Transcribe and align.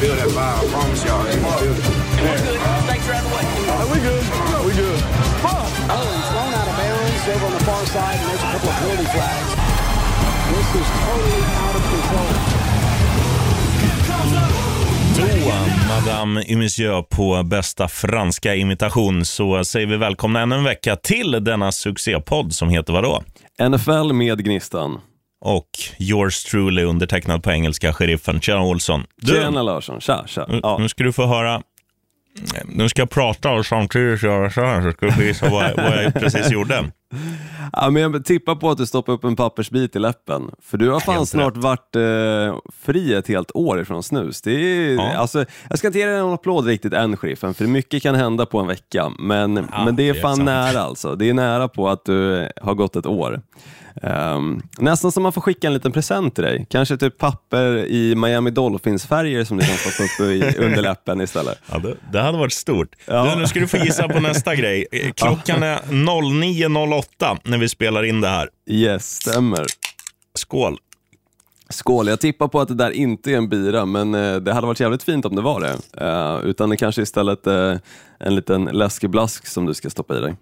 feel 0.00 0.14
that 0.16 0.28
vibe. 0.28 0.60
I 0.60 0.66
promise 0.72 1.04
y'all. 1.04 1.24
They 1.24 1.40
gonna 1.40 1.56
feel 1.56 1.72
it. 1.72 1.84
Snakes 2.84 3.08
are 3.08 3.14
out 3.16 3.24
of 3.24 3.30
the 3.30 3.36
way. 3.36 3.44
we 3.92 3.98
good. 4.08 4.24
We 4.66 4.72
good. 4.82 5.00
Oh, 5.88 6.04
he's 6.16 6.28
thrown 6.32 6.52
out 6.60 6.68
of 6.68 6.76
bounds 6.80 7.24
over 7.32 7.46
on 7.46 7.52
the 7.58 7.64
far 7.64 7.82
side, 7.86 8.18
and 8.20 8.28
there's 8.28 8.44
a 8.44 8.50
couple 8.52 8.68
of 8.68 8.76
penalty 8.80 9.08
flags. 9.14 9.50
This 10.52 10.68
is 10.80 10.88
totally 11.04 11.42
out 11.62 11.76
of 11.78 11.84
control. 11.92 12.32
Då, 15.16 15.52
Madame 15.88 16.40
et 16.42 16.58
Monsieur, 16.58 17.02
på 17.02 17.42
bästa 17.42 17.88
franska 17.88 18.54
imitation 18.54 19.24
så 19.24 19.64
säger 19.64 19.86
vi 19.86 19.96
välkomna 19.96 20.40
ännu 20.40 20.56
en 20.56 20.64
vecka 20.64 20.96
till 20.96 21.44
denna 21.44 21.72
succépodd 21.72 22.52
som 22.52 22.68
heter 22.68 22.92
vadå? 22.92 23.22
NFL 23.68 24.12
med 24.12 24.44
Gnistan. 24.44 25.00
Och 25.46 25.68
yours 25.98 26.44
truly 26.44 26.82
undertecknad 26.82 27.42
på 27.42 27.50
engelska, 27.50 27.92
sheriffen. 27.92 28.40
Tjena 28.40 28.62
Olsson. 28.62 29.04
Du, 29.16 29.32
Tjena 29.32 29.62
Larsson, 29.62 30.00
tja 30.00 30.24
tja. 30.26 30.46
nu, 30.48 30.60
Ja. 30.62 30.78
nu 30.78 30.88
ska 30.88 31.04
du 31.04 31.12
få 31.12 31.26
höra. 31.26 31.62
Nu 32.64 32.88
ska 32.88 33.02
jag 33.02 33.10
prata 33.10 33.50
och 33.50 33.66
samtidigt 33.66 34.22
göra 34.22 34.50
så 34.50 34.60
här 34.60 34.82
så 34.82 34.92
ska 34.92 35.06
du 35.06 35.12
visa 35.24 35.48
vad, 35.50 35.76
vad 35.76 36.04
jag 36.04 36.14
precis 36.14 36.50
gjorde. 36.50 36.84
Ja, 37.72 37.90
men 37.90 38.02
jag 38.02 38.24
tippar 38.24 38.54
på 38.54 38.70
att 38.70 38.78
du 38.78 38.86
stoppar 38.86 39.12
upp 39.12 39.24
en 39.24 39.36
pappersbit 39.36 39.96
i 39.96 39.98
läppen. 39.98 40.50
För 40.62 40.78
du 40.78 40.90
har 40.90 41.00
fan 41.00 41.14
Helt 41.14 41.28
snart 41.28 41.56
varit 41.56 41.96
eh, 41.96 42.58
fri 42.82 43.14
ett 43.14 43.28
helt 43.28 43.50
år 43.54 43.80
ifrån 43.80 44.02
snus. 44.02 44.42
Det 44.42 44.50
är, 44.52 44.94
Ja. 44.94 45.14
alltså, 45.16 45.44
jag 45.68 45.78
ska 45.78 45.86
inte 45.86 45.98
ge 45.98 46.06
dig 46.06 46.18
någon 46.20 46.34
applåd 46.34 46.66
riktigt 46.66 46.92
än, 46.92 47.16
sheriffen, 47.16 47.54
för 47.54 47.64
mycket 47.64 48.02
kan 48.02 48.14
hända 48.14 48.46
på 48.46 48.58
en 48.58 48.66
vecka. 48.66 49.12
Men, 49.18 49.54
men 49.54 49.96
det 49.96 50.02
är 50.08 50.12
det 50.12 50.18
är 50.18 50.22
fan 50.22 50.36
sant. 50.36 50.46
nära 50.46 50.80
alltså. 50.80 51.14
Det 51.16 51.28
är 51.28 51.34
nära 51.34 51.68
på 51.68 51.88
att 51.88 52.04
du 52.04 52.48
har 52.62 52.74
gått 52.74 52.96
ett 52.96 53.06
år. 53.06 53.40
Ehm, 54.02 54.62
nästan 54.78 55.12
som 55.12 55.22
man 55.22 55.32
får 55.32 55.40
skicka 55.40 55.66
en 55.66 55.74
liten 55.74 55.92
present 55.92 56.34
till 56.34 56.44
dig. 56.44 56.66
Kanske 56.70 56.96
typ 56.96 57.18
papper 57.18 57.76
i 57.86 58.14
Miami 58.14 58.50
Dolphins-färger 58.50 59.44
som 59.44 59.56
du 59.56 59.66
kan 59.66 59.76
stoppa 59.76 60.02
upp 60.04 60.20
i, 60.30 60.54
under 60.64 60.82
läppen 60.82 61.20
istället. 61.20 61.58
Ja, 61.72 61.78
det, 61.78 61.94
det 62.12 62.20
hade 62.20 62.38
varit 62.38 62.52
stort. 62.52 62.88
Ja. 63.06 63.30
Du, 63.34 63.40
nu 63.40 63.46
ska 63.46 63.60
du 63.60 63.66
få 63.66 63.76
gissa 63.76 64.08
på 64.08 64.20
nästa 64.20 64.54
grej. 64.54 64.86
Eh, 64.92 65.12
Klockan 65.16 65.62
är 65.62 65.76
09.08 65.78 66.95
när 67.42 67.58
vi 67.58 67.68
spelar 67.68 68.02
in 68.02 68.20
det 68.20 68.28
här. 68.28 68.48
Yes, 68.66 69.16
stämmer. 69.16 69.66
Skål. 70.34 70.78
Skål, 71.68 72.08
jag 72.08 72.20
tippar 72.20 72.48
på 72.48 72.60
att 72.60 72.68
det 72.68 72.74
där 72.74 72.90
inte 72.90 73.32
är 73.32 73.36
en 73.36 73.48
bira, 73.48 73.86
men 73.86 74.14
eh, 74.14 74.36
det 74.36 74.52
hade 74.52 74.66
varit 74.66 74.80
jävligt 74.80 75.02
fint 75.02 75.24
om 75.24 75.36
det 75.36 75.42
var 75.42 75.60
det. 75.60 76.04
Eh, 76.04 76.48
utan 76.50 76.70
det 76.70 76.76
kanske 76.76 77.02
istället 77.02 77.46
är 77.46 77.80
en 78.18 78.34
liten 78.34 78.64
läskeblask 78.64 79.46
som 79.46 79.66
du 79.66 79.74
ska 79.74 79.90
stoppa 79.90 80.18
i 80.18 80.20
dig. 80.20 80.36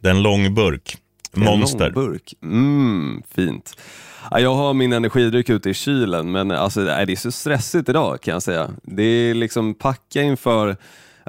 Det 0.00 0.08
är 0.08 0.14
en 0.14 0.22
lång 0.22 0.54
burk. 0.54 0.96
Monster. 1.32 1.86
En 1.86 1.92
lång 1.92 2.04
burk. 2.04 2.34
Mm, 2.42 3.22
fint. 3.34 3.76
Ja, 4.30 4.40
jag 4.40 4.54
har 4.54 4.74
min 4.74 4.92
energidryck 4.92 5.48
ute 5.48 5.70
i 5.70 5.74
kylen, 5.74 6.32
men 6.32 6.50
alltså, 6.50 6.84
det 6.84 6.92
är 6.92 7.16
så 7.16 7.32
stressigt 7.32 7.88
idag 7.88 8.20
kan 8.20 8.32
jag 8.32 8.42
säga. 8.42 8.70
Det 8.82 9.02
är 9.02 9.34
liksom 9.34 9.74
packa 9.74 10.22
inför 10.22 10.76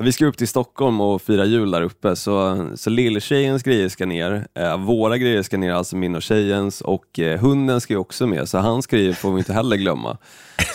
Vi 0.02 0.12
ska 0.12 0.26
upp 0.26 0.38
till 0.38 0.48
Stockholm 0.48 1.02
och 1.02 1.22
fira 1.22 1.46
jul 1.46 1.72
där 1.72 1.82
uppe, 1.82 2.16
så, 2.16 2.68
så 2.76 2.90
lilltjejens 2.90 3.64
grejer 3.64 3.90
ska 3.90 4.06
ner. 4.06 4.48
Eh, 4.54 4.78
våra 4.78 5.18
grejer 5.18 5.44
ska 5.44 5.58
ner, 5.58 5.72
alltså 5.74 5.96
min 5.96 6.16
och 6.16 6.22
tjejens, 6.22 6.82
och 6.82 7.20
eh, 7.20 7.40
hunden 7.40 7.82
ska 7.82 7.94
ju 7.94 8.00
också 8.00 8.28
med, 8.28 8.50
så 8.50 8.58
hans 8.58 8.88
grejer 8.88 9.14
får 9.14 9.32
vi 9.32 9.38
inte 9.38 9.54
heller 9.54 9.76
glömma. 9.76 10.18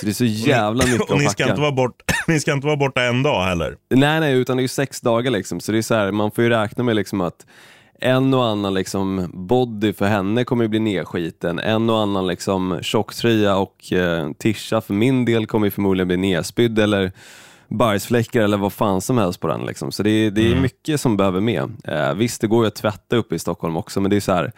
Så 0.00 0.06
det 0.06 0.10
är 0.10 0.14
så 0.14 0.24
jävla 0.24 0.86
mycket 0.86 1.10
Och 1.10 1.18
ni 1.18 1.26
att 1.26 1.32
ska, 1.32 1.44
packa. 1.44 1.50
inte 1.52 1.60
vara 1.60 1.72
bort, 1.72 2.02
ni 2.28 2.40
ska 2.40 2.52
inte 2.52 2.66
vara 2.66 2.76
borta 2.76 3.02
en 3.02 3.22
dag 3.22 3.44
heller. 3.44 3.76
Nej, 3.90 4.20
nej, 4.20 4.34
utan 4.34 4.56
det 4.56 4.60
är 4.60 4.62
ju 4.62 4.68
sex 4.68 5.00
dagar 5.00 5.30
liksom, 5.30 5.60
så 5.60 5.72
det 5.72 5.78
är 5.78 5.82
så 5.82 5.94
här, 5.94 6.12
man 6.12 6.30
får 6.30 6.44
ju 6.44 6.50
räkna 6.50 6.84
med 6.84 6.96
liksom 6.96 7.20
att 7.20 7.46
en 8.00 8.34
och 8.34 8.44
annan 8.44 8.74
liksom 8.74 9.30
body 9.34 9.92
för 9.92 10.06
henne 10.06 10.44
kommer 10.44 10.64
ju 10.64 10.68
bli 10.68 10.80
nedskiten, 10.80 11.58
en 11.58 11.90
och 11.90 11.98
annan 11.98 12.26
liksom 12.26 12.78
tjocktröja 12.82 13.56
och 13.56 13.92
eh, 13.92 14.32
tisha 14.38 14.80
för 14.80 14.94
min 14.94 15.24
del 15.24 15.46
kommer 15.46 15.66
ju 15.66 15.70
förmodligen 15.70 16.08
bli 16.08 16.16
nedspydd 16.16 16.78
eller 16.78 17.12
bajsfläckar 17.78 18.40
eller 18.40 18.56
vad 18.56 18.72
fan 18.72 19.00
som 19.00 19.18
helst 19.18 19.40
på 19.40 19.46
den. 19.48 19.66
Liksom. 19.66 19.92
Så 19.92 20.02
det, 20.02 20.10
är- 20.10 20.30
det 20.30 20.52
är 20.52 20.56
mycket 20.56 21.00
som 21.00 21.16
behöver 21.16 21.40
med. 21.40 21.70
Eh, 21.84 22.14
visst, 22.14 22.40
det 22.40 22.46
går 22.46 22.64
ju 22.64 22.68
att 22.68 22.74
tvätta 22.74 23.16
uppe 23.16 23.34
i 23.34 23.38
Stockholm 23.38 23.77
också, 23.77 24.00
men 24.00 24.10
det 24.10 24.16
är 24.16 24.20
så 24.20 24.33
här 24.33 24.52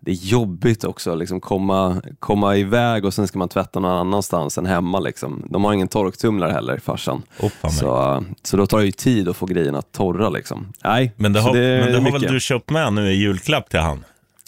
det 0.00 0.10
är 0.10 0.14
jobbigt 0.14 0.84
också 0.84 1.12
att 1.12 1.18
liksom 1.18 1.40
komma, 1.40 2.02
komma 2.18 2.56
iväg 2.56 3.04
och 3.04 3.14
sen 3.14 3.28
ska 3.28 3.38
man 3.38 3.48
tvätta 3.48 3.80
någon 3.80 3.90
annanstans 3.90 4.58
än 4.58 4.66
hemma. 4.66 5.00
Liksom. 5.00 5.42
De 5.50 5.64
har 5.64 5.72
ingen 5.72 5.88
torktumlare 5.88 6.52
heller, 6.52 6.78
farsan. 6.78 7.22
Så, 7.70 8.24
så 8.42 8.56
då 8.56 8.66
tar 8.66 8.78
det 8.78 8.84
ju 8.84 8.90
tid 8.92 9.28
att 9.28 9.36
få 9.36 9.46
grejerna 9.46 9.82
torra. 9.82 10.28
Liksom. 10.28 10.72
Nej, 10.84 11.12
Men 11.16 11.32
det 11.32 11.40
har, 11.40 11.52
men 11.54 11.92
det 11.92 12.00
har 12.00 12.12
väl 12.12 12.22
du 12.32 12.40
köpt 12.40 12.70
med 12.70 12.92
nu 12.92 13.10
i 13.12 13.14
julklapp 13.16 13.70
till 13.70 13.80
han? 13.80 14.04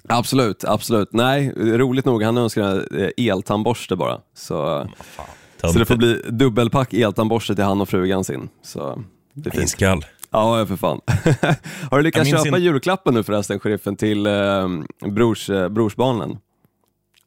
Absolut, 0.08 0.64
absolut. 0.64 1.12
Nej, 1.12 1.52
roligt 1.56 2.04
nog, 2.04 2.22
han 2.22 2.38
önskar 2.38 3.00
eh, 3.00 3.26
eltandborste 3.30 3.96
bara. 3.96 4.18
Så, 4.36 4.86
så 5.60 5.78
det 5.78 5.84
får 5.84 5.96
bli 5.96 6.20
dubbelpack 6.28 6.92
eltandborste 6.94 7.54
till 7.54 7.64
han 7.64 7.80
och 7.80 7.88
frugan 7.88 8.24
sin. 8.24 8.48
Så 8.62 9.02
det 9.34 9.48
är 9.48 9.52
fint. 9.52 9.70
Ja, 10.30 10.66
för 10.66 10.76
fan. 10.76 11.00
har 11.91 11.96
du 11.98 12.02
lyckats 12.04 12.30
köpa 12.30 12.56
in- 12.58 12.64
julklappen 12.64 13.14
nu 13.14 13.22
förresten, 13.22 13.60
sheriffen, 13.60 13.96
till 13.96 14.26
eh, 14.26 14.69
brors, 15.10 15.50
eh, 15.50 15.69
brorsbarnen? 15.69 16.38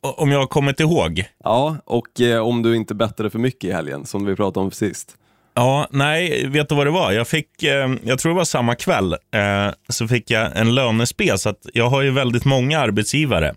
Om 0.04 0.32
jag 0.32 0.40
har 0.40 0.48
kommit 0.48 0.80
ihåg? 0.80 1.24
Ja, 1.44 1.78
och 1.86 2.22
eh, 2.22 2.40
om 2.48 2.62
du 2.62 2.76
inte 2.76 2.96
bettade 2.96 3.30
för 3.30 3.40
mycket 3.40 3.64
i 3.70 3.74
helgen, 3.74 4.06
som 4.06 4.26
vi 4.26 4.36
pratade 4.36 4.64
om 4.66 4.72
sist. 4.72 5.16
Ja, 5.54 5.88
nej, 5.92 6.48
vet 6.48 6.70
du 6.70 6.76
vad 6.76 6.88
det 6.88 6.92
var? 6.92 7.12
Jag 7.12 7.28
fick, 7.28 7.64
eh, 7.64 7.94
jag 8.04 8.20
tror 8.20 8.32
det 8.32 8.38
var 8.38 8.44
samma 8.46 8.76
kväll, 8.76 9.14
eh, 9.14 9.74
så 9.90 10.08
fick 10.08 10.32
jag 10.32 10.58
en 10.58 10.76
lönespe. 10.76 11.38
Så 11.38 11.50
att 11.50 11.66
jag 11.74 11.90
har 11.90 12.02
ju 12.02 12.12
väldigt 12.12 12.46
många 12.46 12.80
arbetsgivare. 12.80 13.56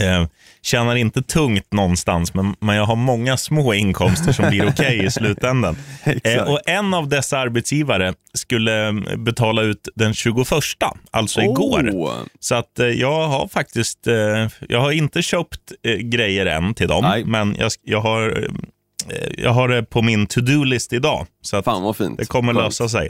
Eh, 0.00 0.26
tjänar 0.62 0.96
inte 0.96 1.22
tungt 1.22 1.72
någonstans, 1.72 2.34
men, 2.34 2.56
men 2.60 2.76
jag 2.76 2.84
har 2.84 2.96
många 2.96 3.36
små 3.36 3.74
inkomster 3.74 4.32
som 4.32 4.48
blir 4.50 4.68
okej 4.68 5.04
i 5.04 5.10
slutändan. 5.10 5.76
Eh, 6.24 6.42
och 6.42 6.60
en 6.66 6.94
av 6.94 7.08
dessa 7.08 7.38
arbetsgivare 7.38 8.14
skulle 8.34 8.88
eh, 8.88 9.16
betala 9.16 9.62
ut 9.62 9.88
den 9.94 10.14
21, 10.14 10.46
alltså 11.10 11.40
igår. 11.40 11.90
Oh. 11.92 12.12
Så 12.40 12.54
att 12.54 12.78
eh, 12.78 12.86
jag 12.86 13.28
har 13.28 13.48
faktiskt, 13.48 14.06
eh, 14.06 14.48
jag 14.68 14.80
har 14.80 14.92
inte 14.92 15.22
köpt 15.22 15.72
eh, 15.82 15.96
grejer 15.96 16.46
än 16.46 16.74
till 16.74 16.88
dem, 16.88 17.04
Nej. 17.04 17.24
men 17.24 17.56
jag, 17.58 17.72
jag, 17.82 18.00
har, 18.00 18.48
jag 19.38 19.50
har 19.50 19.68
det 19.68 19.82
på 19.82 20.02
min 20.02 20.26
to-do-list 20.26 20.92
idag. 20.92 21.26
Så 21.42 21.56
att 21.56 21.64
Fan 21.64 21.82
vad 21.82 21.96
fint. 21.96 22.18
det 22.18 22.24
kommer 22.28 22.54
Skönt. 22.54 22.64
lösa 22.64 22.88
sig. 22.88 23.08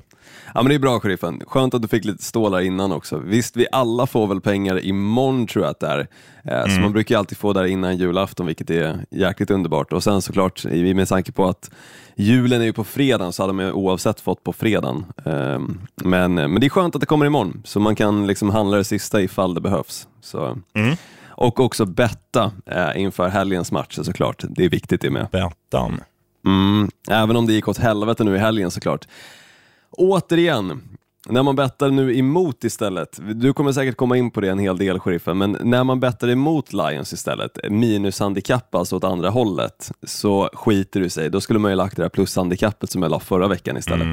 Ja 0.54 0.62
men 0.62 0.68
det 0.68 0.74
är 0.74 0.78
bra 0.78 1.00
sheriffen. 1.00 1.42
Skönt 1.46 1.74
att 1.74 1.82
du 1.82 1.88
fick 1.88 2.04
lite 2.04 2.24
stålar 2.24 2.60
innan 2.60 2.92
också. 2.92 3.18
Visst, 3.18 3.56
vi 3.56 3.66
alla 3.72 4.06
får 4.06 4.26
väl 4.26 4.40
pengar 4.40 4.84
imorgon 4.84 5.46
tror 5.46 5.64
jag 5.64 5.70
att 5.70 5.80
det 5.80 5.86
är. 5.86 5.98
Eh, 5.98 6.06
Mm. 6.46 6.70
Så 6.74 6.80
man 6.80 6.92
brukar 6.92 7.18
alltid 7.18 7.38
få 7.38 7.52
där 7.52 7.64
innan 7.64 7.96
julafton, 7.96 8.46
vilket 8.46 8.70
är 8.70 8.98
jäkligt 9.10 9.50
underbart. 9.50 9.92
Och 9.92 10.02
sen 10.02 10.22
såklart, 10.22 10.64
med 10.64 11.08
tanke 11.08 11.32
på 11.32 11.48
att 11.48 11.70
julen 12.16 12.60
är 12.60 12.64
ju 12.64 12.72
på 12.72 12.84
fredagen 12.84 13.32
så 13.32 13.42
hade 13.42 13.52
man 13.52 13.72
oavsett 13.72 14.20
fått 14.20 14.42
på 14.44 14.52
fredagen. 14.52 15.04
Eh, 15.26 15.58
Men, 16.04 16.34
men 16.34 16.60
det 16.60 16.66
är 16.66 16.68
skönt 16.70 16.94
att 16.94 17.00
det 17.00 17.06
kommer 17.06 17.26
imorgon, 17.26 17.62
så 17.64 17.80
man 17.80 17.96
kan 17.96 18.26
liksom 18.26 18.50
handla 18.50 18.76
det 18.76 18.84
sista 18.84 19.22
ifall 19.22 19.54
det 19.54 19.60
behövs. 19.60 20.08
Så. 20.22 20.58
Mm. 20.74 20.96
Och 21.36 21.60
också 21.60 21.84
betta 21.84 22.52
eh, 22.66 23.00
inför 23.00 23.28
helgens 23.28 23.72
matcher 23.72 24.02
såklart. 24.02 24.44
Det 24.48 24.64
är 24.64 24.68
viktigt 24.68 25.00
det 25.00 25.10
med. 25.10 25.28
Bettan. 25.32 26.00
Mm, 26.46 26.88
även 27.10 27.36
om 27.36 27.46
det 27.46 27.52
gick 27.52 27.68
åt 27.68 27.78
helvete 27.78 28.24
nu 28.24 28.34
i 28.34 28.38
helgen 28.38 28.70
såklart. 28.70 29.08
Återigen, 29.90 30.82
när 31.28 31.42
man 31.42 31.56
bettar 31.56 31.90
nu 31.90 32.18
emot 32.18 32.64
istället, 32.64 33.20
du 33.34 33.52
kommer 33.52 33.72
säkert 33.72 33.96
komma 33.96 34.16
in 34.16 34.30
på 34.30 34.40
det 34.40 34.48
en 34.48 34.58
hel 34.58 34.78
del 34.78 34.98
sheriffen, 34.98 35.38
men 35.38 35.56
när 35.60 35.84
man 35.84 36.00
bettar 36.00 36.28
emot 36.28 36.72
Lions 36.72 37.12
istället, 37.12 37.58
minushandikapp 37.70 38.74
alltså 38.74 38.96
åt 38.96 39.04
andra 39.04 39.30
hållet, 39.30 39.92
så 40.06 40.50
skiter 40.52 41.00
du 41.00 41.10
sig. 41.10 41.30
Då 41.30 41.40
skulle 41.40 41.58
man 41.58 41.70
ju 41.70 41.76
lagt 41.76 41.96
det 41.96 42.02
där 42.02 42.08
plushandikappet 42.08 42.90
som 42.90 43.02
jag 43.02 43.10
la 43.10 43.20
förra 43.20 43.48
veckan 43.48 43.76
istället. 43.76 44.06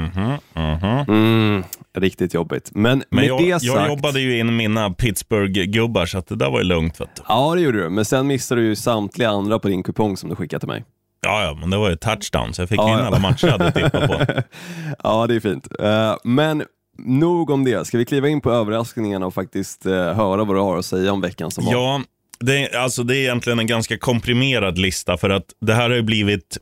Mm, 1.08 1.64
riktigt 1.98 2.34
jobbigt. 2.34 2.72
Men, 2.74 3.04
Men 3.10 3.20
med 3.20 3.26
jag, 3.26 3.40
det 3.40 3.46
jag 3.48 3.62
sagt, 3.62 3.90
jobbade 3.90 4.20
ju 4.20 4.40
in 4.40 4.56
mina 4.56 4.90
Pittsburgh-gubbar, 4.90 6.06
så 6.06 6.18
att 6.18 6.28
det 6.28 6.36
där 6.36 6.50
var 6.50 6.58
ju 6.60 6.66
lugnt. 6.66 7.02
Vet 7.02 7.16
du. 7.16 7.22
Ja, 7.28 7.56
det 7.56 7.62
gjorde 7.62 7.84
du, 7.84 7.90
men 7.90 8.06
sen 8.06 8.28
missade 8.28 8.62
du 8.62 8.68
ju 8.68 8.76
samtliga 8.76 9.30
andra 9.30 9.60
på 9.60 9.68
din 9.68 9.84
kupong 9.84 10.18
som 10.18 10.30
du 10.30 10.36
skickade 10.36 10.60
till 10.60 10.70
mig. 10.70 10.86
Ja, 11.26 11.44
ja, 11.44 11.58
men 11.60 11.70
det 11.70 11.78
var 11.78 11.90
ju 11.90 11.96
touchdown, 11.96 12.54
så 12.54 12.62
jag 12.62 12.70
fick 12.70 12.80
Ja, 12.80 13.00
in 13.00 13.06
alla 13.06 13.20
matcher 13.20 13.48
jag 13.48 13.52
hade 13.58 13.72
tippat 13.72 14.08
på. 14.08 14.42
Ja, 15.04 15.28
det 15.28 15.36
är 15.36 15.40
fint. 15.40 15.68
Eh, 15.80 16.16
men 16.24 16.64
nog 17.06 17.50
om 17.50 17.64
det. 17.64 17.88
Ska 17.88 17.98
vi 17.98 18.06
kliva 18.06 18.28
in 18.30 18.42
på 18.42 18.52
överraskningarna 18.52 19.26
och 19.26 19.34
faktiskt 19.34 19.86
eh, 19.86 19.92
höra 19.94 20.44
vad 20.44 20.56
du 20.56 20.60
har 20.60 20.78
att 20.78 20.86
säga 20.86 21.14
om 21.14 21.22
veckan 21.22 21.52
som 21.52 21.66
var? 21.66 21.72
Ja, 21.74 22.02
det, 22.40 22.58
är- 22.58 22.78
alltså, 22.78 23.04
det 23.04 23.18
är 23.18 23.20
egentligen 23.22 23.60
en 23.60 23.68
ganska 23.68 23.98
komprimerad 23.98 24.78
lista, 24.78 25.18
för 25.18 25.30
att 25.30 25.46
det 25.62 25.74
här 25.74 25.90
har 25.90 25.96
ju 25.96 26.02
blivit 26.02 26.58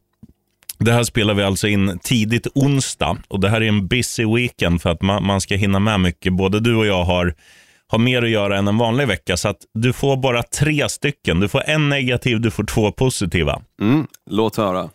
det 0.77 0.91
här 0.91 1.03
spelar 1.03 1.33
vi 1.33 1.43
alltså 1.43 1.67
in 1.67 1.99
tidigt 2.03 2.47
onsdag 2.55 3.17
och 3.27 3.39
det 3.39 3.49
här 3.49 3.61
är 3.61 3.67
en 3.67 3.87
busy 3.87 4.25
weekend 4.35 4.81
för 4.81 4.89
att 4.89 5.01
man, 5.01 5.25
man 5.25 5.41
ska 5.41 5.55
hinna 5.55 5.79
med 5.79 5.99
mycket. 5.99 6.33
Både 6.33 6.59
du 6.59 6.75
och 6.75 6.85
jag 6.85 7.03
har, 7.03 7.33
har 7.87 7.99
mer 7.99 8.21
att 8.23 8.29
göra 8.29 8.57
än 8.57 8.67
en 8.67 8.77
vanlig 8.77 9.07
vecka, 9.07 9.37
så 9.37 9.47
att 9.49 9.57
du 9.73 9.93
får 9.93 10.17
bara 10.17 10.43
tre 10.43 10.89
stycken. 10.89 11.39
Du 11.39 11.47
får 11.47 11.63
en 11.69 11.89
negativ, 11.89 12.41
du 12.41 12.51
får 12.51 12.63
två 12.63 12.91
positiva. 12.91 13.61
Mm, 13.81 14.07
låt 14.29 14.55
höra. 14.55 14.89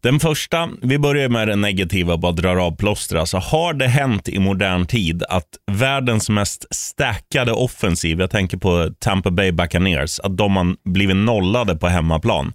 Den 0.00 0.20
första, 0.20 0.68
vi 0.82 0.98
börjar 0.98 1.28
med 1.28 1.48
den 1.48 1.60
negativa 1.60 2.12
och 2.12 2.20
bara 2.20 2.32
drar 2.32 2.56
av 2.56 2.76
plåster. 2.76 3.16
Alltså, 3.16 3.36
har 3.36 3.74
det 3.74 3.86
hänt 3.86 4.28
i 4.28 4.38
modern 4.38 4.86
tid 4.86 5.22
att 5.28 5.48
världens 5.72 6.30
mest 6.30 6.66
stackade 6.70 7.52
offensiv, 7.52 8.20
jag 8.20 8.30
tänker 8.30 8.56
på 8.56 8.90
Tampa 8.98 9.30
Bay 9.30 9.52
Buccaneers, 9.52 10.20
att 10.20 10.36
de 10.36 10.56
har 10.56 10.90
blivit 10.90 11.16
nollade 11.16 11.76
på 11.76 11.88
hemmaplan? 11.88 12.52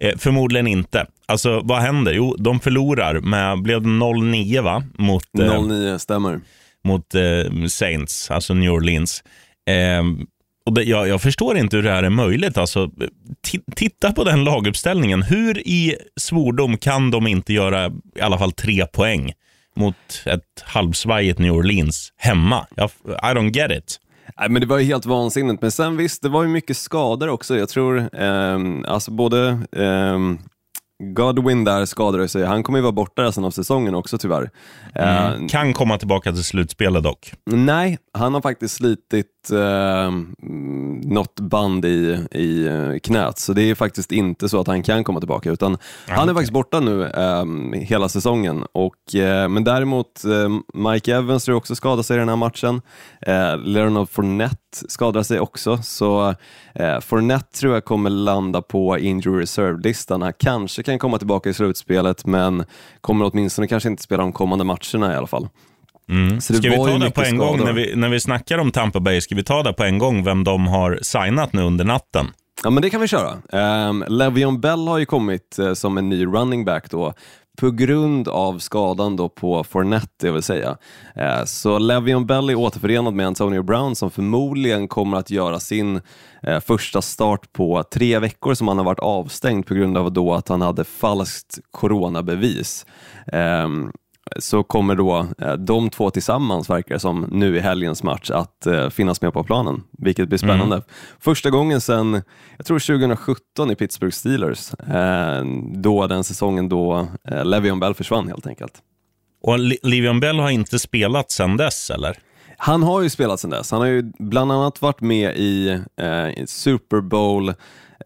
Eh, 0.00 0.16
förmodligen 0.18 0.66
inte. 0.66 1.06
Alltså, 1.26 1.60
vad 1.64 1.78
händer? 1.78 2.12
Jo, 2.12 2.36
de 2.38 2.60
förlorar 2.60 3.20
med, 3.20 3.62
blev 3.62 3.82
det 3.82 3.88
0-9 3.88 4.62
va? 4.62 4.82
Mot, 4.98 5.24
eh, 5.38 5.44
0-9 5.44 5.98
stämmer. 5.98 6.40
mot 6.84 7.14
eh, 7.14 7.66
Saints, 7.68 8.30
alltså 8.30 8.54
New 8.54 8.70
Orleans. 8.72 9.22
Och 10.66 10.72
det, 10.74 10.82
jag, 10.82 11.08
jag 11.08 11.22
förstår 11.22 11.58
inte 11.58 11.76
hur 11.76 11.82
det 11.82 11.90
här 11.90 12.02
är 12.02 12.10
möjligt. 12.10 12.58
Alltså, 12.58 12.90
titta 13.76 14.12
på 14.12 14.24
den 14.24 14.44
laguppställningen. 14.44 15.22
Hur 15.22 15.58
i 15.58 15.96
svordom 16.20 16.78
kan 16.78 17.10
de 17.10 17.26
inte 17.26 17.52
göra 17.52 17.86
i 18.16 18.20
alla 18.20 18.38
fall 18.38 18.52
tre 18.52 18.86
poäng 18.86 19.32
mot 19.76 19.96
ett 20.26 20.62
halvsvajigt 20.64 21.38
New 21.38 21.52
Orleans 21.52 22.12
hemma? 22.16 22.66
Jag, 22.74 22.90
I 23.06 23.34
don't 23.34 23.56
get 23.56 23.70
it. 23.70 24.00
Nej, 24.38 24.48
men 24.48 24.60
det 24.60 24.66
var 24.66 24.78
ju 24.78 24.84
helt 24.84 25.06
vansinnigt. 25.06 25.62
Men 25.62 25.70
sen 25.70 25.96
visst, 25.96 26.22
det 26.22 26.28
var 26.28 26.42
ju 26.42 26.48
mycket 26.48 26.76
skador 26.76 27.28
också. 27.28 27.58
Jag 27.58 27.68
tror, 27.68 27.98
eh, 28.20 28.58
alltså 28.86 29.10
både 29.10 29.48
eh, 29.72 30.18
Godwin 30.98 31.64
där 31.64 31.84
skadade 31.84 32.28
sig. 32.28 32.44
Han 32.44 32.62
kommer 32.62 32.78
ju 32.78 32.82
vara 32.82 32.92
borta 32.92 33.22
resten 33.22 33.44
av 33.44 33.50
säsongen 33.50 33.94
också 33.94 34.18
tyvärr. 34.18 34.50
Eh, 34.94 35.46
Kan 35.48 35.72
komma 35.72 35.98
tillbaka 35.98 36.32
till 36.32 36.44
slutspelet 36.44 37.02
dock. 37.02 37.32
Nej, 37.50 37.98
han 38.12 38.34
har 38.34 38.40
faktiskt 38.40 38.74
slitit 38.74 39.26
mm, 39.50 41.00
något 41.04 41.40
band 41.40 41.84
i, 41.84 42.18
i 42.30 42.66
eh, 42.66 42.98
knät, 43.02 43.38
så 43.38 43.52
det 43.52 43.62
är 43.62 43.74
faktiskt 43.74 44.12
inte 44.12 44.48
så 44.48 44.60
att 44.60 44.66
han 44.66 44.82
kan 44.82 45.04
komma 45.04 45.20
tillbaka, 45.20 45.50
utan 45.50 45.78
han 46.08 46.28
är 46.28 46.34
faktiskt 46.34 46.52
borta 46.52 46.80
nu 46.80 47.04
eh, 47.04 47.44
hela 47.80 48.08
säsongen. 48.08 48.64
Och, 48.72 49.14
eh, 49.14 49.48
men 49.48 49.64
däremot, 49.64 50.22
Mike 50.74 51.14
Evans 51.14 51.44
tror 51.44 51.52
jag 51.52 51.58
också 51.58 51.74
skadade 51.74 52.04
sig 52.04 52.16
i 52.16 52.18
den 52.18 52.28
här 52.28 52.36
matchen. 52.36 52.80
Eh, 53.20 53.58
Leonard 53.58 54.08
Fournette 54.08 54.56
skadade 54.88 55.24
sig 55.24 55.40
också, 55.40 55.78
så 55.82 56.34
eh, 56.74 57.00
Fournette 57.00 57.58
tror 57.58 57.74
jag 57.74 57.84
kommer 57.84 58.10
landa 58.10 58.62
på 58.62 58.98
injury 58.98 59.42
reserve-listan. 59.42 60.22
Han 60.22 60.32
kanske 60.38 60.82
kan 60.92 60.98
komma 60.98 61.18
tillbaka 61.18 61.50
i 61.50 61.54
slutspelet, 61.54 62.26
men 62.26 62.64
kommer 63.00 63.30
åtminstone 63.32 63.68
kanske 63.68 63.88
inte 63.88 64.02
spela 64.02 64.22
de 64.22 64.32
kommande 64.32 64.64
matcherna 64.64 65.12
i 65.12 65.16
alla 65.16 65.26
fall. 65.26 65.48
Det 66.06 66.40
Ska 66.40 66.70
vi 66.70 66.76
ta 66.76 66.98
det 66.98 67.10
på 67.10 67.22
en 67.22 67.38
gång 67.38 67.48
skador. 67.48 67.64
när 67.64 67.72
vi, 67.72 67.96
när 67.96 68.08
vi 68.08 68.20
snackar 68.20 68.58
om 68.58 68.70
Tampa 68.72 69.00
Bay? 69.00 69.20
Ska 69.20 69.34
vi 69.34 69.44
ta 69.44 69.62
det 69.62 69.72
på 69.72 69.84
en 69.84 69.98
gång 69.98 70.24
vem 70.24 70.44
de 70.44 70.66
har 70.66 70.98
signat 71.02 71.52
nu 71.52 71.62
under 71.62 71.84
natten? 71.84 72.26
Ja, 72.64 72.70
men 72.70 72.82
det 72.82 72.90
kan 72.90 73.00
vi 73.00 73.08
köra. 73.08 73.30
Um, 73.30 74.04
Le'Veon 74.04 74.60
Bell 74.60 74.88
har 74.88 74.98
ju 74.98 75.06
kommit 75.06 75.58
eh, 75.58 75.74
som 75.74 75.98
en 75.98 76.08
ny 76.08 76.26
running 76.26 76.64
back 76.64 76.90
då 76.90 77.14
på 77.56 77.70
grund 77.70 78.28
av 78.28 78.58
skadan 78.58 79.16
då 79.16 79.28
på 79.28 79.64
Fournette, 79.64 80.26
det 80.26 80.30
vill 80.30 80.42
säga. 80.42 80.76
Eh, 81.14 81.44
så 81.44 81.78
Le'Veon 81.78 82.26
Bell 82.26 82.50
är 82.50 82.54
återförenad 82.54 83.14
med 83.14 83.26
Antonio 83.26 83.62
Brown 83.62 83.96
som 83.96 84.10
förmodligen 84.10 84.88
kommer 84.88 85.16
att 85.16 85.30
göra 85.30 85.60
sin 85.60 86.00
eh, 86.42 86.60
första 86.60 87.02
start 87.02 87.52
på 87.52 87.82
tre 87.82 88.18
veckor 88.18 88.54
som 88.54 88.68
han 88.68 88.78
har 88.78 88.84
varit 88.84 89.00
avstängd 89.00 89.66
på 89.66 89.74
grund 89.74 89.98
av 89.98 90.12
då 90.12 90.34
att 90.34 90.48
han 90.48 90.62
hade 90.62 90.84
falskt 90.84 91.58
coronabevis. 91.70 92.86
Ehm, 93.26 93.92
så 94.38 94.62
kommer 94.62 94.94
då 94.94 95.26
eh, 95.38 95.52
de 95.52 95.90
två 95.90 96.10
tillsammans, 96.10 96.70
verkar 96.70 96.98
som, 96.98 97.28
nu 97.30 97.56
i 97.56 97.60
helgens 97.60 98.02
match 98.02 98.30
att 98.30 98.66
eh, 98.66 98.88
finnas 98.90 99.20
med 99.20 99.32
på 99.32 99.44
planen, 99.44 99.82
vilket 99.98 100.28
blir 100.28 100.38
spännande. 100.38 100.82
Första 101.20 101.50
gången 101.50 101.80
sedan, 101.80 102.22
jag 102.56 102.66
tror 102.66 102.78
2017 102.78 103.70
i 103.70 103.76
Pittsburgh 103.76 104.14
Steelers, 104.14 104.74
eh, 104.74 105.44
då 105.74 106.06
den 106.06 106.24
säsongen 106.24 106.68
då 106.68 107.08
Le'Veon 107.28 107.80
Bell 107.80 107.94
försvann 107.94 108.28
helt 108.28 108.46
enkelt. 108.46 108.72
Och 109.42 109.58
Le'Veon 109.58 110.20
Bell 110.20 110.38
har 110.38 110.50
inte 110.50 110.78
spelat 110.78 111.30
sedan 111.30 111.56
dess, 111.56 111.90
eller? 111.90 112.18
Han 112.56 112.82
har 112.82 113.02
ju 113.02 113.10
spelat 113.10 113.40
sedan 113.40 113.50
dess. 113.50 113.70
Han 113.70 113.80
har 113.80 113.86
ju 113.86 114.02
bland 114.18 114.52
annat 114.52 114.82
varit 114.82 115.00
med 115.00 115.36
i, 115.36 115.80
eh, 116.00 116.44
Super 116.46 117.00
Bowl 117.00 117.48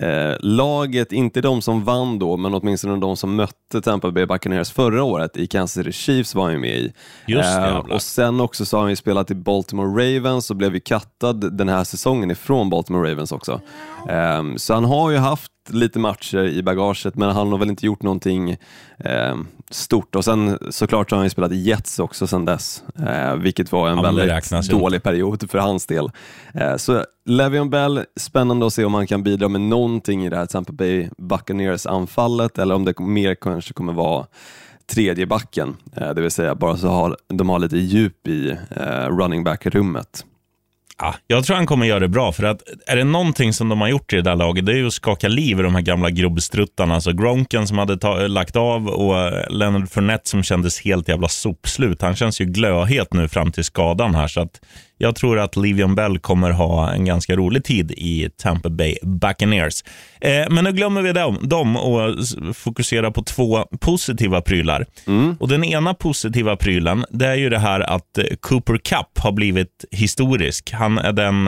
eh, 0.01 0.35
laget, 0.41 1.13
inte 1.13 1.41
de 1.41 1.63
som 1.63 1.85
vann 1.85 2.19
då, 2.19 2.37
men 2.37 2.55
åtminstone 2.55 3.01
de 3.01 3.17
som 3.17 3.37
mötte 3.37 3.81
Tampa 3.83 4.11
Bay 4.11 4.27
Buccaneers 4.27 4.71
förra 4.73 5.03
året 5.03 5.37
i 5.37 5.47
Kansas 5.47 5.75
City 5.85 5.93
Chiefs 5.93 6.35
var 6.35 6.43
han 6.45 6.53
ju 6.53 6.59
med 6.59 6.77
i. 6.79 6.93
Just 7.27 7.57
det, 7.57 7.69
Eh, 7.69 7.77
och 7.77 8.03
sen 8.03 8.41
också 8.41 8.65
så 8.67 8.77
har 8.77 8.83
han 8.83 8.91
ju 8.91 8.97
spelat 8.97 9.31
i 9.31 9.35
Baltimore 9.35 10.17
Ravens 10.17 10.51
och 10.51 10.57
blev 10.57 10.75
ju 10.75 10.81
kattad 10.81 11.57
den 11.57 11.69
här 11.69 11.85
säsongen 11.85 12.31
ifrån 12.31 12.71
Baltimore 12.71 13.11
Ravens 13.11 13.33
också. 13.33 13.61
Eh, 14.09 14.43
så 14.57 14.75
han 14.75 14.85
har 14.85 15.11
ju 15.11 15.17
haft 15.17 15.53
lite 15.71 15.99
matcher 15.99 16.39
i 16.45 16.63
bagaget, 16.63 17.15
men 17.17 17.31
han 17.31 17.53
har 17.53 17.59
väl 17.59 17.69
inte 17.69 17.87
gjort 17.87 18.03
någonting 18.03 18.51
eh, 18.99 19.37
stort. 19.71 20.17
Och 20.17 20.25
sen 20.25 20.59
såklart 20.71 21.11
så 21.11 21.17
har 21.17 21.19
han 21.19 21.27
ju 21.27 21.31
spelat 21.31 21.53
i 21.53 21.57
Jets 21.57 21.99
också 21.99 22.27
sedan 22.27 22.45
dess, 22.45 22.83
eh, 23.09 23.35
vilket 23.37 23.73
var 23.73 23.89
en 23.89 23.97
Ja, 23.97 24.03
väldigt 24.03 24.71
dålig 24.71 25.03
period 25.03 25.51
för 25.51 25.59
hans 25.59 25.87
del. 25.87 26.11
Eh, 26.55 26.77
Så 26.77 27.05
Le'Veon 27.29 27.69
Bell, 27.71 28.05
spännande 28.17 28.67
att 28.67 28.73
se 28.73 28.85
om 28.85 28.95
han 28.95 29.07
kan 29.07 29.23
bidra 29.23 29.49
med 29.49 29.61
någonting 29.61 30.25
i 30.27 30.29
det 30.29 30.37
här 30.37 30.47
Tampa 30.47 30.73
Bay 30.73 31.09
Buccaneers-anfallet 31.19 32.59
eller 32.59 32.75
om 32.75 32.85
det 32.85 32.99
mer 32.99 33.35
kanske 33.35 33.73
kommer 33.75 33.93
vara 33.93 34.27
tredje 34.87 35.27
backen, 35.27 35.77
eh, 35.97 36.11
det 36.15 36.21
vill 36.21 36.31
säga 36.31 36.55
bara 36.55 36.77
så 36.77 36.89
har 36.89 37.17
de 37.29 37.49
har 37.49 37.59
lite 37.59 37.77
djup 37.79 38.29
i 38.29 38.51
eh, 38.71 39.09
running 39.09 39.45
back-rummet. 39.45 40.25
Ja, 41.01 41.15
jag 41.27 41.45
tror 41.45 41.57
han 41.57 41.67
kommer 41.67 41.87
göra 41.87 42.01
det 42.01 42.09
bra, 42.09 42.33
för 42.33 42.45
att 42.45 42.63
är 42.87 42.97
det 42.97 43.05
någonting 43.05 43.53
som 43.53 43.69
de 43.69 43.81
har 43.81 43.89
gjort 43.89 44.13
i 44.13 44.17
det 44.17 44.23
där 44.23 44.37
laget, 44.37 44.67
det 44.67 44.73
är 44.73 44.77
ju 44.77 44.87
att 44.87 44.93
skaka 44.93 45.29
liv 45.29 45.61
i 45.61 45.63
de 45.63 45.75
här 45.75 45.83
gamla 45.83 46.11
grubbstruttarna. 46.11 46.95
Alltså 46.95 47.13
Gronken 47.13 47.67
som 47.67 47.79
hade 47.79 47.97
ta- 47.97 48.27
lagt 48.27 48.57
av 48.57 48.89
och 48.89 49.19
eh, 49.19 49.51
Leonard 49.51 49.91
Fournette 49.91 50.29
som 50.31 50.43
kändes 50.43 50.81
helt 50.81 51.09
jävla 51.09 51.29
sopslut. 51.29 52.03
Han 52.03 52.17
känns 52.17 52.41
ju 52.41 52.45
glöhet 52.45 53.13
nu 53.13 53.29
fram 53.29 53.53
till 53.53 53.65
skadan 53.65 54.15
här, 54.15 54.29
så 54.29 54.41
att 54.41 54.61
jag 55.03 55.17
tror 55.17 55.39
att 55.39 55.57
Le'Veon 55.57 55.95
Bell 55.95 56.19
kommer 56.19 56.51
ha 56.51 56.93
en 56.93 57.05
ganska 57.05 57.37
rolig 57.37 57.65
tid 57.65 57.91
i 57.91 58.31
Tampa 58.37 58.71
Bay 58.71 58.97
Buccaneers. 59.03 59.85
Eh, 60.21 60.47
men 60.51 60.65
nu 60.65 60.73
glömmer 60.73 61.03
vi 61.03 61.13
dem, 61.13 61.39
dem 61.43 61.77
och 61.77 62.17
fokuserar 62.55 63.11
på 63.11 63.23
två 63.23 63.65
positiva 63.81 64.41
prylar. 64.41 64.87
Och 65.41 65.49
Den 65.49 65.65
ena 65.65 65.95
positiva 65.95 66.57
prylen, 66.57 67.05
det 67.11 67.27
är 67.27 67.35
ju 67.35 67.51
det 67.51 67.59
här 67.59 67.81
att 67.81 68.19
eh, 68.19 68.25
Cooper 68.41 68.77
Cup 68.77 69.19
har 69.19 69.33
blivit 69.33 69.85
historisk. 69.91 70.73
Han 70.73 70.99
är 70.99 71.13
den 71.13 71.45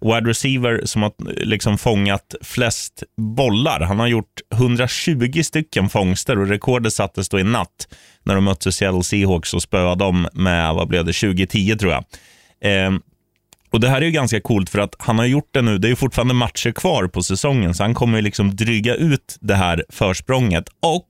wide 0.00 0.30
receiver 0.30 0.80
som 0.84 1.02
har 1.02 1.12
eh, 1.18 1.44
liksom 1.44 1.78
fångat 1.78 2.34
flest 2.42 3.02
bollar. 3.36 3.80
Han 3.80 4.00
har 4.00 4.06
gjort 4.06 4.40
120 4.54 5.42
stycken 5.42 5.88
fångster 5.88 6.38
och 6.38 6.48
rekordet 6.48 6.92
sattes 6.92 7.28
då 7.28 7.40
i 7.40 7.44
natt 7.44 7.88
när 8.22 8.34
de 8.34 8.44
mötte 8.44 8.72
Seattle 8.72 9.02
Seahawks 9.02 9.54
och 9.54 9.62
spöade 9.62 10.04
dem 10.04 10.28
med, 10.32 10.74
vad 10.74 10.88
blev 10.88 11.04
det, 11.04 11.12
2010 11.12 11.76
tror 11.78 11.92
jag. 11.92 12.04
Eh, 12.62 12.92
och 13.70 13.80
Det 13.80 13.88
här 13.88 14.00
är 14.00 14.04
ju 14.04 14.10
ganska 14.10 14.40
coolt 14.40 14.70
för 14.70 14.78
att 14.78 14.94
han 14.98 15.18
har 15.18 15.26
gjort 15.26 15.48
det 15.50 15.62
nu. 15.62 15.78
Det 15.78 15.86
är 15.86 15.90
ju 15.90 15.96
fortfarande 15.96 16.34
matcher 16.34 16.72
kvar 16.72 17.06
på 17.06 17.22
säsongen, 17.22 17.74
så 17.74 17.82
han 17.82 17.94
kommer 17.94 18.18
ju 18.18 18.22
liksom 18.22 18.56
dryga 18.56 18.94
ut 18.94 19.36
det 19.40 19.54
här 19.54 19.84
försprånget. 19.88 20.64
Och 20.80 21.08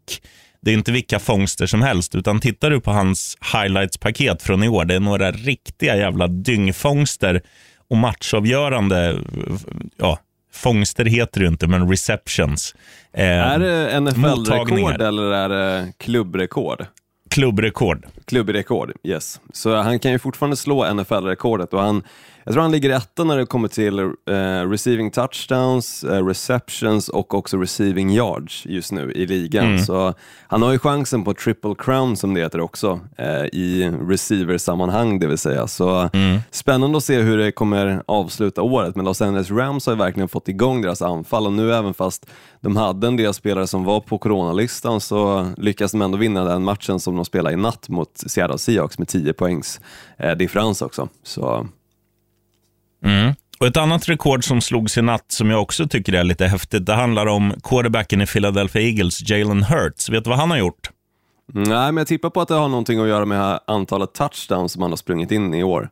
det 0.60 0.70
är 0.70 0.74
inte 0.74 0.92
vilka 0.92 1.18
fångster 1.18 1.66
som 1.66 1.82
helst, 1.82 2.14
utan 2.14 2.40
tittar 2.40 2.70
du 2.70 2.80
på 2.80 2.90
hans 2.90 3.36
highlights-paket 3.52 4.42
från 4.42 4.62
i 4.62 4.68
år, 4.68 4.84
det 4.84 4.94
är 4.94 5.00
några 5.00 5.30
riktiga 5.30 5.96
jävla 5.96 6.26
dyngfångster 6.26 7.40
och 7.90 7.96
matchavgörande, 7.96 9.18
ja, 9.96 10.18
fångster 10.52 11.04
heter 11.04 11.40
det 11.40 11.44
ju 11.44 11.50
inte, 11.50 11.66
men 11.66 11.90
receptions. 11.90 12.74
Eh, 13.12 13.26
Är 13.26 13.58
det 13.58 14.00
NFL-rekord 14.00 15.00
eller 15.00 15.32
är 15.32 15.48
det 15.48 15.92
klubbrekord? 15.98 16.86
Klubbrekord. 17.32 18.06
Klubbrekord, 18.24 18.92
yes. 19.02 19.40
Så 19.52 19.76
han 19.76 19.98
kan 19.98 20.12
ju 20.12 20.18
fortfarande 20.18 20.56
slå 20.56 20.84
NFL-rekordet 20.94 21.74
och 21.74 21.80
han, 21.80 22.02
jag 22.44 22.54
tror 22.54 22.62
han 22.62 22.72
ligger 22.72 22.90
etta 22.90 23.24
när 23.24 23.36
det 23.36 23.46
kommer 23.46 23.68
till 23.68 23.98
eh, 23.98 24.68
receiving 24.70 25.10
touchdowns, 25.10 26.04
eh, 26.04 26.26
receptions 26.26 27.08
och 27.08 27.34
också 27.34 27.56
receiving 27.56 28.10
yards 28.10 28.66
just 28.66 28.92
nu 28.92 29.12
i 29.12 29.26
ligan. 29.26 29.78
Så 29.78 30.14
han 30.46 30.62
har 30.62 30.72
ju 30.72 30.78
chansen 30.78 31.24
på 31.24 31.34
triple 31.34 31.74
crown 31.78 32.16
som 32.16 32.34
det 32.34 32.40
heter 32.40 32.60
också 32.60 33.00
eh, 33.18 33.44
i 33.44 33.92
receiver-sammanhang 34.08 35.18
det 35.18 35.26
vill 35.26 35.38
säga. 35.38 35.66
Så 35.66 36.10
spännande 36.50 36.98
att 36.98 37.04
se 37.04 37.20
hur 37.20 37.38
det 37.38 37.52
kommer 37.52 38.02
avsluta 38.06 38.62
året. 38.62 38.96
Men 38.96 39.04
Los 39.04 39.22
Angeles 39.22 39.50
Rams 39.50 39.86
har 39.86 39.92
ju 39.92 39.98
verkligen 39.98 40.28
fått 40.28 40.48
igång 40.48 40.82
deras 40.82 41.02
anfall 41.02 41.46
och 41.46 41.52
nu 41.52 41.74
även 41.74 41.94
fast 41.94 42.26
de 42.60 42.76
hade 42.76 43.06
en 43.06 43.16
del 43.16 43.34
spelare 43.34 43.66
som 43.66 43.84
var 43.84 44.00
på 44.00 44.18
coronalistan 44.18 45.00
så 45.00 45.46
lyckas 45.56 45.92
de 45.92 46.02
ändå 46.02 46.18
vinna 46.18 46.44
den 46.44 46.64
matchen 46.64 47.00
som 47.00 47.16
de 47.16 47.24
spelade 47.24 47.54
i 47.54 47.56
natt 47.56 47.88
mot 47.88 48.10
Seattle 48.14 48.58
Seahawks 48.58 48.98
med 48.98 49.08
10 49.08 49.32
poängs 49.32 49.80
differens 50.36 50.82
också. 50.82 51.08
Så 51.22 51.66
Och 53.60 53.66
Ett 53.66 53.76
annat 53.76 54.08
rekord 54.08 54.44
som 54.44 54.60
slogs 54.60 54.98
i 54.98 55.02
natt 55.02 55.24
som 55.28 55.50
jag 55.50 55.62
också 55.62 55.88
tycker 55.88 56.12
är 56.12 56.24
lite 56.24 56.46
häftigt, 56.46 56.86
det 56.86 56.94
handlar 56.94 57.26
om 57.26 57.54
quarterbacken 57.62 58.20
i 58.20 58.26
Philadelphia 58.26 58.82
Eagles, 58.82 59.30
Jalen 59.30 59.62
Hurts. 59.62 60.08
Vet 60.08 60.24
du 60.24 60.30
vad 60.30 60.38
han 60.38 60.50
har 60.50 60.58
gjort? 60.58 60.90
Nej, 61.52 61.92
men 61.92 61.96
jag 61.96 62.06
tippar 62.06 62.30
på 62.30 62.40
att 62.40 62.48
det 62.48 62.54
har 62.54 62.68
någonting 62.68 63.00
att 63.00 63.08
göra 63.08 63.24
med 63.24 63.60
antalet 63.66 64.14
touchdowns 64.14 64.72
som 64.72 64.82
han 64.82 64.90
har 64.90 64.96
sprungit 64.96 65.30
in 65.30 65.54
i 65.54 65.62
år. 65.62 65.88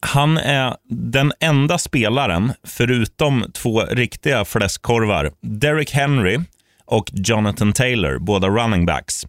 Han 0.00 0.38
är 0.38 0.76
den 0.90 1.32
enda 1.40 1.78
spelaren, 1.78 2.52
förutom 2.64 3.44
två 3.54 3.80
riktiga 3.80 4.44
fläskkorvar, 4.44 5.32
Derrick 5.40 5.90
Henry 5.90 6.38
och 6.84 7.10
Jonathan 7.12 7.72
Taylor, 7.72 8.18
båda 8.18 8.48
running 8.48 8.86
backs. 8.86 9.26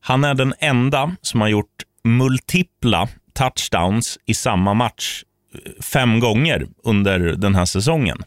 Han 0.00 0.24
är 0.24 0.34
den 0.34 0.54
enda 0.58 1.16
som 1.22 1.40
har 1.40 1.48
gjort 1.48 1.82
multipla 2.04 3.08
touchdowns 3.34 4.18
i 4.26 4.34
samma 4.34 4.74
match 4.74 5.22
fem 5.80 6.20
gånger 6.20 6.66
under 6.84 7.18
den 7.18 7.54
här 7.54 7.64
säsongen. 7.64 8.18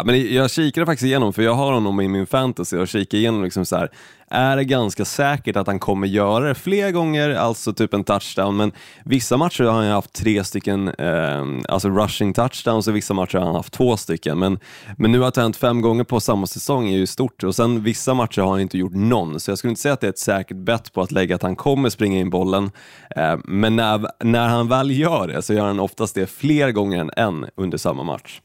Ja, 0.00 0.04
men 0.04 0.34
jag 0.34 0.50
kikade 0.50 0.86
faktiskt 0.86 1.06
igenom, 1.06 1.32
för 1.32 1.42
jag 1.42 1.54
har 1.54 1.72
honom 1.72 2.00
i 2.00 2.08
min 2.08 2.26
fantasy 2.26 2.76
och 2.76 2.88
kikade 2.88 3.20
igenom 3.20 3.44
liksom 3.44 3.64
så 3.64 3.76
här, 3.76 3.90
är 4.30 4.56
det 4.56 4.64
ganska 4.64 5.04
säkert 5.04 5.56
att 5.56 5.66
han 5.66 5.78
kommer 5.78 6.06
göra 6.06 6.48
det 6.48 6.54
fler 6.54 6.90
gånger, 6.90 7.30
alltså 7.30 7.72
typ 7.72 7.94
en 7.94 8.04
touchdown, 8.04 8.56
men 8.56 8.72
vissa 9.04 9.36
matcher 9.36 9.64
har 9.64 9.72
han 9.72 9.90
haft 9.90 10.12
tre 10.12 10.44
stycken 10.44 10.88
eh, 10.88 11.46
alltså 11.68 11.88
rushing 11.88 12.32
touchdowns 12.32 12.88
och 12.88 12.96
vissa 12.96 13.14
matcher 13.14 13.38
har 13.38 13.46
han 13.46 13.54
haft 13.54 13.72
två 13.72 13.96
stycken. 13.96 14.38
Men, 14.38 14.58
men 14.96 15.12
nu 15.12 15.20
har 15.20 15.32
det 15.34 15.40
hänt 15.40 15.56
fem 15.56 15.80
gånger 15.80 16.04
på 16.04 16.20
samma 16.20 16.46
säsong 16.46 16.88
är 16.88 16.96
ju 16.96 17.06
stort 17.06 17.44
och 17.44 17.54
sen 17.54 17.82
vissa 17.82 18.14
matcher 18.14 18.42
har 18.42 18.50
han 18.50 18.60
inte 18.60 18.78
gjort 18.78 18.94
någon, 18.94 19.40
så 19.40 19.50
jag 19.50 19.58
skulle 19.58 19.70
inte 19.70 19.82
säga 19.82 19.94
att 19.94 20.00
det 20.00 20.06
är 20.06 20.10
ett 20.10 20.18
säkert 20.18 20.56
bett 20.56 20.92
på 20.92 21.02
att 21.02 21.12
lägga 21.12 21.34
att 21.34 21.42
han 21.42 21.56
kommer 21.56 21.90
springa 21.90 22.18
in 22.18 22.30
bollen. 22.30 22.70
Eh, 23.16 23.38
men 23.44 23.76
när, 23.76 24.24
när 24.24 24.48
han 24.48 24.68
väl 24.68 24.90
gör 24.90 25.28
det 25.28 25.42
så 25.42 25.54
gör 25.54 25.66
han 25.66 25.80
oftast 25.80 26.14
det 26.14 26.26
fler 26.26 26.70
gånger 26.70 27.00
än 27.00 27.10
en 27.16 27.46
under 27.56 27.78
samma 27.78 28.02
match. 28.02 28.40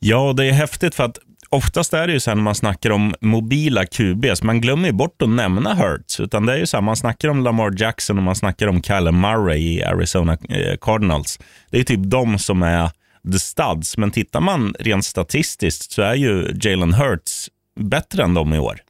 Ja, 0.00 0.32
det 0.32 0.44
är 0.44 0.52
häftigt 0.52 0.94
för 0.94 1.04
att 1.04 1.18
oftast 1.48 1.94
är 1.94 2.06
det 2.06 2.12
ju 2.12 2.20
så 2.20 2.30
här 2.30 2.34
när 2.34 2.42
man 2.42 2.54
snackar 2.54 2.90
om 2.90 3.14
mobila 3.20 3.86
QBs, 3.86 4.42
man 4.42 4.60
glömmer 4.60 4.88
ju 4.88 4.92
bort 4.92 5.22
att 5.22 5.28
nämna 5.28 5.74
Hurts, 5.74 6.20
utan 6.20 6.46
det 6.46 6.52
är 6.52 6.56
ju 6.56 6.66
så 6.66 6.76
här, 6.76 6.82
man 6.82 6.96
snackar 6.96 7.28
om 7.28 7.42
Lamar 7.42 7.74
Jackson 7.76 8.18
och 8.18 8.22
man 8.22 8.36
snackar 8.36 8.66
om 8.66 8.82
Kyler 8.82 9.12
Murray 9.12 9.58
i 9.58 9.84
Arizona 9.84 10.32
eh, 10.48 10.76
Cardinals. 10.80 11.38
Det 11.70 11.80
är 11.80 11.84
typ 11.84 12.00
de 12.02 12.38
som 12.38 12.62
är 12.62 12.90
the 13.32 13.38
studs, 13.38 13.96
men 13.96 14.10
tittar 14.10 14.40
man 14.40 14.74
rent 14.78 15.04
statistiskt 15.04 15.92
så 15.92 16.02
är 16.02 16.14
ju 16.14 16.58
Jalen 16.62 16.94
Hurts 16.94 17.48
bättre 17.80 18.22
än 18.22 18.34
dem 18.34 18.54
i 18.54 18.58
år. 18.58 18.80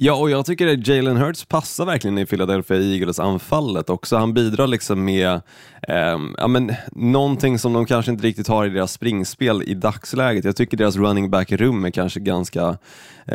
Ja, 0.00 0.14
och 0.14 0.30
jag 0.30 0.46
tycker 0.46 0.66
att 0.66 0.86
Jalen 0.86 1.16
Hurts 1.16 1.44
passar 1.44 1.86
verkligen 1.86 2.18
i 2.18 2.26
Philadelphia 2.26 2.76
Eagles-anfallet 2.76 3.90
också. 3.90 4.16
Han 4.16 4.34
bidrar 4.34 4.66
liksom 4.66 5.04
med 5.04 5.30
eh, 5.88 6.18
ja, 6.36 6.48
men, 6.48 6.74
någonting 6.92 7.58
som 7.58 7.72
de 7.72 7.86
kanske 7.86 8.10
inte 8.10 8.26
riktigt 8.26 8.48
har 8.48 8.66
i 8.66 8.68
deras 8.68 8.92
springspel 8.92 9.62
i 9.62 9.74
dagsläget. 9.74 10.44
Jag 10.44 10.56
tycker 10.56 10.76
deras 10.76 10.96
running 10.96 11.30
back-rum 11.30 11.84
är 11.84 11.90
kanske 11.90 12.20
ganska 12.20 12.78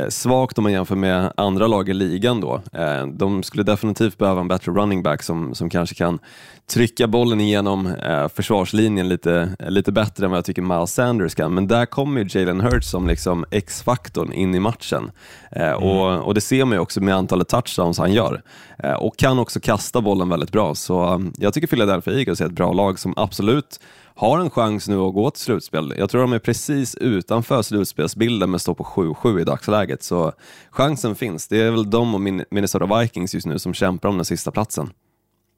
svagt 0.10 0.58
om 0.58 0.64
man 0.64 0.72
jämför 0.72 0.96
med 0.96 1.34
andra 1.38 1.68
lag 1.68 1.90
i 1.90 1.94
ligan 1.94 2.42
då. 2.42 2.62
Eh, 2.74 3.08
de 3.08 3.44
skulle 3.44 3.64
definitivt 3.64 4.18
behöva 4.18 4.42
en 4.42 4.48
bättre 4.48 4.72
running 4.72 5.04
back 5.04 5.24
som, 5.24 5.56
som 5.56 5.70
kanske 5.70 5.96
kan 5.96 6.20
trycka 6.68 7.08
bollen 7.08 7.42
igenom 7.42 7.88
eh, 7.88 8.28
försvarslinjen 8.28 9.10
lite, 9.10 9.56
lite 9.60 9.92
bättre 9.92 10.26
än 10.26 10.32
vad 10.32 10.38
jag 10.38 10.46
tycker 10.46 10.62
Miles 10.62 10.94
Sanders 10.94 11.36
kan. 11.36 11.54
Men 11.54 11.68
där 11.68 11.86
kommer 11.86 12.24
ju 12.24 12.40
Jalen 12.40 12.62
Hurts 12.62 12.90
som 12.90 13.08
liksom 13.08 13.46
X-faktorn 13.52 14.34
in 14.34 14.56
i 14.56 14.60
matchen. 14.60 15.12
Eh, 15.52 15.68
mm. 15.68 15.84
och, 15.84 16.28
och 16.28 16.34
det 16.34 16.42
ser 16.42 16.66
man 16.66 16.76
ju 16.76 16.80
också 16.80 17.02
med 17.02 17.16
antalet 17.16 17.48
touchdowns 17.48 17.98
han 17.98 18.14
gör. 18.14 18.42
Eh, 18.78 18.94
och 18.94 19.18
kan 19.18 19.40
också 19.40 19.60
kasta 19.60 20.02
bollen 20.02 20.30
väldigt 20.30 20.52
bra. 20.52 20.76
Så 20.76 21.24
jag 21.38 21.54
tycker 21.54 21.68
Philadelphia 21.68 22.14
Eagles 22.14 22.42
är 22.42 22.46
ett 22.46 22.52
bra 22.52 22.74
lag 22.74 23.00
som 23.00 23.14
absolut 23.18 23.80
har 24.16 24.40
en 24.40 24.50
chans 24.50 24.88
nu 24.88 24.98
att 24.98 25.14
gå 25.14 25.32
till 25.32 25.42
slutspel. 25.42 25.94
Jag 25.98 26.10
tror 26.10 26.22
de 26.22 26.34
är 26.34 26.40
precis 26.40 26.96
utanför 26.96 27.62
slutspelsbilden 27.62 28.52
men 28.52 28.60
står 28.60 28.74
på 28.74 28.84
7-7 28.84 29.42
i 29.42 29.44
dagsläget. 29.44 30.04
Så 30.04 30.34
chansen 30.72 31.16
finns. 31.16 31.48
Det 31.48 31.62
är 31.62 31.72
väl 31.72 31.90
de 31.90 32.16
och 32.16 32.22
Minnesota 32.52 33.00
Vikings 33.00 33.34
just 33.34 33.48
nu 33.48 33.60
som 33.60 33.74
kämpar 33.74 34.10
om 34.10 34.16
den 34.18 34.26
sista 34.26 34.52
platsen. 34.52 34.90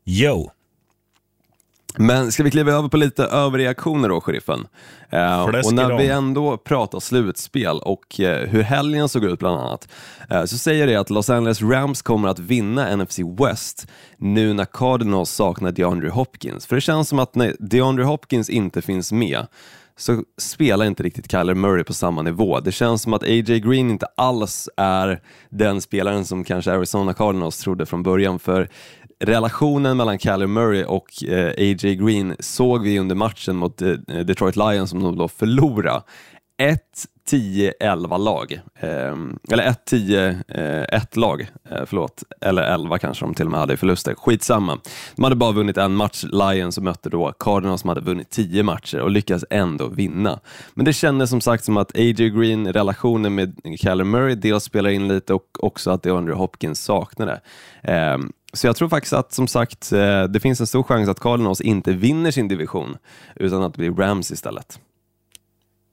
Yo, 0.05 0.49
men 1.97 2.31
ska 2.31 2.43
vi 2.43 2.51
kliva 2.51 2.71
över 2.71 2.89
på 2.89 2.97
lite 2.97 3.23
överreaktioner 3.23 4.09
då, 4.09 4.21
sheriffen? 4.21 4.67
Eh, 5.09 5.43
och 5.43 5.73
när 5.73 5.97
vi 5.97 6.07
ändå 6.07 6.57
pratar 6.57 6.99
slutspel 6.99 7.79
och 7.79 8.19
eh, 8.19 8.47
hur 8.47 8.61
helgen 8.61 9.09
såg 9.09 9.23
ut 9.23 9.39
bland 9.39 9.59
annat, 9.59 9.87
eh, 10.29 10.45
så 10.45 10.57
säger 10.57 10.87
det 10.87 10.95
att 10.95 11.09
Los 11.09 11.29
Angeles 11.29 11.61
Rams 11.61 12.01
kommer 12.01 12.29
att 12.29 12.39
vinna 12.39 12.95
NFC 12.95 13.19
West 13.39 13.87
nu 14.17 14.53
när 14.53 14.65
Cardinals 14.65 15.29
saknar 15.29 15.71
DeAndre 15.71 16.09
Hopkins. 16.09 16.65
För 16.65 16.75
det 16.75 16.81
känns 16.81 17.09
som 17.09 17.19
att 17.19 17.35
när 17.35 17.55
DeAndre 17.59 18.05
Hopkins 18.05 18.49
inte 18.49 18.81
finns 18.81 19.11
med, 19.11 19.47
så 19.97 20.23
spelar 20.37 20.85
inte 20.85 21.03
riktigt 21.03 21.31
Kyler 21.31 21.53
Murray 21.53 21.83
på 21.83 21.93
samma 21.93 22.21
nivå. 22.21 22.59
Det 22.59 22.71
känns 22.71 23.01
som 23.01 23.13
att 23.13 23.23
A.J. 23.23 23.59
Green 23.59 23.89
inte 23.89 24.05
alls 24.17 24.69
är 24.77 25.21
den 25.49 25.81
spelaren 25.81 26.25
som 26.25 26.43
kanske 26.43 26.71
Arizona 26.71 27.13
Cardinals 27.13 27.57
trodde 27.57 27.85
från 27.85 28.03
början. 28.03 28.39
För 28.39 28.69
relationen 29.19 29.97
mellan 29.97 30.17
Callum 30.17 30.53
Murray 30.53 30.83
och 30.83 31.23
eh, 31.23 31.47
A.J. 31.47 31.95
Green 31.95 32.35
såg 32.39 32.83
vi 32.83 32.99
under 32.99 33.15
matchen 33.15 33.55
mot 33.55 33.81
eh, 33.81 33.93
Detroit 34.07 34.55
Lions 34.55 34.89
som 34.89 35.03
de 35.03 35.17
då 35.17 35.27
förlorade. 35.27 36.01
1 36.57 36.81
10-11 37.29 38.17
lag, 38.17 38.61
ehm, 38.79 39.39
eh, 39.47 39.53
eller 39.53 39.63
1-10-1 39.63 41.17
lag, 41.19 41.41
eh, 41.69 41.81
förlåt, 41.85 42.23
eller 42.41 42.61
11 42.61 42.97
kanske 42.97 43.25
de 43.25 43.33
till 43.33 43.45
och 43.45 43.51
med 43.51 43.59
hade 43.59 43.73
i 43.73 43.77
förluster. 43.77 44.15
Skitsamma. 44.15 44.79
De 45.15 45.23
hade 45.23 45.35
bara 45.35 45.51
vunnit 45.51 45.77
en 45.77 45.95
match, 45.95 46.23
Lions, 46.23 46.77
och 46.77 46.83
mötte 46.83 47.09
då 47.09 47.31
Cardinals 47.39 47.81
som 47.81 47.87
hade 47.87 48.01
vunnit 48.01 48.29
10 48.29 48.63
matcher 48.63 48.99
och 48.99 49.11
lyckades 49.11 49.45
ändå 49.49 49.87
vinna. 49.87 50.39
Men 50.73 50.85
det 50.85 50.93
kändes 50.93 51.29
som 51.29 51.41
sagt 51.41 51.63
som 51.63 51.77
att 51.77 51.91
A.J. 51.91 52.29
Green, 52.29 52.73
relationen 52.73 53.35
med 53.35 53.79
Callum 53.79 54.09
Murray, 54.09 54.35
dels 54.35 54.63
spelar 54.63 54.89
in 54.89 55.07
lite 55.07 55.33
och 55.33 55.63
också 55.63 55.91
att 55.91 56.03
DeAndre 56.03 56.33
Hopkins 56.33 56.83
saknade. 56.83 57.41
Eh, 57.83 58.17
så 58.55 58.67
jag 58.67 58.75
tror 58.75 58.89
faktiskt 58.89 59.13
att 59.13 59.33
som 59.33 59.47
sagt, 59.47 59.91
eh, 59.91 60.23
det 60.23 60.39
finns 60.39 60.61
en 60.61 60.67
stor 60.67 60.83
chans 60.83 61.09
att 61.09 61.19
Cardinals 61.19 61.61
inte 61.61 61.93
vinner 61.93 62.31
sin 62.31 62.47
division, 62.47 62.97
utan 63.35 63.63
att 63.63 63.73
det 63.73 63.77
blir 63.77 63.91
Rams 63.91 64.31
istället. 64.31 64.79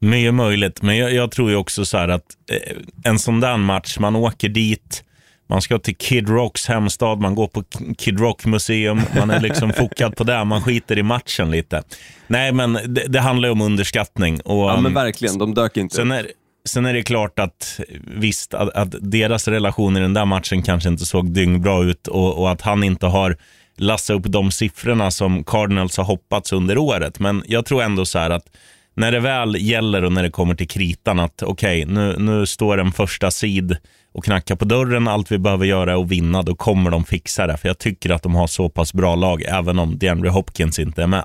Mycket 0.00 0.34
möjligt, 0.34 0.82
men 0.82 0.96
jag, 0.96 1.12
jag, 1.12 1.30
tror 1.30 1.50
ju 1.50 1.56
också 1.56 1.84
så 1.84 1.98
här 1.98 2.08
att 2.08 2.26
eh, 2.50 2.76
en 3.04 3.18
sån 3.18 3.40
där 3.40 3.56
match, 3.56 3.98
man 3.98 4.16
åker 4.16 4.48
dit, 4.48 5.04
man 5.48 5.62
ska 5.62 5.78
till 5.78 5.96
Kid 5.96 6.28
Rocks 6.28 6.68
hemstad, 6.68 7.20
man 7.20 7.34
går 7.34 7.48
på 7.48 7.64
Kid 7.98 8.20
Rock 8.20 8.44
museum, 8.44 9.00
man 9.16 9.30
är 9.30 9.40
liksom 9.40 9.72
fokad 9.76 10.16
på 10.16 10.24
det, 10.24 10.44
man 10.44 10.62
skiter 10.62 10.98
i 10.98 11.02
matchen 11.02 11.50
lite. 11.50 11.82
Nej, 12.26 12.52
men 12.52 12.72
det, 12.72 13.06
det 13.08 13.20
handlar 13.20 13.48
ju 13.48 13.52
om 13.52 13.60
underskattning. 13.60 14.40
Och, 14.40 14.70
ja, 14.70 14.80
men 14.80 14.94
verkligen, 14.94 15.38
de 15.38 15.54
dök 15.54 15.76
inte 15.76 15.96
sen 15.96 16.10
är, 16.10 16.26
sen 16.64 16.86
är 16.86 16.92
det 16.92 17.02
klart 17.02 17.38
att 17.38 17.80
visst, 18.16 18.54
att, 18.54 18.68
att, 18.68 18.94
deras 19.00 19.48
relation 19.48 19.96
i 19.96 20.00
den 20.00 20.14
där 20.14 20.24
matchen 20.24 20.62
kanske 20.62 20.88
inte 20.88 21.04
såg 21.04 21.30
dyngbra 21.30 21.82
ut 21.82 22.06
och, 22.06 22.38
och 22.38 22.50
att 22.50 22.60
han 22.60 22.84
inte 22.84 23.06
har 23.06 23.36
lassat 23.76 24.16
upp 24.16 24.26
de 24.26 24.50
siffrorna 24.50 25.10
som 25.10 25.44
Cardinals 25.44 25.96
har 25.96 26.04
hoppats 26.04 26.52
under 26.52 26.78
året. 26.78 27.18
Men 27.18 27.42
jag 27.46 27.66
tror 27.66 27.82
ändå 27.82 28.04
så 28.04 28.18
här 28.18 28.30
att 28.30 28.56
när 28.94 29.12
det 29.12 29.20
väl 29.20 29.56
gäller 29.56 30.04
och 30.04 30.12
när 30.12 30.22
det 30.22 30.30
kommer 30.30 30.54
till 30.54 30.68
kritan 30.68 31.20
att 31.20 31.42
okej, 31.42 31.82
okay, 31.82 31.94
nu, 31.94 32.16
nu 32.18 32.46
står 32.46 32.78
en 32.78 32.92
första 32.92 33.30
sid 33.30 33.76
och 34.12 34.24
knackar 34.24 34.56
på 34.56 34.64
dörren. 34.64 35.08
Allt 35.08 35.32
vi 35.32 35.38
behöver 35.38 35.66
göra 35.66 35.92
är 35.92 36.02
att 36.02 36.08
vinna. 36.08 36.42
Då 36.42 36.54
kommer 36.54 36.90
de 36.90 37.04
fixa 37.04 37.46
det. 37.46 37.56
För 37.56 37.68
jag 37.68 37.78
tycker 37.78 38.10
att 38.10 38.22
de 38.22 38.34
har 38.34 38.46
så 38.46 38.68
pass 38.68 38.92
bra 38.92 39.14
lag, 39.14 39.42
även 39.42 39.78
om 39.78 39.98
DeAndre 39.98 40.30
Hopkins 40.30 40.78
inte 40.78 41.02
är 41.02 41.06
med. 41.06 41.24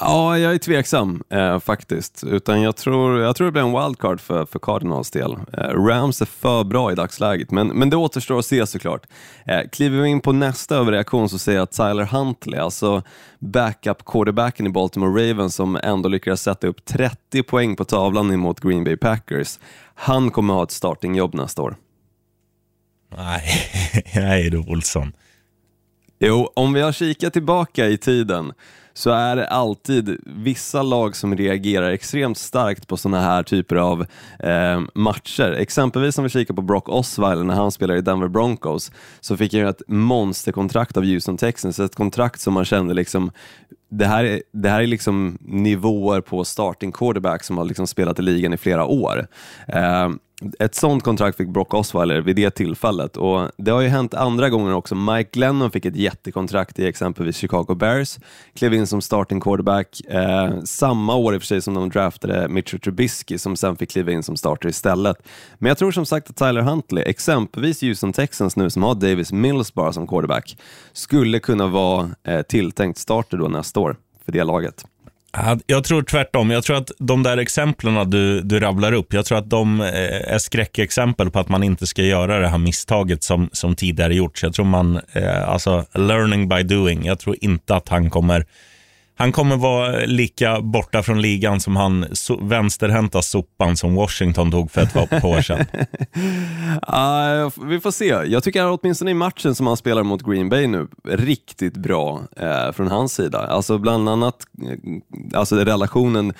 Ja, 0.00 0.38
jag 0.38 0.54
är 0.54 0.58
tveksam 0.58 1.22
eh, 1.30 1.58
faktiskt. 1.58 2.24
Utan 2.24 2.62
jag 2.62 2.76
tror, 2.76 3.20
jag 3.20 3.36
tror 3.36 3.44
det 3.44 3.52
blir 3.52 3.62
en 3.62 3.82
wildcard 3.82 4.20
för, 4.20 4.46
för 4.46 4.58
Cardinals 4.58 5.10
del. 5.10 5.32
Eh, 5.32 5.84
Rams 5.86 6.20
är 6.20 6.26
för 6.26 6.64
bra 6.64 6.92
i 6.92 6.94
dagsläget, 6.94 7.50
men, 7.50 7.68
men 7.68 7.90
det 7.90 7.96
återstår 7.96 8.38
att 8.38 8.46
se 8.46 8.66
såklart. 8.66 9.06
Eh, 9.46 9.60
kliver 9.72 10.02
vi 10.02 10.08
in 10.08 10.20
på 10.20 10.32
nästa 10.32 10.76
överreaktion 10.76 11.28
så 11.28 11.38
ser 11.38 11.54
jag 11.54 11.62
att 11.62 11.72
Tyler 11.72 12.04
Huntley, 12.04 12.60
alltså 12.60 13.02
backup 13.38 14.04
quarterbacken 14.04 14.66
i 14.66 14.70
Baltimore 14.70 15.30
Ravens 15.30 15.54
som 15.54 15.76
ändå 15.82 16.08
lyckades 16.08 16.42
sätta 16.42 16.66
upp 16.66 16.84
30 16.84 17.42
poäng 17.42 17.76
på 17.76 17.84
tavlan 17.84 18.32
emot 18.32 18.60
Green 18.60 18.84
Bay 18.84 18.96
Packers. 18.96 19.58
Han 19.94 20.30
kommer 20.30 20.54
ha 20.54 20.62
ett 20.62 20.70
startingjobb 20.70 21.34
nästa 21.34 21.62
år. 21.62 21.76
Nej, 23.16 23.42
nej 24.14 24.50
du 24.50 24.58
Olsson. 24.58 25.12
Jo, 26.24 26.52
om 26.54 26.72
vi 26.72 26.80
har 26.80 26.92
kikat 26.92 27.32
tillbaka 27.32 27.88
i 27.88 27.96
tiden 27.96 28.52
så 28.92 29.10
är 29.10 29.36
det 29.36 29.48
alltid 29.48 30.20
vissa 30.26 30.82
lag 30.82 31.16
som 31.16 31.36
reagerar 31.36 31.90
extremt 31.90 32.38
starkt 32.38 32.88
på 32.88 32.96
sådana 32.96 33.20
här 33.20 33.42
typer 33.42 33.76
av 33.76 34.06
eh, 34.38 34.80
matcher. 34.94 35.52
Exempelvis 35.52 36.18
om 36.18 36.24
vi 36.24 36.30
kikar 36.30 36.54
på 36.54 36.62
Brock 36.62 36.88
Osweiler 36.88 37.44
när 37.44 37.54
han 37.54 37.72
spelar 37.72 37.96
i 37.96 38.00
Denver 38.00 38.28
Broncos 38.28 38.92
så 39.20 39.36
fick 39.36 39.54
han 39.54 39.66
ett 39.66 39.82
monsterkontrakt 39.86 40.96
av 40.96 41.04
Houston 41.04 41.36
Texans, 41.36 41.80
ett 41.80 41.94
kontrakt 41.94 42.40
som 42.40 42.54
man 42.54 42.64
kände 42.64 42.94
liksom 42.94 43.30
det 43.90 44.06
här, 44.06 44.24
är, 44.24 44.42
det 44.52 44.68
här 44.68 44.82
är 44.82 44.86
liksom 44.86 45.38
nivåer 45.40 46.20
på 46.20 46.44
starting 46.44 46.92
quarterback 46.92 47.44
som 47.44 47.58
har 47.58 47.64
liksom 47.64 47.86
spelat 47.86 48.18
i 48.18 48.22
ligan 48.22 48.52
i 48.52 48.56
flera 48.56 48.84
år. 48.84 49.26
Eh, 49.68 50.08
ett 50.58 50.74
sånt 50.74 51.02
kontrakt 51.02 51.36
fick 51.36 51.48
Brock 51.48 51.74
Osweiler 51.74 52.20
vid 52.20 52.36
det 52.36 52.50
tillfället 52.50 53.16
och 53.16 53.50
det 53.56 53.70
har 53.70 53.80
ju 53.80 53.88
hänt 53.88 54.14
andra 54.14 54.50
gånger 54.50 54.74
också. 54.74 54.94
Mike 54.94 55.30
Glennon 55.32 55.70
fick 55.70 55.84
ett 55.84 55.96
jättekontrakt 55.96 56.78
i 56.78 56.86
exempelvis 56.86 57.36
Chicago 57.36 57.74
Bears, 57.74 58.18
klev 58.54 58.74
in 58.74 58.86
som 58.86 59.00
starting 59.00 59.40
quarterback 59.40 60.00
eh, 60.08 60.62
samma 60.64 61.14
år 61.14 61.34
i 61.34 61.38
och 61.38 61.42
för 61.42 61.46
sig 61.46 61.62
som 61.62 61.74
de 61.74 61.90
draftade 61.90 62.48
Mitchell 62.48 62.80
Trubisky 62.80 63.38
som 63.38 63.56
sen 63.56 63.76
fick 63.76 63.90
kliva 63.90 64.12
in 64.12 64.22
som 64.22 64.36
starter 64.36 64.68
istället. 64.68 65.16
Men 65.58 65.68
jag 65.68 65.78
tror 65.78 65.92
som 65.92 66.06
sagt 66.06 66.30
att 66.30 66.36
Tyler 66.36 66.62
Huntley, 66.62 67.04
exempelvis 67.06 67.82
Houston 67.82 68.12
Texans 68.12 68.56
nu 68.56 68.70
som 68.70 68.82
har 68.82 68.94
Davis 68.94 69.32
Mills 69.32 69.74
bara 69.74 69.92
som 69.92 70.06
quarterback, 70.06 70.56
skulle 70.92 71.38
kunna 71.38 71.66
vara 71.66 72.10
eh, 72.24 72.42
tilltänkt 72.42 72.98
starter 72.98 73.36
då 73.36 73.48
nästa 73.48 73.80
år 73.80 73.96
för 74.24 74.32
det 74.32 74.44
laget. 74.44 74.84
Jag 75.66 75.84
tror 75.84 76.02
tvärtom. 76.02 76.50
Jag 76.50 76.64
tror 76.64 76.76
att 76.76 76.90
de 76.98 77.22
där 77.22 77.36
exemplen 77.36 78.10
du, 78.10 78.40
du 78.40 78.60
rabblar 78.60 78.92
upp, 78.92 79.12
jag 79.12 79.24
tror 79.24 79.38
att 79.38 79.50
de 79.50 79.80
eh, 79.80 80.34
är 80.34 80.38
skräckexempel 80.38 81.30
på 81.30 81.38
att 81.38 81.48
man 81.48 81.62
inte 81.62 81.86
ska 81.86 82.02
göra 82.02 82.38
det 82.38 82.48
här 82.48 82.58
misstaget 82.58 83.22
som, 83.22 83.50
som 83.52 83.74
tidigare 83.74 84.14
gjorts. 84.14 84.42
Jag 84.42 84.54
tror 84.54 84.64
man, 84.64 85.00
eh, 85.12 85.48
alltså 85.48 85.84
learning 85.94 86.48
by 86.48 86.62
doing. 86.62 87.04
Jag 87.04 87.18
tror 87.18 87.36
inte 87.40 87.74
att 87.74 87.88
han 87.88 88.10
kommer 88.10 88.46
han 89.22 89.32
kommer 89.32 89.56
vara 89.56 90.04
lika 90.06 90.60
borta 90.60 91.02
från 91.02 91.22
ligan 91.22 91.60
som 91.60 91.76
han 91.76 92.06
so 92.12 92.44
vänsterhänta 92.44 93.22
sopan 93.22 93.76
som 93.76 93.94
Washington 93.94 94.50
tog 94.50 94.70
för 94.70 94.82
ett 94.82 94.92
par 94.92 95.24
år 95.26 95.42
sedan. 95.42 95.66
Uh, 96.82 97.66
vi 97.68 97.80
får 97.80 97.90
se. 97.90 98.04
Jag 98.04 98.44
tycker 98.44 98.62
att 98.62 98.80
åtminstone 98.80 99.10
i 99.10 99.14
matchen 99.14 99.54
som 99.54 99.66
han 99.66 99.76
spelar 99.76 100.02
mot 100.02 100.22
Green 100.22 100.48
Bay 100.48 100.66
nu, 100.66 100.88
riktigt 101.04 101.76
bra 101.76 102.20
uh, 102.42 102.72
från 102.72 102.88
hans 102.88 103.14
sida. 103.14 103.38
Alltså 103.38 103.78
bland 103.78 104.08
annat 104.08 104.36
uh, 104.62 105.00
alltså 105.34 105.56
relationen 105.56 106.32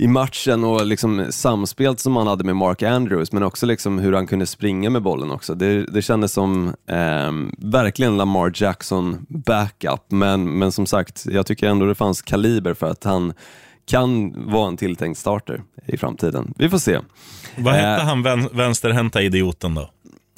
i 0.00 0.06
matchen 0.06 0.64
och 0.64 0.86
liksom 0.86 1.26
samspelet 1.30 2.00
som 2.00 2.16
han 2.16 2.26
hade 2.26 2.44
med 2.44 2.56
Mark 2.56 2.82
Andrews, 2.82 3.32
men 3.32 3.42
också 3.42 3.66
liksom 3.66 3.98
hur 3.98 4.12
han 4.12 4.26
kunde 4.26 4.46
springa 4.46 4.90
med 4.90 5.02
bollen 5.02 5.30
också. 5.30 5.54
Det, 5.54 5.86
det 5.86 6.02
kändes 6.02 6.32
som 6.32 6.74
eh, 6.86 7.32
verkligen 7.58 8.16
Lamar 8.16 8.52
Jackson 8.54 9.26
backup, 9.28 10.04
men, 10.08 10.58
men 10.58 10.72
som 10.72 10.86
sagt, 10.86 11.26
jag 11.26 11.46
tycker 11.46 11.68
ändå 11.68 11.86
det 11.86 11.94
fanns 11.94 12.22
kaliber 12.22 12.74
för 12.74 12.90
att 12.90 13.04
han 13.04 13.32
kan 13.86 14.32
vara 14.50 14.68
en 14.68 14.76
tilltänkt 14.76 15.18
starter 15.18 15.62
i 15.86 15.96
framtiden. 15.96 16.54
Vi 16.56 16.68
får 16.68 16.78
se. 16.78 16.98
Vad 17.56 17.74
hette 17.74 18.02
eh, 18.02 18.06
han 18.06 18.22
vän, 18.22 18.48
vänsterhänta 18.52 19.22
idioten 19.22 19.74
då? 19.74 19.90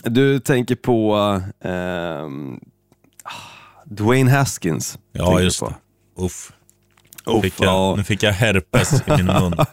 Du 0.04 0.40
tänker 0.40 0.74
på 0.74 1.16
eh, 1.64 2.28
Dwayne 3.84 4.30
Haskins. 4.30 4.98
Ja, 5.12 5.40
just 5.40 5.60
det. 5.60 5.74
Uff. 6.16 6.52
Oh, 7.26 7.42
fick 7.42 7.54
jag, 7.60 7.96
nu 7.96 8.04
fick 8.04 8.22
jag 8.22 8.32
herpes 8.32 8.92
i 9.06 9.10
min 9.16 9.26
mun. 9.26 9.54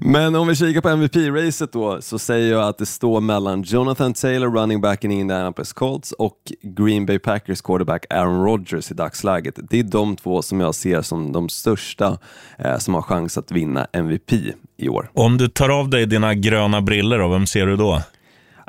Men 0.00 0.34
om 0.34 0.48
vi 0.48 0.56
kikar 0.56 0.80
på 0.80 0.88
MVP-racet 0.88 1.72
då, 1.72 2.02
så 2.02 2.18
säger 2.18 2.52
jag 2.52 2.68
att 2.68 2.78
det 2.78 2.86
står 2.86 3.20
mellan 3.20 3.62
Jonathan 3.62 4.14
Taylor, 4.14 4.50
running 4.50 4.80
back 4.80 5.04
in 5.04 5.12
Indianapolis 5.12 5.72
Colts, 5.72 6.12
och 6.12 6.36
Green 6.62 7.06
Bay 7.06 7.18
Packers 7.18 7.60
quarterback 7.60 8.06
Aaron 8.10 8.44
Rodgers 8.44 8.90
i 8.90 8.94
dagsläget. 8.94 9.58
Det 9.70 9.78
är 9.78 9.82
de 9.82 10.16
två 10.16 10.42
som 10.42 10.60
jag 10.60 10.74
ser 10.74 11.02
som 11.02 11.32
de 11.32 11.48
största 11.48 12.18
eh, 12.58 12.78
som 12.78 12.94
har 12.94 13.02
chans 13.02 13.38
att 13.38 13.50
vinna 13.50 13.86
MVP 13.92 14.32
i 14.76 14.88
år. 14.88 15.10
Om 15.14 15.38
du 15.38 15.48
tar 15.48 15.68
av 15.68 15.90
dig 15.90 16.06
dina 16.06 16.34
gröna 16.34 16.80
briller 16.80 17.28
vem 17.28 17.46
ser 17.46 17.66
du 17.66 17.76
då? 17.76 18.02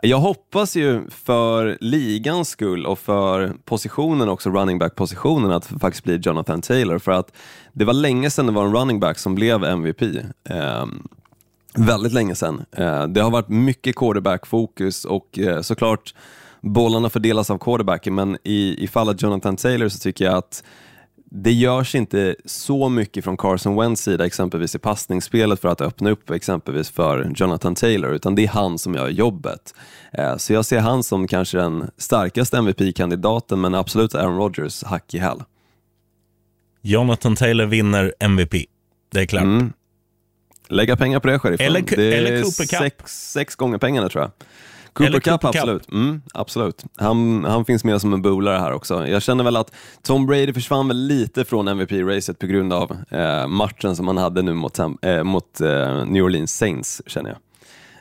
Jag 0.01 0.17
hoppas 0.17 0.75
ju 0.75 1.09
för 1.09 1.77
ligans 1.81 2.49
skull 2.49 2.85
och 2.85 2.99
för 2.99 3.53
positionen 3.65 4.29
också, 4.29 4.49
running 4.49 4.79
back-positionen, 4.79 5.51
att 5.51 5.69
det 5.69 5.79
faktiskt 5.79 6.03
blir 6.03 6.17
Jonathan 6.17 6.61
Taylor. 6.61 6.99
För 6.99 7.11
att 7.11 7.35
det 7.73 7.85
var 7.85 7.93
länge 7.93 8.29
sedan 8.29 8.45
det 8.45 8.51
var 8.51 8.65
en 8.65 8.75
running 8.75 8.99
back 8.99 9.19
som 9.19 9.35
blev 9.35 9.63
MVP. 9.63 10.01
Eh, 10.49 10.85
väldigt 11.75 12.13
länge 12.13 12.35
sedan. 12.35 12.65
Eh, 12.71 13.07
det 13.07 13.21
har 13.21 13.31
varit 13.31 13.49
mycket 13.49 13.95
quarterback-fokus 13.95 15.05
och 15.05 15.39
eh, 15.39 15.61
såklart 15.61 16.15
bollarna 16.61 17.09
fördelas 17.09 17.49
av 17.49 17.57
quarterbacken, 17.57 18.15
men 18.15 18.37
i, 18.43 18.83
i 18.83 18.87
fallet 18.87 19.21
Jonathan 19.21 19.55
Taylor 19.55 19.89
så 19.89 19.99
tycker 19.99 20.25
jag 20.25 20.33
att 20.33 20.63
det 21.31 21.51
görs 21.51 21.95
inte 21.95 22.35
så 22.45 22.89
mycket 22.89 23.23
från 23.23 23.37
Carson 23.37 23.75
Wentz 23.75 24.01
sida, 24.01 24.25
exempelvis 24.25 24.75
i 24.75 24.79
passningsspelet 24.79 25.61
för 25.61 25.69
att 25.69 25.81
öppna 25.81 26.09
upp 26.09 26.29
exempelvis 26.29 26.89
för 26.89 27.31
Jonathan 27.35 27.75
Taylor, 27.75 28.13
utan 28.13 28.35
det 28.35 28.43
är 28.43 28.47
han 28.47 28.77
som 28.77 28.95
gör 28.95 29.09
jobbet. 29.09 29.73
Eh, 30.13 30.37
så 30.37 30.53
jag 30.53 30.65
ser 30.65 30.79
han 30.79 31.03
som 31.03 31.27
kanske 31.27 31.57
den 31.57 31.89
starkaste 31.97 32.57
MVP-kandidaten, 32.57 33.61
men 33.61 33.75
absolut 33.75 34.15
Aaron 34.15 34.37
Rodgers 34.37 34.83
hack 34.83 35.13
i 35.13 35.17
häl. 35.17 35.43
Jonathan 36.81 37.35
Taylor 37.35 37.65
vinner 37.65 38.13
MVP, 38.19 38.53
det 39.11 39.19
är 39.19 39.25
klart. 39.25 39.43
Mm. 39.43 39.73
Lägga 40.69 40.95
pengar 40.95 41.19
på 41.19 41.27
det, 41.27 41.39
sheriffen. 41.39 41.65
Eller, 41.65 41.81
det 41.81 42.13
är 42.13 42.25
eller. 42.25 42.43
Sex, 42.43 43.31
sex 43.31 43.55
gånger 43.55 43.77
pengarna 43.77 44.09
tror 44.09 44.23
jag. 44.23 44.31
Cooper 44.97 45.19
Cup, 45.19 45.23
Cup, 45.23 45.45
absolut. 45.45 45.91
Mm, 45.91 46.21
absolut. 46.33 46.83
Han, 46.95 47.45
han 47.45 47.65
finns 47.65 47.83
med 47.83 48.01
som 48.01 48.13
en 48.13 48.21
bolare 48.21 48.57
här 48.57 48.71
också. 48.71 49.07
Jag 49.07 49.21
känner 49.21 49.43
väl 49.43 49.55
att 49.55 49.73
Tom 50.03 50.25
Brady 50.25 50.53
försvann 50.53 50.87
väl 50.87 50.97
lite 50.97 51.45
från 51.45 51.67
MVP-racet 51.67 52.39
på 52.39 52.45
grund 52.45 52.73
av 52.73 52.97
eh, 53.09 53.47
matchen 53.47 53.95
som 53.95 54.07
han 54.07 54.17
hade 54.17 54.41
nu 54.41 54.53
mot, 54.53 54.79
eh, 54.79 55.23
mot 55.23 55.61
eh, 55.61 56.05
New 56.05 56.23
Orleans 56.23 56.57
Saints, 56.57 57.01
känner 57.05 57.29
jag. 57.29 57.37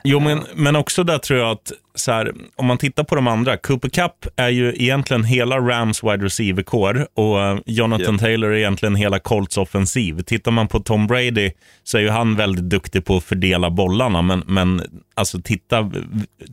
Jo, 0.03 0.19
men, 0.19 0.43
men 0.55 0.75
också 0.75 1.03
där 1.03 1.17
tror 1.17 1.39
jag 1.39 1.51
att 1.51 1.71
så 1.95 2.11
här, 2.11 2.33
om 2.55 2.65
man 2.65 2.77
tittar 2.77 3.03
på 3.03 3.15
de 3.15 3.27
andra, 3.27 3.57
Cooper 3.57 3.89
Cup 3.89 4.27
är 4.35 4.49
ju 4.49 4.73
egentligen 4.75 5.23
hela 5.23 5.59
Rams 5.59 6.03
wide 6.03 6.25
receiver-core 6.25 7.05
och 7.13 7.37
uh, 7.37 7.59
Jonathan 7.65 8.13
yep. 8.13 8.21
Taylor 8.21 8.51
är 8.51 8.57
egentligen 8.57 8.95
hela 8.95 9.19
Colts 9.19 9.57
offensiv. 9.57 10.21
Tittar 10.21 10.51
man 10.51 10.67
på 10.67 10.79
Tom 10.79 11.07
Brady 11.07 11.51
så 11.83 11.97
är 11.97 12.01
ju 12.01 12.09
han 12.09 12.35
väldigt 12.35 12.69
duktig 12.69 13.05
på 13.05 13.17
att 13.17 13.23
fördela 13.23 13.69
bollarna, 13.69 14.21
men, 14.21 14.43
men 14.47 14.81
alltså 15.15 15.41
titta, 15.41 15.91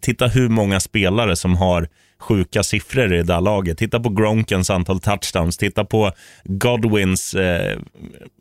titta 0.00 0.26
hur 0.26 0.48
många 0.48 0.80
spelare 0.80 1.36
som 1.36 1.56
har 1.56 1.88
sjuka 2.18 2.62
siffror 2.62 3.14
i 3.14 3.16
det 3.16 3.22
där 3.22 3.40
laget. 3.40 3.78
Titta 3.78 4.00
på 4.00 4.08
Gronkens 4.08 4.70
antal 4.70 5.00
touchdowns, 5.00 5.56
titta 5.56 5.84
på 5.84 6.12
Godwins 6.44 7.34
eh, 7.34 7.78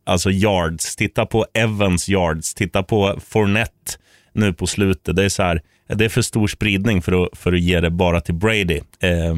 alltså 0.06 0.32
yards, 0.32 0.96
titta 0.96 1.26
på 1.26 1.46
Evans 1.54 2.10
yards, 2.10 2.54
titta 2.54 2.84
på 2.84 3.20
Fournette 3.28 4.03
nu 4.34 4.54
på 4.54 4.68
slutet. 4.68 5.16
Det 5.16 5.24
är 5.24 5.30
så 5.30 5.44
här, 5.44 5.62
det 5.88 6.06
är 6.06 6.10
för 6.10 6.22
stor 6.22 6.48
spridning 6.48 7.02
för 7.02 7.24
att, 7.24 7.38
för 7.38 7.54
att 7.54 7.60
ge 7.60 7.80
det 7.80 7.90
bara 7.90 8.22
till 8.22 8.36
Brady. 8.36 8.82
Eh, 9.00 9.36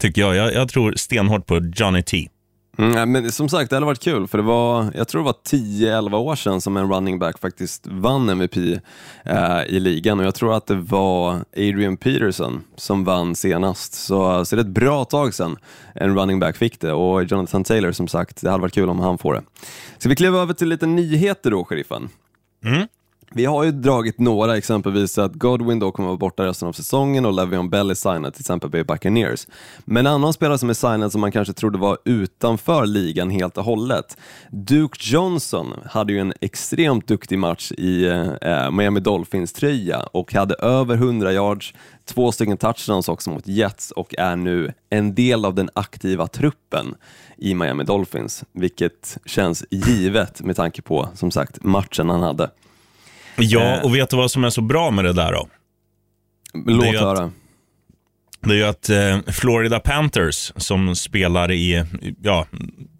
tycker 0.00 0.22
jag. 0.22 0.36
jag. 0.36 0.54
Jag 0.54 0.68
tror 0.68 0.92
stenhårt 0.96 1.46
på 1.46 1.60
Johnny 1.74 2.02
T. 2.02 2.28
Mm, 2.78 3.12
men 3.12 3.32
som 3.32 3.48
sagt, 3.48 3.70
det 3.70 3.76
hade 3.76 3.86
varit 3.86 4.02
kul, 4.02 4.28
för 4.28 4.38
det 4.38 4.44
var, 4.44 4.92
jag 4.94 5.08
tror 5.08 5.20
det 5.20 5.24
var 5.24 5.36
10-11 5.58 6.14
år 6.14 6.36
sedan 6.36 6.60
som 6.60 6.76
en 6.76 6.92
running 6.92 7.18
back 7.18 7.38
faktiskt 7.38 7.86
vann 7.86 8.28
MVP 8.28 8.56
eh, 9.24 9.62
i 9.66 9.80
ligan 9.80 10.20
och 10.20 10.26
jag 10.26 10.34
tror 10.34 10.56
att 10.56 10.66
det 10.66 10.74
var 10.74 11.44
Adrian 11.56 11.96
Peterson 11.96 12.64
som 12.76 13.04
vann 13.04 13.36
senast. 13.36 13.94
Så, 13.94 14.44
så 14.44 14.56
det 14.56 14.62
är 14.62 14.64
ett 14.64 14.70
bra 14.70 15.04
tag 15.04 15.34
sedan 15.34 15.56
en 15.94 16.18
running 16.18 16.40
back 16.40 16.56
fick 16.56 16.80
det 16.80 16.92
och 16.92 17.24
Jonathan 17.24 17.64
Taylor 17.64 17.92
som 17.92 18.08
sagt, 18.08 18.42
det 18.42 18.50
hade 18.50 18.62
varit 18.62 18.74
kul 18.74 18.88
om 18.88 19.00
han 19.00 19.18
får 19.18 19.34
det. 19.34 19.42
Ska 19.98 20.08
vi 20.08 20.16
kliva 20.16 20.38
över 20.38 20.54
till 20.54 20.68
lite 20.68 20.86
nyheter 20.86 21.50
då, 21.50 21.64
sheriffen? 21.64 22.08
Mm. 22.64 22.86
Vi 23.30 23.44
har 23.44 23.64
ju 23.64 23.70
dragit 23.70 24.20
några, 24.20 24.56
exempelvis 24.56 25.18
att 25.18 25.34
Godwin 25.34 25.78
då 25.78 25.90
kommer 25.90 26.08
att 26.08 26.10
vara 26.10 26.18
borta 26.18 26.46
resten 26.46 26.68
av 26.68 26.72
säsongen 26.72 27.26
och 27.26 27.32
Le'Veon 27.32 27.70
Bell 27.70 27.90
är 27.90 27.94
signad 27.94 28.34
till 28.34 28.42
exempel 28.42 28.70
by 28.70 28.84
Buccaneers. 28.84 29.46
Men 29.84 30.06
en 30.06 30.12
annan 30.12 30.32
spelare 30.32 30.58
som 30.58 30.70
är 30.70 30.74
signad 30.74 31.12
som 31.12 31.20
man 31.20 31.32
kanske 31.32 31.54
trodde 31.54 31.78
var 31.78 31.98
utanför 32.04 32.86
ligan 32.86 33.30
helt 33.30 33.58
och 33.58 33.64
hållet, 33.64 34.16
Duke 34.50 34.98
Johnson 35.00 35.74
hade 35.84 36.12
ju 36.12 36.18
en 36.18 36.32
extremt 36.40 37.06
duktig 37.06 37.38
match 37.38 37.72
i 37.72 38.06
eh, 38.40 38.70
Miami 38.70 39.00
Dolphins-tröja 39.00 40.02
och 40.02 40.34
hade 40.34 40.54
över 40.54 40.94
100 40.94 41.32
yards, 41.32 41.74
två 42.04 42.32
stycken 42.32 42.56
touchdowns 42.56 43.08
också 43.08 43.30
mot 43.30 43.46
Jets 43.46 43.90
och 43.90 44.14
är 44.18 44.36
nu 44.36 44.72
en 44.90 45.14
del 45.14 45.44
av 45.44 45.54
den 45.54 45.70
aktiva 45.74 46.26
truppen 46.26 46.94
i 47.36 47.54
Miami 47.54 47.84
Dolphins, 47.84 48.44
vilket 48.52 49.18
känns 49.24 49.64
givet 49.70 50.40
med 50.40 50.56
tanke 50.56 50.82
på, 50.82 51.08
som 51.14 51.30
sagt, 51.30 51.64
matchen 51.64 52.10
han 52.10 52.22
hade. 52.22 52.50
Ja, 53.36 53.60
eh. 53.60 53.84
och 53.84 53.94
vet 53.94 54.10
du 54.10 54.16
vad 54.16 54.30
som 54.30 54.44
är 54.44 54.50
så 54.50 54.60
bra 54.60 54.90
med 54.90 55.04
det 55.04 55.12
där 55.12 55.32
då? 55.32 55.48
Låt 56.66 56.86
höra. 56.86 57.30
Det 58.40 58.54
är 58.54 58.56
ju 58.56 58.64
att 58.64 58.90
eh, 58.90 59.32
Florida 59.32 59.80
Panthers 59.80 60.52
som 60.56 60.96
spelar 60.96 61.52
i, 61.52 61.84
ja, 62.22 62.46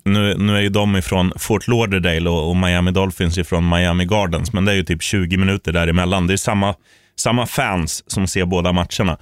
nu, 0.04 0.36
nu 0.38 0.56
är 0.56 0.60
ju 0.60 0.68
de 0.68 0.96
ifrån 0.96 1.32
Fort 1.36 1.68
Lauderdale 1.68 2.30
och, 2.30 2.48
och, 2.48 2.56
Miami 2.56 2.90
Dolphins 2.90 3.38
ifrån 3.38 3.68
Miami 3.68 4.04
Gardens, 4.04 4.52
men 4.52 4.64
det 4.64 4.72
är 4.72 4.76
ju 4.76 4.84
typ 4.84 5.02
20 5.02 5.36
minuter 5.36 5.72
däremellan. 5.72 6.26
Det 6.26 6.32
är 6.32 6.36
samma, 6.36 6.74
samma 7.16 7.46
fans 7.46 8.04
som 8.06 8.26
ser 8.26 8.44
båda 8.44 8.72
matcherna. 8.72 9.18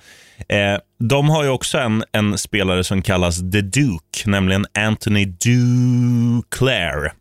Eh, 0.48 0.78
de 0.98 1.28
har 1.28 1.44
ju 1.44 1.50
också 1.50 1.78
en, 1.78 2.04
en 2.12 2.38
spelare 2.38 2.84
som 2.84 3.02
kallas 3.02 3.38
The 3.38 3.60
Duke, 3.60 4.26
nämligen 4.26 4.66
Anthony 4.74 5.24
Duclair. 5.24 7.12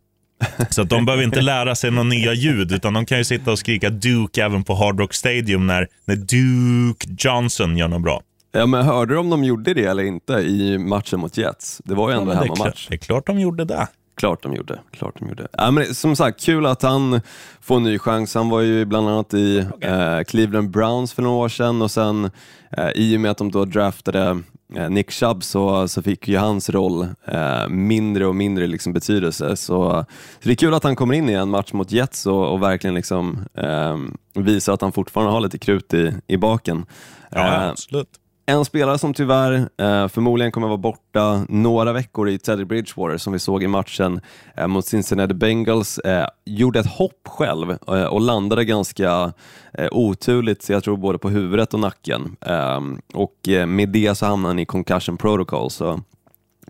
Så 0.70 0.82
att 0.82 0.88
de 0.88 1.04
behöver 1.04 1.24
inte 1.24 1.40
lära 1.40 1.74
sig 1.74 1.90
några 1.90 2.08
nya 2.08 2.32
ljud, 2.32 2.72
utan 2.72 2.92
de 2.92 3.06
kan 3.06 3.18
ju 3.18 3.24
sitta 3.24 3.52
och 3.52 3.58
skrika 3.58 3.90
Duke 3.90 4.44
även 4.44 4.64
på 4.64 4.74
Hard 4.74 5.00
Rock 5.00 5.14
Stadium 5.14 5.66
när, 5.66 5.88
när 6.04 6.16
Duke 6.16 7.06
Johnson 7.18 7.76
gör 7.76 7.88
något 7.88 8.02
bra. 8.02 8.22
Ja, 8.52 8.66
men 8.66 8.84
hörde 8.84 9.14
du 9.14 9.18
om 9.18 9.30
de 9.30 9.44
gjorde 9.44 9.74
det 9.74 9.84
eller 9.84 10.02
inte 10.02 10.32
i 10.32 10.78
matchen 10.78 11.20
mot 11.20 11.36
Jets? 11.36 11.80
Det 11.84 11.94
var 11.94 12.10
ju 12.10 12.16
ändå 12.16 12.32
ja, 12.32 12.36
hemmamatch. 12.36 12.86
Det 12.88 12.94
är 12.94 12.98
klart 12.98 13.26
de 13.26 13.40
gjorde 13.40 13.64
det. 13.64 13.86
Klart 14.16 14.42
de 14.42 14.54
gjorde. 14.54 14.78
Klart 14.92 15.14
de 15.18 15.28
gjorde. 15.28 15.48
Ja, 15.52 15.70
men 15.70 15.94
som 15.94 16.16
sagt, 16.16 16.44
kul 16.44 16.66
att 16.66 16.82
han 16.82 17.20
får 17.60 17.76
en 17.76 17.82
ny 17.82 17.98
chans. 17.98 18.34
Han 18.34 18.48
var 18.48 18.60
ju 18.60 18.84
bland 18.84 19.08
annat 19.08 19.34
i 19.34 19.66
eh, 19.80 20.20
Cleveland 20.26 20.70
Browns 20.70 21.12
för 21.12 21.22
några 21.22 21.36
år 21.36 21.48
sedan 21.48 21.82
och 21.82 21.90
sen 21.90 22.30
eh, 22.76 22.90
i 22.94 23.16
och 23.16 23.20
med 23.20 23.30
att 23.30 23.38
de 23.38 23.50
då 23.50 23.64
draftade 23.64 24.42
Nick 24.90 25.10
Chubb 25.10 25.44
så, 25.44 25.88
så 25.88 26.02
fick 26.02 26.28
ju 26.28 26.36
hans 26.36 26.70
roll 26.70 27.08
eh, 27.26 27.68
mindre 27.68 28.26
och 28.26 28.34
mindre 28.34 28.66
liksom 28.66 28.92
betydelse. 28.92 29.56
Så, 29.56 29.56
så, 29.56 30.04
det 30.42 30.50
är 30.50 30.54
kul 30.54 30.74
att 30.74 30.84
han 30.84 30.96
kommer 30.96 31.14
in 31.14 31.28
i 31.28 31.32
en 31.32 31.50
match 31.50 31.72
mot 31.72 31.92
Jets 31.92 32.26
och, 32.26 32.52
och 32.52 32.62
verkligen 32.62 32.94
liksom, 32.94 33.44
eh, 33.54 33.98
visar 34.34 34.72
att 34.72 34.80
han 34.80 34.92
fortfarande 34.92 35.32
har 35.32 35.40
lite 35.40 35.58
krut 35.58 35.94
i, 35.94 36.12
i 36.26 36.36
baken. 36.36 36.86
Ja, 37.30 37.70
absolut. 37.70 38.08
En 38.46 38.64
spelare 38.64 38.98
som 38.98 39.14
tyvärr 39.14 39.54
eh, 39.54 40.08
förmodligen 40.08 40.52
kommer 40.52 40.66
vara 40.66 40.76
borta 40.76 41.46
några 41.48 41.92
veckor 41.92 42.28
i 42.28 42.38
Teddy 42.38 42.64
Bridgewater, 42.64 43.16
som 43.16 43.32
vi 43.32 43.38
såg 43.38 43.62
i 43.62 43.66
matchen 43.66 44.20
eh, 44.56 44.66
mot 44.66 44.86
Cincinnati 44.86 45.34
Bengals, 45.34 45.98
eh, 45.98 46.26
gjorde 46.44 46.80
ett 46.80 46.86
hopp 46.86 47.28
själv 47.28 47.70
eh, 47.70 48.04
och 48.04 48.20
landade 48.20 48.64
ganska 48.64 49.32
eh, 49.74 49.88
oturligt, 49.92 50.68
jag 50.68 50.84
tror 50.84 50.96
både 50.96 51.18
på 51.18 51.30
huvudet 51.30 51.74
och 51.74 51.80
nacken. 51.80 52.36
Ehm, 52.40 53.00
och 53.14 53.48
eh, 53.48 53.66
med 53.66 53.88
det 53.88 54.14
så 54.14 54.26
hamnade 54.26 54.50
han 54.50 54.58
i 54.58 54.66
concussion 54.66 55.16
protocol. 55.16 55.70
Så 55.70 56.00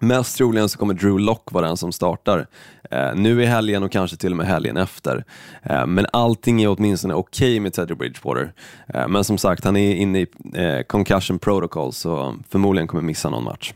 Mest 0.03 0.37
troligen 0.37 0.69
så 0.69 0.79
kommer 0.79 0.95
Drew 0.95 1.19
Lock 1.19 1.53
vara 1.53 1.67
den 1.67 1.77
som 1.77 1.93
startar. 1.93 2.47
Eh, 2.91 3.15
nu 3.15 3.43
i 3.43 3.47
helgen 3.47 3.83
och 3.83 3.93
kanske 3.93 4.17
till 4.17 4.31
och 4.31 4.37
med 4.37 4.47
helgen 4.47 4.77
efter. 4.77 5.25
Eh, 5.63 5.87
men 5.87 6.07
allting 6.13 6.63
är 6.63 6.69
åtminstone 6.69 7.15
okej 7.15 7.51
okay 7.51 7.61
med 7.61 7.73
Teddy 7.73 7.95
Bridgewater. 7.95 8.53
Eh, 8.95 9.09
men 9.09 9.25
som 9.25 9.39
sagt, 9.39 9.65
han 9.65 9.77
är 9.77 9.95
inne 9.95 10.21
i 10.21 10.27
eh, 10.55 10.83
concussion 10.83 11.39
protocol 11.39 11.93
så 11.93 12.37
förmodligen 12.49 12.89
kommer 12.89 13.03
missa 13.03 13.31
någon 13.31 13.45
match. 13.45 13.73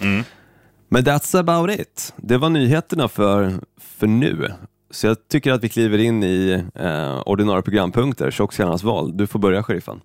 Mm. 0.00 0.24
Men 0.88 1.04
that's 1.04 1.38
about 1.38 1.80
it. 1.80 2.12
Det 2.16 2.38
var 2.38 2.48
nyheterna 2.48 3.08
för, 3.08 3.52
för 3.80 4.06
nu. 4.06 4.52
Så 4.90 5.06
jag 5.06 5.28
tycker 5.28 5.52
att 5.52 5.64
vi 5.64 5.68
kliver 5.68 5.98
in 5.98 6.22
i 6.22 6.64
eh, 6.74 7.22
ordinarie 7.26 7.62
programpunkter, 7.62 8.30
tjockskallarnas 8.30 8.82
val. 8.82 9.16
Du 9.16 9.26
får 9.26 9.38
börja, 9.38 9.62
sheriffen. 9.62 10.00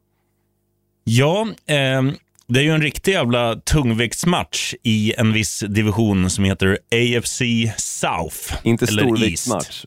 Ja, 1.04 1.48
eh, 1.66 2.02
det 2.50 2.60
är 2.60 2.64
ju 2.64 2.72
en 2.72 2.82
riktig 2.82 3.12
jävla 3.12 3.56
tungviktsmatch 3.56 4.74
i 4.84 5.14
en 5.18 5.34
viss 5.34 5.60
division 5.60 6.30
som 6.30 6.44
heter 6.44 6.78
AFC 6.92 7.42
South. 7.78 8.54
Inte 8.64 8.88
storviktsmatch. 8.88 9.86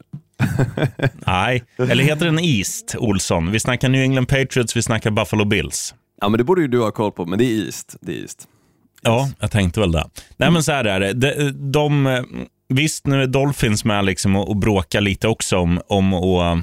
Nej, 1.26 1.64
eller 1.78 2.04
heter 2.04 2.26
den 2.26 2.38
East, 2.38 2.94
Olsson? 2.98 3.50
Vi 3.50 3.60
snackar 3.60 3.88
New 3.88 4.02
England 4.02 4.26
Patriots, 4.26 4.76
vi 4.76 4.82
snackar 4.82 5.10
Buffalo 5.10 5.44
Bills. 5.44 5.94
Ja, 6.20 6.28
men 6.28 6.38
det 6.38 6.44
borde 6.44 6.62
ju 6.62 6.68
du 6.68 6.80
ha 6.80 6.90
koll 6.90 7.12
på, 7.12 7.26
men 7.26 7.38
det 7.38 7.44
är 7.44 7.64
East. 7.64 7.96
Det 8.00 8.12
är 8.12 8.22
East. 8.22 8.48
Ja, 9.02 9.30
jag 9.40 9.50
tänkte 9.50 9.80
väl 9.80 9.92
det. 9.92 10.04
Nej, 10.36 10.50
men 10.50 10.62
så 10.62 10.72
här 10.72 10.84
är 10.84 11.00
det. 11.00 11.12
De, 11.12 11.42
de, 11.72 12.24
visst, 12.68 13.06
nu 13.06 13.22
är 13.22 13.26
Dolphins 13.26 13.84
med 13.84 14.04
liksom 14.04 14.36
och, 14.36 14.48
och 14.48 14.56
bråkar 14.56 15.00
lite 15.00 15.28
också 15.28 15.56
om, 15.58 15.80
om 15.86 16.14
och, 16.14 16.58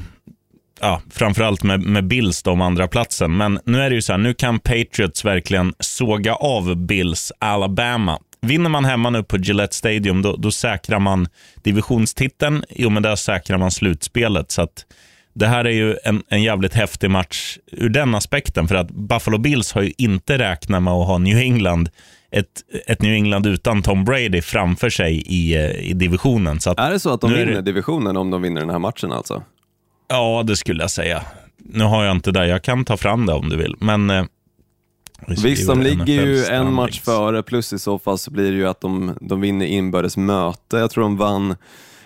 ja, 0.79 1.01
framförallt 1.11 1.63
med, 1.63 1.81
med 1.81 2.07
Bills 2.07 2.43
om 2.45 2.61
andra 2.61 2.87
platsen. 2.87 3.37
Men 3.37 3.59
nu 3.65 3.81
är 3.81 3.89
det 3.89 3.95
ju 3.95 4.01
så 4.01 4.13
här, 4.13 4.17
nu 4.17 4.33
kan 4.33 4.59
Patriots 4.59 5.25
verkligen 5.25 5.73
såga 5.79 6.35
av 6.35 6.75
Bills 6.75 7.31
Alabama. 7.39 8.19
Vinner 8.41 8.69
man 8.69 8.85
hemma 8.85 9.09
nu 9.09 9.23
på 9.23 9.37
Gillette 9.37 9.75
Stadium, 9.75 10.21
då, 10.21 10.35
då 10.35 10.51
säkrar 10.51 10.99
man 10.99 11.27
divisionstiteln. 11.63 12.63
I 12.69 12.85
och 12.85 12.91
med 12.91 13.03
det 13.03 13.17
säkrar 13.17 13.57
man 13.57 13.71
slutspelet. 13.71 14.51
Så 14.51 14.61
att 14.61 14.85
det 15.33 15.47
här 15.47 15.65
är 15.65 15.71
ju 15.71 15.95
en, 16.03 16.23
en 16.29 16.43
jävligt 16.43 16.73
häftig 16.73 17.09
match 17.09 17.57
ur 17.71 17.89
den 17.89 18.15
aspekten. 18.15 18.67
För 18.67 18.75
att 18.75 18.91
Buffalo 18.91 19.37
Bills 19.37 19.73
har 19.73 19.81
ju 19.81 19.93
inte 19.97 20.37
räknat 20.37 20.83
med 20.83 20.93
att 20.93 21.07
ha 21.07 21.17
New 21.17 21.37
England 21.37 21.89
ett, 22.31 22.45
ett 22.87 23.01
New 23.01 23.13
England 23.13 23.45
utan 23.47 23.81
Tom 23.81 24.05
Brady 24.05 24.41
framför 24.41 24.89
sig 24.89 25.23
i, 25.25 25.57
i 25.79 25.93
divisionen. 25.93 26.59
Så 26.59 26.73
är 26.77 26.91
det 26.91 26.99
så 26.99 27.13
att 27.13 27.21
de 27.21 27.33
vinner 27.33 27.45
det- 27.45 27.61
divisionen 27.61 28.17
om 28.17 28.31
de 28.31 28.41
vinner 28.41 28.61
den 28.61 28.69
här 28.69 28.79
matchen 28.79 29.11
alltså? 29.11 29.43
Ja, 30.09 30.43
det 30.45 30.55
skulle 30.55 30.83
jag 30.83 30.91
säga. 30.91 31.23
Nu 31.57 31.83
har 31.83 32.03
jag 32.03 32.15
inte 32.15 32.31
det. 32.31 32.47
Jag 32.47 32.61
kan 32.63 32.85
ta 32.85 32.97
fram 32.97 33.25
det 33.25 33.33
om 33.33 33.49
du 33.49 33.57
vill. 33.57 33.75
Men, 33.79 34.09
eh, 34.09 34.25
vi 35.27 35.35
Visst, 35.35 35.67
de 35.67 35.81
ligger 35.81 36.25
ju 36.25 36.45
en 36.45 36.73
match 36.73 37.01
före, 37.01 37.43
plus 37.43 37.73
i 37.73 37.79
så 37.79 37.99
fall 37.99 38.17
så 38.17 38.31
blir 38.31 38.51
det 38.51 38.57
ju 38.57 38.67
att 38.67 38.81
de, 38.81 39.17
de 39.21 39.41
vinner 39.41 39.65
inbördes 39.65 40.17
möte. 40.17 40.77
Jag 40.77 40.91
tror 40.91 41.03
de 41.03 41.17
vann, 41.17 41.55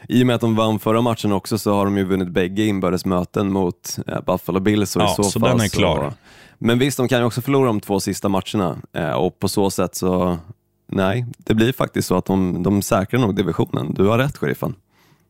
i 0.10 0.24
och 0.24 0.28
med 0.28 0.36
att 0.36 0.42
de 0.42 0.56
vann 0.56 0.80
förra 0.80 1.02
matchen 1.02 1.32
också 1.32 1.58
så 1.58 1.74
har 1.74 1.86
de 1.86 1.98
ju 1.98 2.04
vunnit 2.04 2.30
bägge 2.30 2.66
inbördes 2.66 3.06
möten 3.06 3.52
mot 3.52 3.98
eh, 4.08 4.22
Buffalo 4.22 4.60
Bills. 4.60 4.96
Och 4.96 5.02
i 5.02 5.06
Ja, 5.06 5.14
så, 5.16 5.24
så 5.24 5.40
fall 5.40 5.50
den 5.50 5.62
är 5.66 5.70
klar. 5.70 6.14
Men 6.58 6.80
visst, 6.80 6.98
de 6.98 7.08
kan 7.08 7.20
ju 7.20 7.26
också 7.26 7.42
förlora 7.42 7.68
de 7.68 7.80
två 7.80 8.00
sista 8.00 8.30
matcherna 8.30 8.78
eh, 8.94 9.12
och 9.12 9.40
på 9.40 9.48
så 9.48 9.70
sätt 9.70 9.96
så, 9.96 10.38
nej, 10.92 11.26
det 11.38 11.54
blir 11.54 11.74
faktiskt 11.74 12.08
så 12.08 12.18
att 12.18 12.26
de, 12.26 12.64
de 12.64 12.82
säkrar 12.82 13.20
nog 13.20 13.36
divisionen. 13.36 13.94
Du 13.94 14.08
har 14.08 14.18
rätt, 14.18 14.38
sheriffen. 14.38 14.76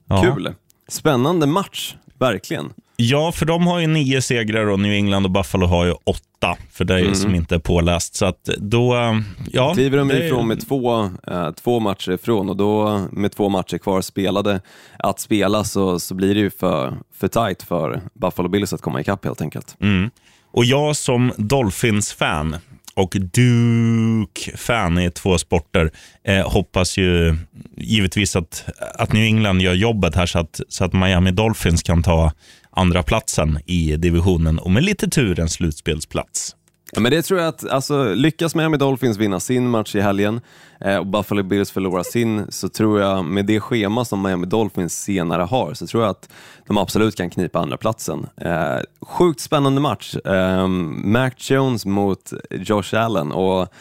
Ja. 0.08 0.22
Kul! 0.22 0.54
Spännande 0.88 1.48
match, 1.48 1.96
verkligen. 2.20 2.74
Ja, 2.96 3.32
för 3.32 3.46
de 3.46 3.68
har 3.68 3.80
ju 3.80 3.88
nio 3.88 4.22
segrar 4.22 4.66
och 4.66 4.80
New 4.80 4.92
England 4.92 5.26
och 5.26 5.32
Buffalo 5.32 5.66
har 5.66 5.86
ju 5.86 5.92
åtta, 6.04 6.58
för 6.72 6.86
är 6.94 7.00
ju 7.00 7.16
som 7.16 7.36
inte 7.36 7.56
är 7.56 7.60
påläst. 7.60 8.16
Så 8.16 8.26
att 8.26 8.44
då, 8.58 8.96
eh, 8.96 9.20
ja. 9.52 9.74
kliver 9.74 9.98
de 9.98 10.08
det- 10.08 10.26
ifrån 10.26 10.48
med 10.48 10.68
två, 10.68 11.04
eh, 11.28 11.52
två 11.52 11.80
matcher 11.80 12.12
ifrån 12.12 12.50
och 12.50 12.58
då 12.58 13.02
med 13.12 13.32
två 13.32 13.50
matcher 13.50 13.78
kvar 13.78 14.02
spelade 14.02 14.62
att 15.00 15.20
spela 15.20 15.64
så, 15.64 16.00
så 16.00 16.16
blir 16.16 16.34
det 16.36 16.40
ju 16.42 16.50
för, 16.50 16.94
för 17.16 17.28
tight 17.28 17.64
för 17.64 18.02
Buffalo 18.14 18.50
Bills 18.50 18.74
att 18.74 18.82
komma 18.82 19.02
ikapp 19.02 19.26
helt 19.26 19.42
enkelt. 19.42 19.76
Mm. 19.82 20.10
Och 20.52 20.66
jag 20.66 20.96
som 20.96 21.32
Dolphins-fan 21.38 22.56
och 22.96 23.16
Duke-fan 23.20 25.00
i 25.00 25.12
två 25.12 25.38
sporter 25.38 25.92
eh, 26.24 26.52
hoppas 26.52 26.98
ju 26.98 27.36
givetvis 27.78 28.36
att, 28.36 28.66
att 28.96 29.14
New 29.14 29.24
England 29.24 29.62
gör 29.62 29.74
jobbet 29.74 30.16
här 30.16 30.26
så 30.26 30.40
att, 30.40 30.62
så 30.70 30.86
att 30.86 30.94
Miami 30.94 31.32
Dolphins 31.32 31.84
kan 31.84 32.04
ta 32.04 32.32
andra 32.70 33.04
platsen 33.04 33.60
i 33.66 33.96
divisionen 33.96 34.60
och 34.60 34.72
med 34.72 34.84
lite 34.84 35.08
tur 35.08 35.40
en 35.40 35.50
slutspelsplats. 35.50 36.56
Ja, 36.96 37.02
men 37.02 37.12
det 37.12 37.22
tror 37.22 37.40
jag 37.40 37.48
att, 37.48 37.70
alltså, 37.70 38.14
lyckas 38.14 38.56
Miami 38.56 38.78
Dolphins 38.78 39.18
vinna 39.18 39.40
sin 39.40 39.70
match 39.70 39.96
i 39.96 40.02
helgen 40.02 40.42
eh, 40.80 40.98
och 40.98 41.08
Buffalo 41.08 41.44
Bills 41.44 41.72
förlorar 41.72 42.04
sin, 42.04 42.46
så 42.50 42.70
tror 42.70 43.00
jag 43.00 43.26
med 43.26 43.46
det 43.46 43.60
schema 43.60 44.06
som 44.06 44.22
Miami 44.22 44.46
Dolphins 44.46 45.04
senare 45.04 45.42
har, 45.42 45.74
så 45.74 45.88
tror 45.88 46.04
jag 46.04 46.10
att 46.10 46.30
de 46.68 46.78
absolut 46.78 47.16
kan 47.16 47.30
knipa 47.30 47.60
andra 47.60 47.78
platsen. 47.78 48.28
Eh, 48.38 48.78
sjukt 49.02 49.40
spännande 49.40 49.82
match. 49.82 50.16
Eh, 50.16 50.68
Mac 50.68 51.32
Jones 51.38 51.86
mot 51.86 52.34
Josh 52.50 52.96
Allen 52.96 53.32
och 53.32 53.74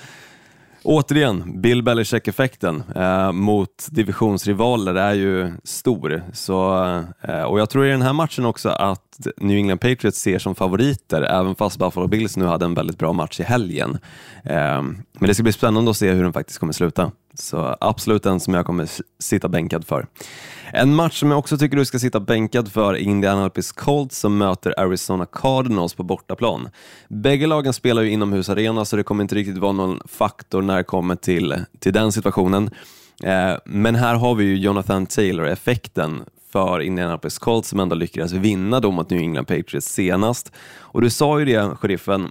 Återigen, 0.85 1.61
Bill 1.61 1.83
Belichick-effekten 1.83 2.83
eh, 2.97 3.33
mot 3.33 3.87
divisionsrivaler 3.91 4.95
är 4.95 5.15
ju 5.15 5.53
stor. 5.65 6.23
Så, 6.33 6.85
eh, 7.21 7.43
och 7.43 7.61
jag 7.61 7.71
tror 7.71 7.87
i 7.87 7.91
den 7.91 8.03
här 8.03 8.13
matchen 8.13 8.45
också 8.45 8.69
att 8.69 9.29
New 9.37 9.57
England 9.57 9.79
Patriots 9.79 10.21
ser 10.21 10.39
som 10.39 10.55
favoriter, 10.55 11.23
även 11.23 11.55
fast 11.55 11.79
Buffalo 11.79 12.07
Bills 12.07 12.37
nu 12.37 12.45
hade 12.45 12.65
en 12.65 12.75
väldigt 12.75 12.99
bra 12.99 13.13
match 13.13 13.41
i 13.41 13.43
helgen. 13.43 13.99
Eh, 14.45 14.83
men 14.83 15.27
det 15.29 15.35
ska 15.35 15.43
bli 15.43 15.53
spännande 15.53 15.91
att 15.91 15.97
se 15.97 16.11
hur 16.11 16.23
den 16.23 16.33
faktiskt 16.33 16.59
kommer 16.59 16.73
sluta. 16.73 17.13
Så 17.35 17.77
absolut 17.81 18.27
en 18.27 18.41
som 18.41 18.55
jag 18.55 18.67
kommer 18.67 18.89
sitta 19.19 19.49
bänkad 19.49 19.87
för. 19.87 20.07
En 20.75 20.95
match 20.95 21.21
som 21.21 21.31
jag 21.31 21.39
också 21.39 21.59
tycker 21.59 21.77
du 21.77 21.85
ska 21.85 21.99
sitta 21.99 22.21
bänkad 22.21 22.73
för 22.73 22.95
är 22.95 22.99
Indianapolis 22.99 23.73
Colts 23.73 24.19
som 24.19 24.39
möter 24.39 24.81
Arizona 24.81 25.27
Cardinals 25.27 25.95
på 25.95 26.03
bortaplan. 26.03 26.69
Bägge 27.09 27.47
lagen 27.47 27.73
spelar 27.73 28.03
ju 28.03 28.11
inomhusarena 28.11 28.85
så 28.85 28.97
det 28.97 29.03
kommer 29.03 29.23
inte 29.23 29.35
riktigt 29.35 29.59
vara 29.59 29.73
någon 29.73 30.01
faktor 30.09 30.63
när 30.63 30.77
det 30.77 30.85
kommer 30.85 31.17
till, 31.17 31.55
till 31.79 31.93
den 31.93 32.13
situationen. 32.13 32.71
Eh, 33.25 33.55
men 33.65 33.95
här 33.95 34.15
har 34.15 34.35
vi 34.35 34.45
ju 34.45 34.57
Jonathan 34.57 35.07
Taylor-effekten 35.07 36.25
för 36.53 36.81
Indianapolis 36.81 37.39
Colts 37.39 37.69
som 37.69 37.81
ändå 37.81 37.95
lyckades 37.95 38.33
vinna 38.33 38.81
då 38.81 38.91
mot 38.91 39.11
New 39.11 39.21
England 39.21 39.45
Patriots 39.45 39.93
senast. 39.93 40.53
Och 40.79 41.01
du 41.01 41.11
sa 41.11 41.39
ju 41.39 41.45
det, 41.45 41.77
sheriffen, 41.77 42.31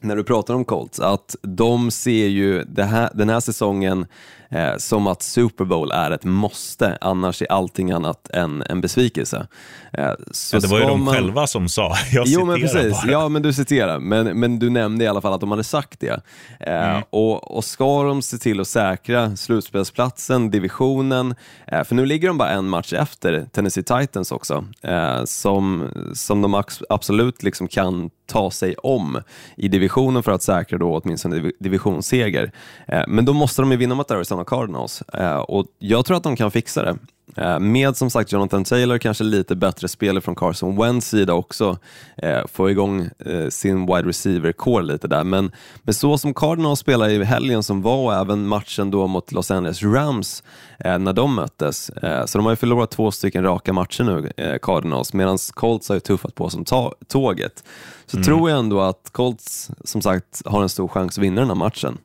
när 0.00 0.16
du 0.16 0.24
pratar 0.24 0.54
om 0.54 0.64
Colts, 0.64 1.00
att 1.00 1.36
de 1.42 1.90
ser 1.90 2.26
ju 2.26 2.64
det 2.64 2.84
här, 2.84 3.10
den 3.14 3.28
här 3.28 3.40
säsongen 3.40 4.06
eh, 4.52 4.76
som 4.78 5.06
att 5.06 5.22
Super 5.22 5.64
Bowl 5.64 5.90
är 5.90 6.10
ett 6.10 6.24
måste, 6.24 6.98
annars 7.00 7.42
är 7.42 7.52
allting 7.52 7.90
annat 7.90 8.30
än 8.30 8.62
en 8.68 8.80
besvikelse. 8.80 9.46
Eh, 9.92 10.10
så 10.30 10.56
Ja, 10.56 10.60
det 10.60 10.66
var 10.66 10.78
ju 10.80 10.86
de 10.86 11.04
man- 11.04 11.14
själva 11.14 11.46
som 11.46 11.68
sa. 11.68 11.94
Jag 12.12 12.24
Jo 12.26 12.44
men 12.44 12.60
precis, 12.60 13.02
bara. 13.02 13.12
ja 13.12 13.28
men 13.28 13.42
du 13.42 13.52
citerar, 13.52 13.98
men, 13.98 14.40
men 14.40 14.58
du 14.58 14.70
nämnde 14.70 15.04
i 15.04 15.08
alla 15.08 15.20
fall 15.20 15.32
att 15.32 15.40
de 15.40 15.50
hade 15.50 15.64
sagt 15.64 16.00
det. 16.00 16.20
Eh, 16.60 17.00
och, 17.10 17.56
och 17.56 17.64
ska 17.64 18.02
de 18.02 18.22
se 18.22 18.38
till 18.38 18.60
att 18.60 18.68
säkra 18.68 19.36
slutspelsplatsen, 19.36 20.50
divisionen, 20.50 21.34
eh, 21.66 21.84
för 21.84 21.94
nu 21.94 22.06
ligger 22.06 22.28
de 22.28 22.38
bara 22.38 22.50
en 22.50 22.68
match 22.68 22.92
efter 22.92 23.46
Tennessee 23.52 23.82
Titans 23.84 24.32
också, 24.32 24.64
eh, 24.82 25.24
som, 25.24 25.88
som 26.14 26.42
de 26.42 26.62
absolut 26.88 27.42
liksom 27.42 27.68
kan 27.68 28.10
ta 28.26 28.50
sig 28.50 28.74
om 28.76 29.18
i 29.56 29.68
divisionen 29.68 30.22
för 30.22 30.32
att 30.32 30.42
säkra 30.42 30.78
då 30.78 31.00
åtminstone 31.04 31.36
div- 31.36 31.52
divisionsseger. 31.60 32.52
Eh, 32.88 33.02
men 33.08 33.24
då 33.24 33.32
måste 33.32 33.62
de 33.62 33.70
ju 33.70 33.76
vinna 33.76 33.94
mot 33.94 34.10
Arizona 34.10 34.41
Cardinals 34.44 35.02
eh, 35.02 35.36
och 35.36 35.66
jag 35.78 36.04
tror 36.04 36.16
att 36.16 36.22
de 36.22 36.36
kan 36.36 36.50
fixa 36.50 36.82
det. 36.82 36.96
Eh, 37.36 37.58
Med 37.58 37.96
som 37.96 38.10
sagt 38.10 38.32
Jonathan 38.32 38.64
Taylor, 38.64 38.98
kanske 38.98 39.24
lite 39.24 39.56
bättre 39.56 39.88
spelare 39.88 40.20
från 40.20 40.34
Carson 40.34 40.76
Wentz 40.76 41.08
sida 41.08 41.34
också, 41.34 41.78
eh, 42.16 42.46
få 42.52 42.70
igång 42.70 43.08
sin 43.50 43.86
wide 43.86 44.08
receiver-core 44.08 44.82
lite 44.82 45.08
där. 45.08 45.24
Men, 45.24 45.52
men 45.82 45.94
så 45.94 46.18
som 46.18 46.34
Cardinals 46.34 46.80
spelade 46.80 47.12
i 47.12 47.24
helgen 47.24 47.62
som 47.62 47.82
var 47.82 47.96
och 47.96 48.14
även 48.14 48.46
matchen 48.46 48.90
då 48.90 49.06
mot 49.06 49.32
Los 49.32 49.50
Angeles 49.50 49.82
Rams 49.82 50.42
när 50.78 51.12
de 51.12 51.34
möttes, 51.34 51.90
så 52.26 52.38
de 52.38 52.44
har 52.44 52.52
ju 52.52 52.56
förlorat 52.56 52.90
två 52.90 53.10
stycken 53.10 53.44
raka 53.44 53.72
matcher 53.72 54.04
nu, 54.04 54.58
Cardinals, 54.62 55.12
medan 55.12 55.38
Colts 55.54 55.88
har 55.88 55.96
ju 55.96 56.00
tuffat 56.00 56.34
på 56.34 56.50
som 56.50 56.64
tåget. 57.08 57.64
Så 58.06 58.22
tror 58.22 58.50
jag 58.50 58.58
ändå 58.58 58.80
att 58.80 59.08
Colts 59.12 59.70
som 59.84 60.02
sagt 60.02 60.42
har 60.44 60.62
en 60.62 60.68
stor 60.68 60.88
chans 60.88 61.18
att 61.18 61.24
vinna 61.24 61.40
den 61.40 61.48
här 61.48 61.54
matchen. 61.56 61.98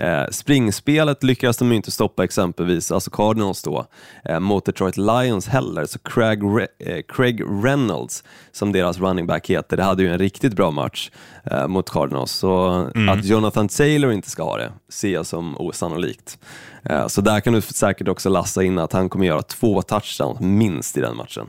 Eh, 0.00 0.24
springspelet 0.30 1.22
lyckades 1.22 1.56
de 1.56 1.72
inte 1.72 1.90
stoppa 1.90 2.24
exempelvis, 2.24 2.92
alltså 2.92 3.10
Cardinals 3.10 3.62
då, 3.62 3.86
eh, 4.24 4.40
mot 4.40 4.64
Detroit 4.64 4.96
Lions 4.96 5.48
heller. 5.48 5.86
Så 5.86 5.98
Craig, 5.98 6.42
Re- 6.42 6.66
eh, 6.78 7.02
Craig 7.08 7.42
Reynolds, 7.64 8.24
som 8.52 8.72
deras 8.72 8.98
running 8.98 9.26
back 9.26 9.50
heter, 9.50 9.76
det 9.76 9.82
hade 9.82 10.02
ju 10.02 10.08
en 10.12 10.18
riktigt 10.18 10.56
bra 10.56 10.70
match 10.70 11.10
eh, 11.44 11.66
mot 11.66 11.90
Cardinals. 11.90 12.30
Så 12.32 12.68
att 13.10 13.24
Jonathan 13.24 13.68
Taylor 13.68 14.12
inte 14.12 14.30
ska 14.30 14.42
ha 14.42 14.56
det 14.56 14.72
ser 14.88 15.12
jag 15.12 15.26
som 15.26 15.56
osannolikt. 15.58 16.38
Eh, 16.84 17.06
så 17.06 17.20
där 17.20 17.40
kan 17.40 17.52
du 17.52 17.60
säkert 17.60 18.08
också 18.08 18.28
lassa 18.28 18.62
in 18.62 18.78
att 18.78 18.92
han 18.92 19.08
kommer 19.08 19.26
göra 19.26 19.42
två 19.42 19.82
touchdowns 19.82 20.40
minst 20.40 20.96
i 20.96 21.00
den 21.00 21.16
matchen. 21.16 21.46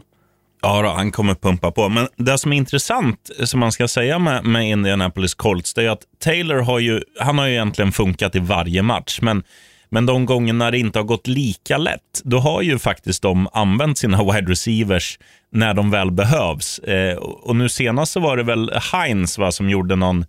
Ja, 0.62 0.82
då, 0.82 0.90
han 0.90 1.12
kommer 1.12 1.36
pumpa 1.36 1.72
på. 1.72 1.90
Men 1.90 2.08
det 2.18 2.38
som 2.38 2.54
är 2.54 2.58
intressant, 2.58 3.32
eh, 3.40 3.46
som 3.46 3.60
man 3.60 3.72
ska 3.72 3.88
säga 3.88 4.20
med, 4.20 4.46
med 4.46 4.70
Indianapolis 4.70 5.34
Colts, 5.34 5.74
det 5.74 5.84
är 5.84 5.90
att 5.90 6.04
Taylor 6.24 6.58
har 6.58 6.80
ju, 6.80 7.02
han 7.20 7.38
har 7.38 7.46
ju 7.46 7.52
egentligen 7.54 7.92
funkat 7.92 8.36
i 8.36 8.40
varje 8.40 8.82
match. 8.82 9.20
Men 9.22 9.44
Men 9.94 10.06
de 10.06 10.26
gångerna 10.26 10.72
det 10.72 10.78
inte 10.80 11.00
har 11.00 11.04
gått 11.04 11.28
lika 11.28 11.78
lätt, 11.78 12.22
då 12.24 12.40
har 12.40 12.62
ju 12.62 12.80
faktiskt 12.80 13.22
de 13.22 13.48
använt 13.54 13.98
sina 13.98 14.24
wide 14.34 14.52
receivers 14.52 15.20
när 15.52 15.74
de 15.74 15.92
väl 15.92 16.12
behövs. 16.12 16.80
Eh, 16.80 17.18
och 17.18 17.56
nu 17.56 17.70
senast 17.70 18.12
så 18.12 18.20
var 18.20 18.38
det 18.38 18.44
väl 18.44 18.72
Heinz 18.92 19.38
va, 19.38 19.52
som 19.52 19.70
gjorde 19.70 19.96
någon 19.96 20.26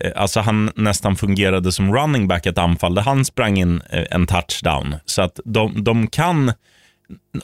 eh, 0.00 0.12
Alltså 0.16 0.40
han 0.40 0.70
nästan 0.76 1.16
fungerade 1.16 1.72
som 1.72 1.94
running 1.94 2.28
back 2.28 2.46
ett 2.46 2.58
anfall 2.58 2.94
där 2.94 3.02
han 3.02 3.24
sprang 3.24 3.58
in 3.58 3.82
eh, 3.90 4.04
en 4.10 4.26
touchdown. 4.26 4.94
Så 5.04 5.22
att 5.22 5.40
de, 5.44 5.84
de 5.84 6.06
kan, 6.06 6.52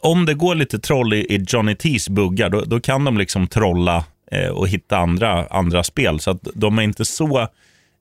om 0.01 0.27
det 0.27 0.35
går 0.35 0.55
lite 0.55 0.79
troll 0.79 1.13
i, 1.15 1.35
i 1.35 1.45
Johnny 1.49 1.75
T's 1.75 2.11
buggar, 2.11 2.51
då, 2.51 2.61
då 2.61 2.81
kan 2.81 3.05
de 3.05 3.19
liksom 3.19 3.47
trolla 3.47 4.05
eh, 4.33 4.49
och 4.49 4.69
hitta 4.69 4.99
andra, 4.99 5.47
andra 5.47 5.85
spel. 5.85 6.21
Så 6.21 6.31
att 6.31 6.49
de 6.55 6.79
är 6.79 6.83
inte 6.83 7.05
så 7.05 7.49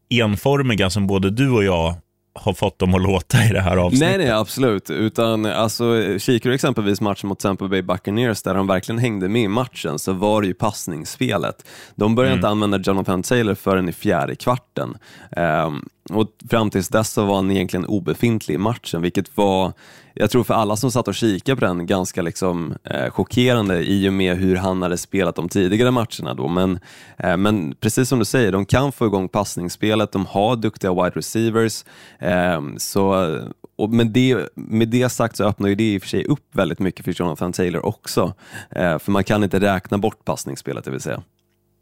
enformiga 0.09 0.89
som 0.89 1.07
både 1.07 1.29
du 1.29 1.49
och 1.51 1.63
jag 1.63 1.95
har 2.39 2.53
fått 2.53 2.79
dem 2.79 2.93
att 2.93 3.01
låta 3.01 3.43
i 3.45 3.49
det 3.49 3.61
här 3.61 3.77
avsnittet. 3.77 4.07
Nej, 4.07 4.17
nej, 4.17 4.29
absolut. 4.31 4.89
Utan, 4.89 5.45
alltså, 5.45 5.83
kikar 6.19 6.49
du 6.49 6.53
exempelvis 6.55 7.01
matchen 7.01 7.27
mot 7.29 7.39
Tampa 7.39 7.67
Bay 7.67 7.81
Buccaneers 7.81 8.41
där 8.41 8.53
de 8.53 8.67
verkligen 8.67 8.99
hängde 8.99 9.29
med 9.29 9.41
i 9.41 9.47
matchen 9.47 9.99
så 9.99 10.13
var 10.13 10.41
det 10.41 10.47
ju 10.47 10.53
passningsspelet. 10.53 11.55
De 11.95 12.15
började 12.15 12.31
Mm. 12.33 12.37
inte 12.39 12.47
använda 12.49 12.77
Jonathan 12.77 13.23
Taylor 13.23 13.55
förrän 13.55 13.89
i 13.89 13.93
fjärde 13.93 14.35
kvarten. 14.35 14.97
Ehm, 15.31 15.85
och 16.09 16.27
fram 16.49 16.69
tills 16.69 16.89
dess 16.89 17.11
så 17.11 17.25
var 17.25 17.35
han 17.35 17.51
egentligen 17.51 17.85
obefintlig 17.85 18.55
i 18.55 18.57
matchen, 18.57 19.01
vilket 19.01 19.37
var, 19.37 19.73
jag 20.13 20.29
tror 20.31 20.43
för 20.43 20.53
alla 20.53 20.75
som 20.75 20.91
satt 20.91 21.07
och 21.07 21.15
kikade 21.15 21.55
på 21.55 21.65
den, 21.65 21.85
ganska 21.85 22.21
liksom, 22.21 22.75
eh, 22.83 23.09
chockerande 23.09 23.83
i 23.83 24.09
och 24.09 24.13
med 24.13 24.37
hur 24.37 24.55
han 24.55 24.81
hade 24.81 24.97
spelat 24.97 25.35
de 25.35 25.49
tidigare 25.49 25.91
matcherna. 25.91 26.33
Då. 26.33 26.47
Men, 26.47 26.79
eh, 27.17 27.37
men 27.37 27.75
precis 27.75 28.09
som 28.09 28.19
du 28.19 28.25
säger, 28.25 28.51
de 28.51 28.65
kan 28.65 28.91
få 28.91 29.05
igång 29.05 29.29
passningsspelet, 29.29 30.11
de 30.11 30.25
har 30.25 30.55
duktiga 30.55 30.93
wide 30.93 31.15
receivers. 31.15 31.85
Eh, 32.19 32.61
så, 32.77 33.37
och 33.75 33.89
med, 33.89 34.07
det, 34.07 34.49
med 34.55 34.89
det 34.89 35.09
sagt 35.09 35.37
så 35.37 35.43
öppnar 35.43 35.69
ju 35.69 35.75
det 35.75 35.93
i 35.93 35.97
och 35.97 36.01
för 36.01 36.09
sig 36.09 36.25
upp 36.25 36.45
väldigt 36.51 36.79
mycket 36.79 37.05
för 37.05 37.13
Jonathan 37.17 37.53
Taylor 37.53 37.85
också. 37.85 38.33
Eh, 38.69 38.99
för 38.99 39.11
man 39.11 39.23
kan 39.23 39.43
inte 39.43 39.59
räkna 39.59 39.97
bort 39.97 40.25
passningsspelet, 40.25 40.85
det 40.85 40.91
vill 40.91 41.01
säga. 41.01 41.23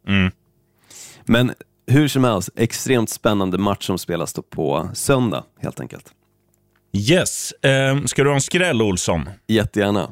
Mm. 0.08 0.32
Men 1.26 1.52
hur 1.88 2.08
som 2.08 2.24
helst, 2.24 2.50
extremt 2.58 3.10
spännande 3.10 3.58
match 3.58 3.86
som 3.86 3.98
spelas 3.98 4.34
då 4.34 4.42
på 4.42 4.90
söndag 4.94 5.44
helt 5.62 5.80
enkelt. 5.80 6.06
Yes. 6.94 7.52
Eh, 7.52 8.04
ska 8.06 8.24
du 8.24 8.30
ha 8.30 8.36
en 8.36 8.42
skräll, 8.42 8.82
Olsson? 8.82 9.30
Jättegärna. 9.48 10.12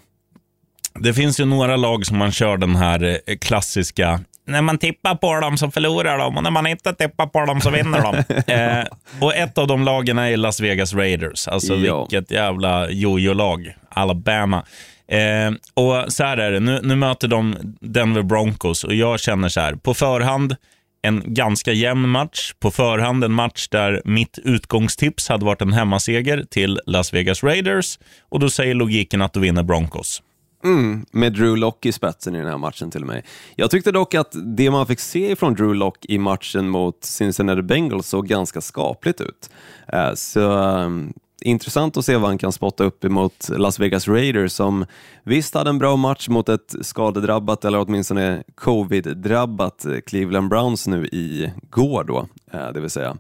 Det 0.99 1.13
finns 1.13 1.39
ju 1.39 1.45
några 1.45 1.75
lag 1.75 2.05
som 2.05 2.17
man 2.17 2.31
kör 2.31 2.57
den 2.57 2.75
här 2.75 3.19
eh, 3.25 3.38
klassiska 3.38 4.19
när 4.45 4.62
man 4.62 4.77
tippar 4.77 5.15
på 5.15 5.39
dem 5.39 5.57
så 5.57 5.71
förlorar 5.71 6.17
de 6.17 6.38
och 6.38 6.43
när 6.43 6.51
man 6.51 6.67
inte 6.67 6.93
tippar 6.93 7.27
på 7.27 7.45
dem 7.45 7.62
så 7.62 7.69
vinner 7.69 8.01
de. 8.01 8.15
eh, 8.53 8.86
och 9.21 9.36
ett 9.36 9.57
av 9.57 9.67
de 9.67 9.83
lagen 9.83 10.17
är 10.17 10.38
Las 10.38 10.59
Vegas 10.59 10.93
Raiders. 10.93 11.47
Alltså 11.47 11.75
Ja. 11.75 11.99
vilket 12.09 12.31
jävla 12.31 12.89
jojo-lag. 12.89 13.75
Alabama. 13.89 14.65
Eh, 15.07 15.51
och 15.73 16.13
så 16.13 16.23
här 16.23 16.38
är 16.38 16.51
det, 16.51 16.59
nu, 16.59 16.79
nu 16.83 16.95
möter 16.95 17.27
de 17.27 17.55
Denver 17.81 18.21
Broncos 18.21 18.83
och 18.83 18.93
jag 18.93 19.19
känner 19.19 19.49
så 19.49 19.59
här, 19.59 19.75
på 19.75 19.93
förhand 19.93 20.55
en 21.03 21.23
ganska 21.25 21.73
jämn 21.73 22.09
match. 22.09 22.53
På 22.59 22.71
förhand 22.71 23.23
en 23.23 23.33
match 23.33 23.67
där 23.67 24.01
mitt 24.05 24.39
utgångstips 24.43 25.29
hade 25.29 25.45
varit 25.45 25.61
en 25.61 25.73
hemmaseger 25.73 26.45
till 26.49 26.79
Las 26.85 27.13
Vegas 27.13 27.43
Raiders 27.43 27.99
och 28.29 28.39
då 28.39 28.49
säger 28.49 28.73
logiken 28.73 29.21
att 29.21 29.33
du 29.33 29.39
vinner 29.39 29.63
Broncos. 29.63 30.21
Mm, 30.63 31.05
med 31.11 31.33
Drew 31.33 31.57
Lock 31.57 31.85
i 31.85 31.91
spetsen 31.91 32.35
i 32.35 32.37
den 32.37 32.47
här 32.47 32.57
matchen 32.57 32.91
till 32.91 33.01
och 33.01 33.07
med. 33.07 33.23
Jag 33.55 33.71
tyckte 33.71 33.91
dock 33.91 34.13
att 34.13 34.35
det 34.57 34.71
man 34.71 34.87
fick 34.87 34.99
se 34.99 35.35
från 35.35 35.53
Drew 35.53 35.75
Lock 35.75 36.05
i 36.05 36.17
matchen 36.17 36.69
mot 36.69 37.03
Cincinnati 37.03 37.61
Bengals 37.61 38.07
såg 38.07 38.27
ganska 38.27 38.61
skapligt 38.61 39.21
ut. 39.21 39.49
Eh, 39.93 40.13
så 40.13 40.51
ehm, 40.51 41.13
intressant 41.43 41.97
att 41.97 42.06
se 42.06 42.15
vad 42.17 42.29
han 42.29 42.38
kan 42.38 42.51
spotta 42.51 42.84
upp 42.84 43.03
emot 43.06 43.49
Las 43.49 43.79
Vegas 43.79 44.08
Raiders 44.08 44.51
som 44.51 44.86
visst 45.23 45.53
hade 45.53 45.69
en 45.69 45.79
bra 45.79 45.95
match 45.95 46.27
mot 46.29 46.49
ett 46.49 46.75
skadedrabbat 46.82 47.65
eller 47.65 47.79
åtminstone 47.79 48.43
covid-drabbat 48.56 49.86
Cleveland 50.06 50.49
Browns 50.49 50.88
nu 50.88 51.06
i 51.06 51.51
går 51.69 52.03
då, 52.03 52.27
eh, 52.53 52.67
det 52.73 52.79
vill 52.82 52.89
säga. 52.89 53.17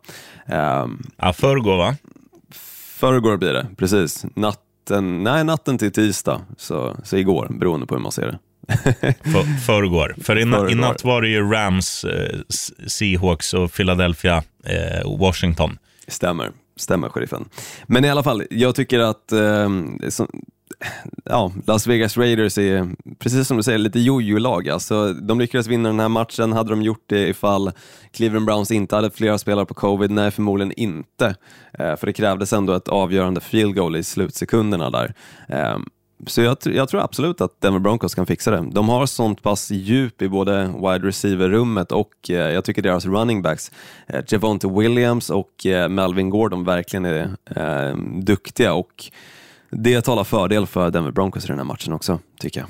Um, 0.83 1.03
Ja, 1.17 1.33
förrgår 1.33 1.77
va? 1.77 1.95
Förrgår 2.97 3.37
blir 3.37 3.53
det, 3.53 3.67
precis. 3.77 4.25
Natten, 4.35 5.23
nej, 5.23 5.43
natten 5.43 5.77
till 5.77 5.91
tisdag, 5.91 6.41
så, 6.57 6.97
så 7.03 7.17
igår, 7.17 7.47
beroende 7.59 7.85
på 7.85 7.95
hur 7.95 8.01
man 8.01 8.11
ser 8.11 8.25
det. 8.27 8.39
För, 9.23 9.59
förrgår. 9.65 10.15
För 10.21 10.37
i, 10.39 10.43
na- 10.43 10.47
i 10.47 10.51
Förrgår. 10.51 10.75
natt 10.75 11.03
var 11.03 11.21
det 11.21 11.27
ju 11.27 11.51
Rams, 11.51 12.03
eh, 12.03 12.39
Seahawks 12.87 13.53
och 13.53 13.71
Philadelphia, 13.73 14.43
eh, 14.65 15.17
Washington. 15.19 15.77
Stämmer, 16.07 16.51
stämmer 16.75 17.09
sheriffen. 17.09 17.45
Men 17.85 18.05
i 18.05 18.09
alla 18.09 18.23
fall, 18.23 18.43
jag 18.49 18.75
tycker 18.75 18.99
att 18.99 19.31
eh, 19.31 19.69
så, 20.09 20.27
ja, 21.25 21.51
Las 21.67 21.87
Vegas 21.87 22.17
Raiders 22.17 22.57
är, 22.57 22.95
precis 23.19 23.47
som 23.47 23.57
du 23.57 23.63
säger, 23.63 23.77
lite 23.77 23.99
jojo-lag. 23.99 24.69
Alltså, 24.69 25.13
de 25.13 25.39
lyckades 25.39 25.67
vinna 25.67 25.89
den 25.89 25.99
här 25.99 26.09
matchen. 26.09 26.53
Hade 26.53 26.69
de 26.69 26.81
gjort 26.81 27.03
det 27.07 27.27
ifall 27.27 27.71
Cleveland 28.11 28.45
Browns 28.45 28.71
inte 28.71 28.95
hade 28.95 29.11
flera 29.11 29.37
spelare 29.37 29.65
på 29.65 29.73
covid? 29.73 30.11
Nej, 30.11 30.31
förmodligen 30.31 30.73
inte. 30.77 31.35
Eh, 31.73 31.95
för 31.95 32.05
det 32.05 32.13
krävdes 32.13 32.53
ändå 32.53 32.73
ett 32.73 32.87
avgörande 32.87 33.41
field 33.41 33.75
goal 33.75 33.95
i 33.95 34.03
slutsekunderna 34.03 34.89
där. 34.89 35.13
Eh, 35.49 35.77
så 36.27 36.41
jag, 36.41 36.57
jag 36.63 36.89
tror 36.89 37.01
absolut 37.01 37.41
att 37.41 37.61
Denver 37.61 37.79
Broncos 37.79 38.15
kan 38.15 38.25
fixa 38.25 38.51
det. 38.51 38.69
De 38.71 38.89
har 38.89 39.05
sånt 39.05 39.41
pass 39.41 39.71
djup 39.71 40.21
i 40.21 40.29
både 40.29 40.65
wide 40.67 41.07
receiver-rummet 41.07 41.91
och 41.91 42.29
eh, 42.29 42.35
jag 42.35 42.63
tycker 42.65 42.81
deras 42.81 43.05
running 43.05 43.41
backs, 43.41 43.71
eh, 44.07 44.23
Javonte 44.27 44.67
Williams 44.67 45.29
och 45.29 45.65
eh, 45.65 45.89
Melvin 45.89 46.29
Gordon 46.29 46.63
verkligen 46.63 47.05
är 47.05 47.29
eh, 47.55 47.97
duktiga 48.21 48.73
och 48.73 49.05
det 49.69 50.01
talar 50.01 50.23
fördel 50.23 50.67
för 50.67 50.91
Denver 50.91 51.11
Broncos 51.11 51.45
i 51.45 51.47
den 51.47 51.57
här 51.57 51.65
matchen 51.65 51.93
också, 51.93 52.19
tycker 52.39 52.59
jag. 52.59 52.69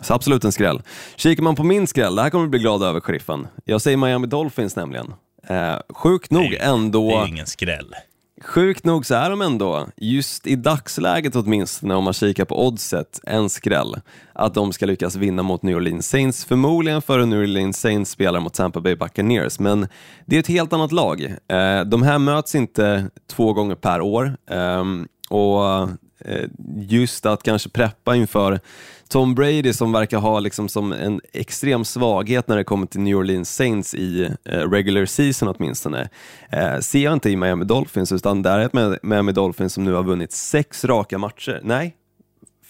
Så 0.00 0.14
absolut 0.14 0.44
en 0.44 0.52
skräll. 0.52 0.82
Kikar 1.16 1.42
man 1.42 1.54
på 1.56 1.64
min 1.64 1.86
skräll, 1.86 2.14
det 2.16 2.22
här 2.22 2.30
kommer 2.30 2.44
du 2.44 2.50
bli 2.50 2.60
glad 2.60 2.82
över, 2.82 3.00
sheriffen. 3.00 3.46
Jag 3.64 3.80
säger 3.82 3.96
Miami 3.96 4.26
Dolphins 4.26 4.76
nämligen. 4.76 5.12
Eh, 5.48 5.76
sjukt 5.94 6.30
nog 6.30 6.50
Det 6.50 6.56
ändå... 6.56 7.10
är 7.10 7.22
ju 7.22 7.28
ingen 7.28 7.46
skräll. 7.46 7.94
Sjukt 8.44 8.84
nog 8.84 9.06
så 9.06 9.14
är 9.14 9.30
de 9.30 9.42
ändå, 9.42 9.86
just 9.96 10.46
i 10.46 10.56
dagsläget 10.56 11.36
åtminstone 11.36 11.94
om 11.94 12.04
man 12.04 12.12
kikar 12.12 12.44
på 12.44 12.66
oddset, 12.66 13.20
en 13.22 13.48
skräll. 13.48 14.00
Att 14.32 14.54
de 14.54 14.72
ska 14.72 14.86
lyckas 14.86 15.16
vinna 15.16 15.42
mot 15.42 15.62
New 15.62 15.76
Orleans 15.76 16.08
Saints, 16.08 16.44
förmodligen 16.44 17.02
före 17.02 17.26
New 17.26 17.40
Orleans 17.40 17.80
Saints 17.80 18.10
spelar 18.10 18.40
mot 18.40 18.54
Tampa 18.54 18.80
Bay 18.80 18.96
Buccaneers. 18.96 19.58
Men 19.58 19.88
det 20.26 20.36
är 20.36 20.40
ett 20.40 20.46
helt 20.46 20.72
annat 20.72 20.92
lag. 20.92 21.22
Eh, 21.48 21.84
de 21.84 22.02
här 22.02 22.18
möts 22.18 22.54
inte 22.54 23.10
två 23.30 23.52
gånger 23.52 23.74
per 23.74 24.00
år. 24.00 24.36
Ehm, 24.50 25.08
och 25.30 25.88
just 26.88 27.26
att 27.26 27.42
kanske 27.42 27.68
preppa 27.68 28.16
inför 28.16 28.60
Tom 29.08 29.34
Brady 29.34 29.72
som 29.72 29.92
verkar 29.92 30.18
ha 30.18 30.40
liksom 30.40 30.68
som 30.68 30.92
en 30.92 31.20
extrem 31.32 31.84
svaghet 31.84 32.48
när 32.48 32.56
det 32.56 32.64
kommer 32.64 32.86
till 32.86 33.00
New 33.00 33.16
Orleans 33.16 33.54
Saints 33.54 33.94
i 33.94 34.30
eh, 34.44 34.70
regular 34.70 35.06
season 35.06 35.48
åtminstone. 35.48 36.08
Eh, 36.52 36.78
ser 36.78 36.98
jag 37.04 37.12
inte 37.12 37.30
i 37.30 37.36
Miami 37.36 37.64
Dolphins 37.64 38.12
utan 38.12 38.42
där 38.42 38.58
är 38.58 38.64
ett 38.66 38.72
Mi- 38.72 38.98
Miami 39.02 39.32
Dolphins 39.32 39.72
som 39.72 39.84
nu 39.84 39.92
har 39.92 40.02
vunnit 40.02 40.32
sex 40.32 40.84
raka 40.84 41.18
matcher. 41.18 41.60
Nej, 41.64 41.94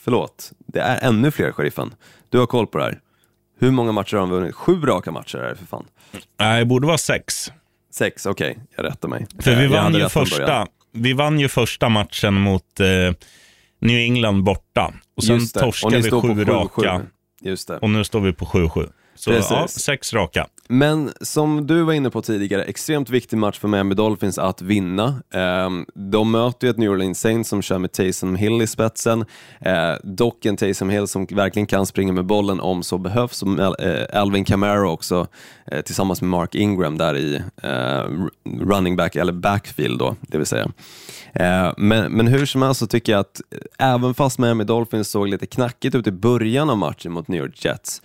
förlåt. 0.04 0.52
Det 0.66 0.80
är 0.80 1.08
ännu 1.08 1.30
fler, 1.30 1.52
sheriffen. 1.52 1.94
Du 2.28 2.38
har 2.38 2.46
koll 2.46 2.66
på 2.66 2.78
det 2.78 2.84
här. 2.84 3.00
Hur 3.60 3.70
många 3.70 3.92
matcher 3.92 4.16
har 4.16 4.20
de 4.20 4.30
vunnit? 4.30 4.54
Sju 4.54 4.80
raka 4.80 5.10
matcher 5.12 5.38
är 5.38 5.48
det 5.48 5.56
för 5.56 5.66
fan. 5.66 5.84
Nej, 6.40 6.58
det 6.58 6.64
borde 6.66 6.86
vara 6.86 6.98
sex. 6.98 7.52
Sex, 7.92 8.26
okej, 8.26 8.58
jag 8.76 8.84
rättar 8.84 9.08
mig. 9.08 9.26
För 9.42 9.50
Eh, 9.50 9.58
vi 9.58 9.64
jag 9.64 9.70
vann, 9.70 9.94
ju 9.94 10.08
första, 10.08 10.66
vi 10.92 11.12
vann 11.12 11.40
ju 11.40 11.48
första 11.48 11.88
matchen 11.88 12.34
mot 12.34 12.80
eh, 12.80 12.86
New 13.80 13.96
England 13.96 14.44
borta. 14.44 14.94
Och 15.16 15.24
sen 15.24 15.48
torskade 15.48 15.96
vi 15.96 16.10
sju 16.10 16.16
7-7. 16.16 16.44
raka. 16.44 17.02
Just 17.40 17.68
det. 17.68 17.78
Och 17.78 17.90
nu 17.90 18.04
står 18.04 18.20
vi 18.20 18.32
på 18.32 18.44
7-7. 18.44 18.90
Så 19.14 19.30
ja, 19.30 19.68
sex 19.68 20.12
raka. 20.12 20.46
Men 20.72 21.12
som 21.20 21.66
du 21.66 21.82
var 21.82 21.92
inne 21.92 22.10
på 22.10 22.22
tidigare, 22.22 22.64
extremt 22.64 23.10
viktig 23.10 23.36
match 23.36 23.58
för 23.58 23.68
Miami 23.68 23.94
Dolphins 23.94 24.38
att 24.38 24.62
vinna. 24.62 25.22
Ehm, 25.34 25.86
de 25.94 26.30
möter 26.30 26.66
ju 26.66 26.70
ett 26.70 26.78
New 26.78 26.90
Orleans 26.90 27.20
Saints 27.20 27.50
som 27.50 27.62
kör 27.62 27.78
med 27.78 27.92
Taysom 27.92 28.36
Hill 28.36 28.62
i 28.62 28.66
spetsen. 28.66 29.24
Eh, 29.60 29.92
dock 30.02 30.44
en 30.44 30.56
Taysom 30.56 30.90
Hill 30.90 31.08
som 31.08 31.26
verkligen 31.26 31.66
kan 31.66 31.86
springa 31.86 32.12
med 32.12 32.24
bollen 32.24 32.60
om 32.60 32.82
så 32.82 32.98
behövs. 32.98 33.36
Som 33.36 33.60
eh, 33.60 34.20
Alvin 34.20 34.44
Kamara 34.44 34.90
också, 34.90 35.26
eh, 35.66 35.80
tillsammans 35.80 36.22
med 36.22 36.30
Mark 36.30 36.54
Ingram 36.54 36.98
där 36.98 37.16
i 37.16 37.42
running 38.60 38.96
back, 38.96 39.16
eller 39.16 39.32
backfield 39.32 39.98
då, 39.98 40.16
det 40.20 40.38
vill 40.38 40.46
säga. 40.46 40.70
Men, 41.76 42.12
men 42.12 42.26
hur 42.26 42.46
som 42.46 42.62
helst 42.62 42.80
så 42.80 42.86
tycker 42.86 43.12
jag 43.12 43.20
att 43.20 43.40
även 43.78 44.14
fast 44.14 44.38
Miami 44.38 44.64
Dolphins 44.64 45.10
såg 45.10 45.28
lite 45.28 45.46
knackigt 45.46 45.94
ut 45.94 46.06
i 46.06 46.10
början 46.10 46.70
av 46.70 46.78
matchen 46.78 47.12
mot 47.12 47.28
New 47.28 47.42
York 47.42 47.64
Jets, 47.64 48.02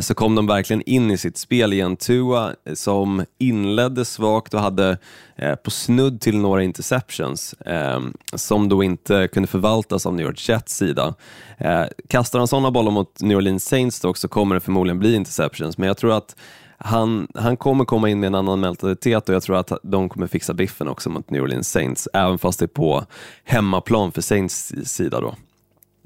så 0.00 0.14
kom 0.14 0.34
de 0.34 0.46
de 0.46 0.54
verkligen 0.54 0.82
in 0.82 1.10
i 1.10 1.18
sitt 1.18 1.38
spel 1.38 1.72
igen. 1.72 1.96
Tua 2.06 2.54
som 2.74 3.24
inledde 3.38 4.04
svagt 4.04 4.54
och 4.54 4.60
hade 4.60 4.98
eh, 5.36 5.54
på 5.54 5.70
snudd 5.70 6.20
till 6.20 6.38
några 6.38 6.62
interceptions 6.62 7.52
eh, 7.52 8.00
som 8.34 8.68
då 8.68 8.82
inte 8.82 9.28
kunde 9.28 9.46
förvaltas 9.46 10.06
av 10.06 10.14
New 10.14 10.26
York 10.26 10.48
Jets 10.48 10.76
sida. 10.76 11.14
Eh, 11.58 11.84
kastar 12.08 12.38
han 12.38 12.48
sådana 12.48 12.70
bollar 12.70 12.90
mot 12.90 13.20
New 13.20 13.36
Orleans 13.36 13.64
Saints 13.64 14.00
dock 14.00 14.16
så 14.16 14.28
kommer 14.28 14.54
det 14.54 14.60
förmodligen 14.60 14.98
bli 14.98 15.14
interceptions, 15.14 15.78
men 15.78 15.86
jag 15.86 15.96
tror 15.96 16.12
att 16.12 16.36
han, 16.78 17.28
han 17.34 17.56
kommer 17.56 17.84
komma 17.84 18.08
in 18.08 18.20
med 18.20 18.26
en 18.26 18.34
annan 18.34 18.60
mentalitet 18.60 19.28
och 19.28 19.34
jag 19.34 19.42
tror 19.42 19.56
att 19.56 19.72
de 19.82 20.08
kommer 20.08 20.26
fixa 20.26 20.54
biffen 20.54 20.88
också 20.88 21.10
mot 21.10 21.30
New 21.30 21.42
Orleans 21.42 21.70
Saints, 21.70 22.08
även 22.12 22.38
fast 22.38 22.58
det 22.58 22.64
är 22.64 22.66
på 22.66 23.04
hemmaplan 23.44 24.12
för 24.12 24.20
Saints 24.20 24.74
sida 24.84 25.20
då. 25.20 25.34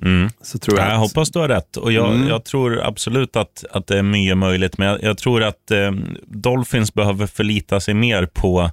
Mm. 0.03 0.31
Så 0.43 0.59
tror 0.59 0.79
jag, 0.79 0.87
jag 0.87 0.93
att, 0.95 1.01
hoppas 1.01 1.31
du 1.31 1.39
har 1.39 1.49
rätt 1.49 1.77
och 1.77 1.93
jag, 1.93 2.15
Mm. 2.15 2.29
jag 2.29 2.45
tror 2.45 2.81
absolut 2.85 3.37
att, 3.37 3.65
att 3.71 3.87
det 3.87 3.99
är 3.99 4.03
mycket 4.03 4.39
möjligt, 4.39 4.79
men 4.79 4.89
jag, 4.89 5.03
jag 5.03 5.19
tror 5.19 5.43
att 5.43 5.71
eh, 5.71 5.91
Dolphins 6.27 6.95
behöver 6.95 7.27
förlita 7.27 7.81
sig 7.81 7.95
mer 7.95 8.27
på, 8.27 8.71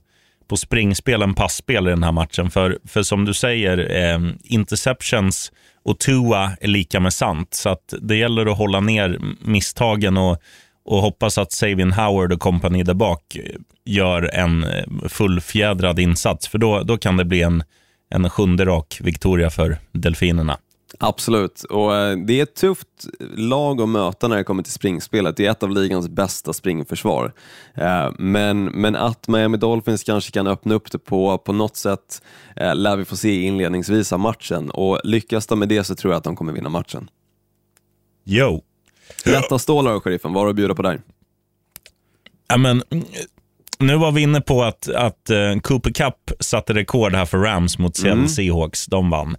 på 0.47 0.57
springspel 0.57 1.21
än 1.21 1.33
passspel 1.33 1.87
i 1.87 1.89
den 1.89 2.03
här 2.03 2.11
matchen. 2.11 2.51
För, 2.51 2.77
för 2.87 3.03
som 3.03 3.25
du 3.25 3.33
säger, 3.33 3.77
eh, 3.95 4.19
interceptions 4.43 5.51
och 5.85 5.99
Tua 5.99 6.51
är 6.61 6.67
lika 6.67 6.99
med 6.99 7.13
sant, 7.13 7.53
så 7.53 7.69
att 7.69 7.93
det 8.01 8.15
gäller 8.15 8.45
att 8.45 8.57
hålla 8.57 8.79
ner 8.79 9.19
misstagen 9.41 10.17
och, 10.17 10.37
och 10.85 11.01
hoppas 11.01 11.37
att 11.37 11.51
Savin 11.51 11.91
Howard 11.91 12.33
och 12.33 12.39
kompani 12.39 12.83
där 12.83 12.93
bak 12.93 13.37
gör 13.85 14.29
en 14.33 14.63
eh, 14.63 14.83
fullfjädrad 15.09 15.99
insats, 15.99 16.47
för 16.47 16.57
då, 16.57 16.83
då 16.83 16.97
kan 16.97 17.17
det 17.17 17.25
bli 17.25 17.41
en, 17.41 17.63
en 18.09 18.29
sjunde 18.29 18.65
rak 18.65 18.97
Victoria 19.03 19.49
för 19.49 19.77
Delfinerna. 19.91 20.57
Absolut, 20.99 21.63
och 21.63 21.95
eh, 21.95 22.17
det 22.17 22.39
är 22.39 22.43
ett 22.43 22.55
tufft 22.55 22.87
lag 23.35 23.81
att 23.81 23.89
möta 23.89 24.27
när 24.27 24.37
det 24.37 24.43
kommer 24.43 24.63
till 24.63 24.71
springspelet. 24.73 25.37
Det 25.37 25.45
är 25.45 25.51
ett 25.51 25.63
av 25.63 25.71
ligans 25.71 26.09
bästa 26.09 26.53
springförsvar. 26.53 27.33
Eh, 27.73 28.11
Men, 28.17 28.65
men 28.65 28.95
att 28.95 29.27
Miami 29.27 29.57
Dolphins 29.57 30.03
kanske 30.03 30.31
kan 30.31 30.47
öppna 30.47 30.75
upp 30.75 30.91
det 30.91 30.97
på, 30.97 31.37
på 31.37 31.53
något 31.53 31.75
sätt 31.75 32.21
eh, 32.55 32.75
lär 32.75 32.97
vi 32.97 33.05
få 33.05 33.15
se 33.17 33.41
inledningsvis 33.41 34.13
av 34.13 34.19
matchen 34.19 34.69
och 34.71 34.99
lyckas 35.03 35.47
de 35.47 35.59
med 35.59 35.69
det 35.69 35.83
så 35.83 35.95
tror 35.95 36.13
jag 36.13 36.17
att 36.17 36.23
de 36.23 36.35
kommer 36.35 36.53
vinna 36.53 36.69
matchen. 36.69 37.09
Yo! 38.25 38.61
Lätta 39.25 39.59
stålar 39.59 39.93
och 39.93 40.03
sheriffen, 40.03 40.33
vad 40.33 40.41
har 40.41 40.45
du 40.45 40.49
att 40.49 40.55
bjuda 40.55 40.75
på 40.75 40.81
där? 40.81 41.01
Ja, 42.47 42.57
men, 42.57 42.83
mm, 42.89 43.05
nu 43.79 43.95
var 43.97 44.11
vi 44.11 44.21
inne 44.21 44.41
på 44.41 44.63
att, 44.63 44.89
att 44.89 45.29
Cooper 45.61 45.91
Cup 45.91 46.31
satte 46.39 46.73
rekord 46.73 47.13
här 47.15 47.25
för 47.25 47.37
Rams 47.37 47.77
mot 47.79 47.95
Seattle 47.97 48.27
Seahawks. 48.27 48.85
De 48.85 49.09
vann. 49.09 49.37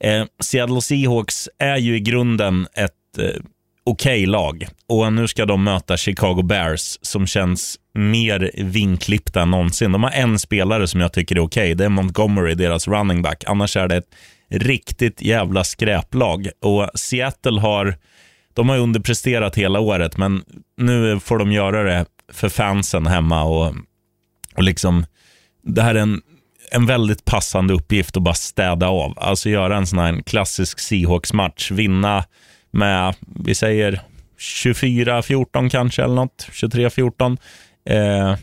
Eh, 0.00 0.24
Seattle 0.40 0.80
Seahawks 0.80 1.48
är 1.58 1.76
ju 1.76 1.96
i 1.96 2.00
grunden 2.00 2.66
ett 2.74 3.18
eh, 3.18 3.42
okej 3.84 4.26
lag 4.26 4.66
och 4.88 5.12
nu 5.12 5.28
ska 5.28 5.46
de 5.46 5.64
möta 5.64 5.96
Chicago 5.96 6.42
Bears 6.42 6.98
som 7.02 7.26
känns 7.26 7.78
mer 7.94 8.50
vinklippta 8.56 9.42
än 9.42 9.50
någonsin. 9.50 9.92
De 9.92 10.02
har 10.02 10.10
en 10.10 10.38
spelare 10.38 10.86
som 10.86 11.00
jag 11.00 11.12
tycker 11.12 11.36
är 11.36 11.40
okej. 11.40 11.74
Det 11.74 11.84
är 11.84 11.88
Montgomery, 11.88 12.54
deras 12.54 12.88
running 12.88 13.22
back. 13.22 13.44
Annars 13.46 13.76
är 13.76 13.88
det 13.88 13.96
ett 13.96 14.10
riktigt 14.50 15.22
jävla 15.22 15.64
skräplag. 15.64 16.48
Och 16.60 16.90
Seattle 16.94 17.60
har 17.60 17.96
de 18.54 18.68
har 18.68 18.78
underpresterat 18.78 19.56
hela 19.56 19.80
året, 19.80 20.16
men 20.16 20.42
nu 20.76 21.20
får 21.20 21.38
de 21.38 21.52
göra 21.52 21.82
det 21.82 22.06
för 22.32 22.48
fansen 22.48 23.06
hemma. 23.06 23.44
och, 23.44 23.74
och 24.54 24.62
liksom, 24.62 25.06
Det 25.62 25.82
här 25.82 25.94
är 25.94 25.98
en, 25.98 26.22
en 26.70 26.86
väldigt 26.86 27.24
passande 27.24 27.74
uppgift 27.74 28.16
att 28.16 28.22
bara 28.22 28.34
städa 28.34 28.88
av. 28.88 29.14
Alltså 29.16 29.48
göra 29.48 29.76
en 29.76 29.86
sån 29.86 29.98
här 29.98 30.22
klassisk 30.22 30.78
Seahawks-match. 30.78 31.70
Vinna 31.70 32.24
med, 32.70 33.14
vi 33.44 33.54
säger 33.54 34.00
24-14 34.38 35.70
kanske, 35.70 36.04
eller 36.04 36.14
något. 36.14 36.48
23-14. 36.52 37.36
Eh, 37.88 38.36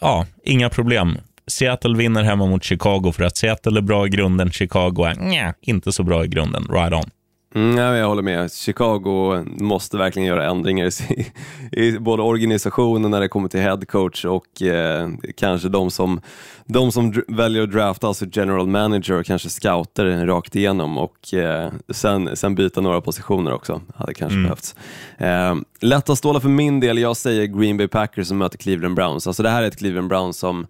ja, 0.00 0.26
inga 0.44 0.68
problem. 0.70 1.18
Seattle 1.46 1.96
vinner 1.96 2.22
hemma 2.22 2.46
mot 2.46 2.64
Chicago 2.64 3.12
för 3.12 3.24
att 3.24 3.36
Seattle 3.36 3.78
är 3.78 3.82
bra 3.82 4.06
i 4.06 4.08
grunden, 4.08 4.50
Chicago 4.50 5.04
är 5.04 5.14
nja, 5.14 5.54
inte 5.60 5.92
så 5.92 6.02
bra 6.02 6.24
i 6.24 6.28
grunden. 6.28 6.66
Right 6.70 6.92
on. 6.92 7.10
Mm, 7.54 7.76
ja, 7.76 7.96
jag 7.96 8.08
håller 8.08 8.22
med. 8.22 8.52
Chicago 8.52 9.44
måste 9.46 9.96
verkligen 9.96 10.28
göra 10.28 10.50
ändringar 10.50 10.86
i, 10.86 11.26
i 11.72 11.98
både 11.98 12.22
organisationen 12.22 13.10
när 13.10 13.20
det 13.20 13.28
kommer 13.28 13.48
till 13.48 13.60
head 13.60 13.80
coach 13.88 14.24
och 14.24 14.62
eh, 14.62 15.08
kanske 15.36 15.68
de 15.68 15.90
som, 15.90 16.20
de 16.64 16.92
som 16.92 17.22
väljer 17.28 17.62
att 17.62 17.72
drafta, 17.72 18.06
alltså 18.06 18.26
general 18.32 18.66
manager 18.66 19.14
och 19.14 19.26
kanske 19.26 19.48
scouter 19.48 20.26
rakt 20.26 20.56
igenom 20.56 20.98
och 20.98 21.34
eh, 21.34 21.70
sen, 21.90 22.36
sen 22.36 22.54
byta 22.54 22.80
några 22.80 23.00
positioner 23.00 23.54
också, 23.54 23.80
hade 23.94 24.14
kanske 24.14 24.38
behövts. 24.42 24.74
Eh, 25.18 25.56
lätta 25.80 26.16
stålar 26.16 26.40
för 26.40 26.48
min 26.48 26.80
del, 26.80 26.98
jag 26.98 27.16
säger 27.16 27.46
Green 27.46 27.76
Bay 27.76 27.88
Packers 27.88 28.28
som 28.28 28.38
möter 28.38 28.58
Cleveland 28.58 28.94
Browns. 28.94 29.26
Alltså 29.26 29.42
det 29.42 29.50
här 29.50 29.62
är 29.62 29.66
ett 29.66 29.78
Cleveland 29.78 30.08
Browns 30.08 30.38
som 30.38 30.66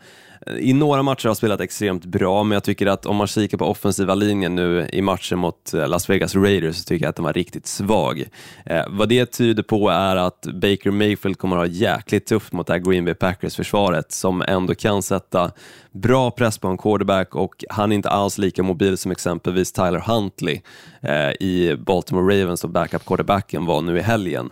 i 0.57 0.73
några 0.73 1.03
matcher 1.03 1.29
har 1.29 1.35
spelat 1.35 1.61
extremt 1.61 2.05
bra, 2.05 2.43
men 2.43 2.57
jag 2.57 2.65
tycker 2.65 2.87
att 2.87 3.07
om 3.07 3.17
man 3.17 3.27
kikar 3.27 3.59
på 3.59 3.65
offensiva 3.65 4.15
linjen 4.15 4.55
nu 4.55 4.89
i 4.93 5.03
matchen 5.03 5.39
mot 5.39 5.75
eh, 5.75 5.89
Las 5.89 6.11
Vegas 6.11 6.35
Raiders 6.35 6.77
så 6.77 6.85
tycker 6.85 7.05
jag 7.05 7.11
att 7.11 7.17
den 7.17 7.25
var 7.25 7.33
riktigt 7.33 7.67
svag. 7.67 8.25
Eh, 8.67 8.85
vad 8.89 9.09
det 9.09 9.27
tyder 9.27 9.63
på 9.63 9.89
är 9.89 10.17
att 10.17 10.41
Baker 10.41 10.91
Mayfield 10.91 11.39
kommer 11.39 11.57
att 11.57 11.63
ha 11.63 11.75
jäkligt 11.75 12.27
tufft 12.27 12.53
mot 12.53 12.67
det 12.67 12.73
här 12.73 12.81
Green 12.81 13.05
Bay 13.05 13.15
Packers-försvaret 13.15 14.13
som 14.13 14.43
ändå 14.43 14.75
kan 14.75 15.03
sätta 15.03 15.51
bra 15.93 16.31
press 16.31 16.59
på 16.59 16.69
en 16.69 16.79
quarterback 16.79 17.35
och 17.35 17.65
han 17.71 17.93
är 17.93 17.97
inte 17.97 18.11
alls 18.11 18.39
lika 18.39 18.63
mobil 18.63 18.99
som 18.99 19.13
exempelvis 19.13 19.73
Tyler 19.73 20.01
Huntley 20.01 20.61
eh, 21.03 21.31
i 21.31 21.77
Baltimore 21.87 22.43
Ravens 22.43 22.65
och 22.65 22.71
backup-quarterbacken 22.71 23.67
var 23.67 23.81
nu 23.81 23.99
i 23.99 24.03
helgen. 24.03 24.51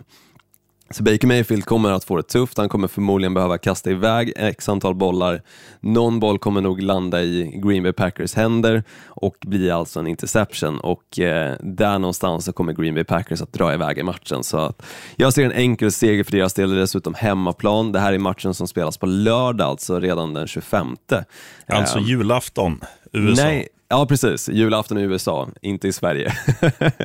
Så 0.89 1.03
Baker 1.03 1.27
Mayfield 1.27 1.65
kommer 1.65 1.91
att 1.91 2.03
få 2.03 2.17
det 2.17 2.23
tufft, 2.23 2.57
han 2.57 2.69
kommer 2.69 2.87
förmodligen 2.87 3.33
behöva 3.33 3.57
kasta 3.57 3.91
iväg 3.91 4.33
x 4.35 4.69
antal 4.69 4.95
bollar. 4.95 5.41
Någon 5.79 6.19
boll 6.19 6.39
kommer 6.39 6.61
nog 6.61 6.81
landa 6.81 7.21
i 7.21 7.61
Green 7.63 7.83
Bay 7.83 7.93
Packers 7.93 8.35
händer 8.35 8.83
och 9.07 9.35
bli 9.41 9.71
alltså 9.71 9.99
en 9.99 10.07
interception 10.07 10.79
och 10.79 11.19
eh, 11.19 11.55
där 11.59 11.99
någonstans 11.99 12.45
så 12.45 12.53
kommer 12.53 12.73
Green 12.73 12.95
Bay 12.95 13.03
Packers 13.03 13.41
att 13.41 13.53
dra 13.53 13.73
iväg 13.73 13.97
i 13.97 14.03
matchen. 14.03 14.43
Så 14.43 14.57
att 14.57 14.85
jag 15.15 15.33
ser 15.33 15.45
en 15.45 15.51
enkel 15.51 15.91
seger 15.91 16.23
för 16.23 16.31
deras 16.31 16.53
del, 16.53 16.75
dessutom 16.75 17.13
hemmaplan. 17.13 17.91
Det 17.91 17.99
här 17.99 18.13
är 18.13 18.19
matchen 18.19 18.53
som 18.53 18.67
spelas 18.67 18.97
på 18.97 19.05
lördag, 19.05 19.67
alltså 19.67 19.99
redan 19.99 20.33
den 20.33 20.47
25. 20.47 20.95
Alltså 21.67 21.97
Ehm, 21.97 22.03
julafton, 22.03 22.81
USA. 23.13 23.43
Nej, 23.43 23.67
ja 23.89 24.05
precis, 24.05 24.49
julafton 24.49 24.97
i 24.97 25.01
USA, 25.01 25.49
inte 25.61 25.87
i 25.87 25.93
Sverige. 25.93 26.33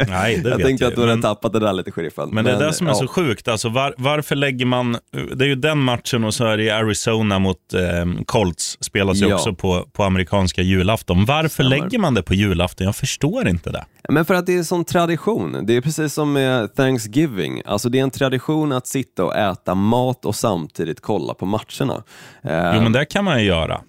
Nej, 0.08 0.38
det 0.38 0.50
jag 0.50 0.56
vet 0.56 0.66
tänkte 0.66 0.84
jag 0.84 0.90
att 0.90 0.94
du 0.96 1.00
hade 1.00 1.12
men- 1.12 1.22
tappat 1.22 1.52
det 1.52 1.58
där 1.58 1.72
lite, 1.72 1.90
sheriffen. 1.90 2.28
Men 2.32 2.44
det 2.44 2.52
är 2.52 2.58
det 2.58 2.72
som 2.72 2.86
är 2.86 2.90
ja. 2.90 2.94
så 2.94 3.06
sjukt. 3.06 3.48
Alltså 3.48 3.68
var, 3.68 3.94
varför 3.98 4.34
lägger 4.34 4.66
man... 4.66 4.96
Det 5.36 5.44
är 5.44 5.48
ju 5.48 5.54
den 5.54 5.78
matchen 5.78 6.24
och 6.24 6.34
så 6.34 6.44
är 6.44 6.56
det 6.56 6.70
Arizona 6.70 7.38
mot 7.38 7.74
eh, 7.74 8.24
Colts 8.26 8.78
spelas 8.80 9.16
ju 9.16 9.28
Ja. 9.28 9.34
också 9.34 9.54
på, 9.54 9.86
på 9.92 10.04
amerikanska 10.04 10.62
julafton. 10.62 11.24
Varför 11.24 11.48
Stämmer. 11.48 11.70
lägger 11.70 11.98
man 11.98 12.14
det 12.14 12.22
på 12.22 12.34
julafton? 12.34 12.84
Jag 12.84 12.96
förstår 12.96 13.48
inte 13.48 13.70
det. 13.70 13.84
Men 14.08 14.24
för 14.24 14.34
att 14.34 14.46
det 14.46 14.52
är 14.54 14.58
en 14.58 14.64
sån 14.64 14.84
tradition. 14.84 15.66
Det 15.66 15.76
är 15.76 15.80
precis 15.80 16.14
som 16.14 16.32
med 16.32 16.74
Thanksgiving. 16.74 17.62
Alltså 17.66 17.88
det 17.88 17.98
är 17.98 18.02
en 18.02 18.10
tradition 18.10 18.72
att 18.72 18.86
sitta 18.86 19.24
och 19.24 19.36
äta 19.36 19.74
mat 19.74 20.24
och 20.24 20.34
samtidigt 20.36 21.00
kolla 21.00 21.34
på 21.34 21.46
matcherna. 21.46 22.02
Eh, 22.44 22.72
Jo, 22.74 22.82
men 22.82 22.92
det 22.92 23.04
kan 23.04 23.24
man 23.24 23.40
ju 23.40 23.46
göra. 23.46 23.80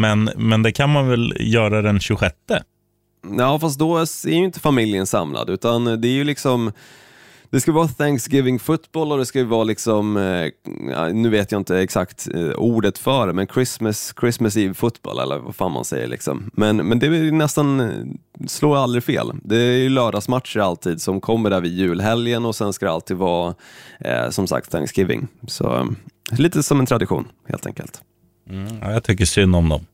Men, 0.00 0.30
men 0.36 0.62
det 0.62 0.72
kan 0.72 0.90
man 0.90 1.08
väl 1.08 1.34
göra 1.40 1.82
den 1.82 2.00
26? 2.00 2.36
Ja, 3.38 3.58
fast 3.58 3.78
då 3.78 3.96
är 3.98 4.28
ju 4.28 4.44
inte 4.44 4.60
familjen 4.60 5.06
samlad, 5.06 5.50
utan 5.50 5.84
det 5.84 6.08
är 6.08 6.12
ju 6.12 6.24
liksom 6.24 6.72
det 7.50 7.60
ska 7.60 7.72
vara 7.72 7.88
Thanksgiving 7.88 8.58
football 8.58 9.12
och 9.12 9.18
det 9.18 9.26
ska 9.26 9.44
vara 9.44 9.64
liksom, 9.64 10.16
eh, 10.16 11.12
nu 11.12 11.28
vet 11.28 11.52
jag 11.52 11.60
inte 11.60 11.78
exakt 11.78 12.28
eh, 12.34 12.50
ordet 12.50 12.98
för 12.98 13.26
det, 13.26 13.32
men 13.32 13.46
Christmas, 13.46 14.14
Christmas 14.20 14.56
Eve 14.56 14.74
football 14.74 15.18
eller 15.18 15.38
vad 15.38 15.56
fan 15.56 15.72
man 15.72 15.84
säger. 15.84 16.08
Liksom. 16.08 16.50
Men, 16.52 16.76
men 16.76 16.98
det 16.98 17.06
är 17.06 17.32
nästan, 17.32 17.80
eh, 17.80 18.46
slår 18.46 18.76
aldrig 18.76 19.04
fel. 19.04 19.32
Det 19.42 19.56
är 19.56 19.76
ju 19.76 19.88
lördagsmatcher 19.88 20.60
alltid 20.60 21.00
som 21.00 21.20
kommer 21.20 21.50
där 21.50 21.60
vid 21.60 21.72
julhelgen 21.72 22.44
och 22.44 22.56
sen 22.56 22.72
ska 22.72 22.86
det 22.86 22.92
alltid 22.92 23.16
vara 23.16 23.54
eh, 24.00 24.30
som 24.30 24.46
sagt 24.46 24.70
Thanksgiving. 24.70 25.28
Så 25.46 25.94
lite 26.30 26.62
som 26.62 26.80
en 26.80 26.86
tradition 26.86 27.28
helt 27.48 27.66
enkelt. 27.66 28.02
Ja, 28.80 28.92
jag 28.92 29.04
tycker 29.04 29.24
synd 29.24 29.56
om 29.56 29.68
dem. 29.68 29.86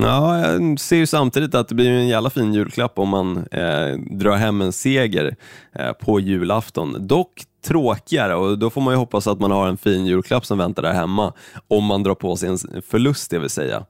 Ja, 0.00 0.38
jag 0.38 0.80
ser 0.80 0.96
ju 0.96 1.06
samtidigt 1.06 1.54
att 1.54 1.68
det 1.68 1.74
blir 1.74 1.90
en 1.90 2.08
jävla 2.08 2.30
fin 2.30 2.54
julklapp 2.54 2.98
om 2.98 3.08
man 3.08 3.36
eh, 3.36 3.98
drar 4.10 4.36
hem 4.36 4.60
en 4.60 4.72
seger 4.72 5.36
eh, 5.72 5.92
på 5.92 6.20
julafton. 6.20 7.06
Dock 7.06 7.42
tråkigare 7.66 8.34
och 8.34 8.58
då 8.58 8.70
får 8.70 8.80
man 8.80 8.94
ju 8.94 8.98
hoppas 8.98 9.26
att 9.26 9.40
man 9.40 9.50
har 9.50 9.68
en 9.68 9.76
fin 9.76 10.06
julklapp 10.06 10.46
som 10.46 10.58
väntar 10.58 10.82
där 10.82 10.92
hemma 10.92 11.32
om 11.68 11.84
man 11.84 12.02
drar 12.02 12.14
på 12.14 12.36
sig 12.36 12.48
en 12.48 12.82
förlust, 12.82 13.30
det 13.30 13.38
vill 13.38 13.50
säga. 13.50 13.84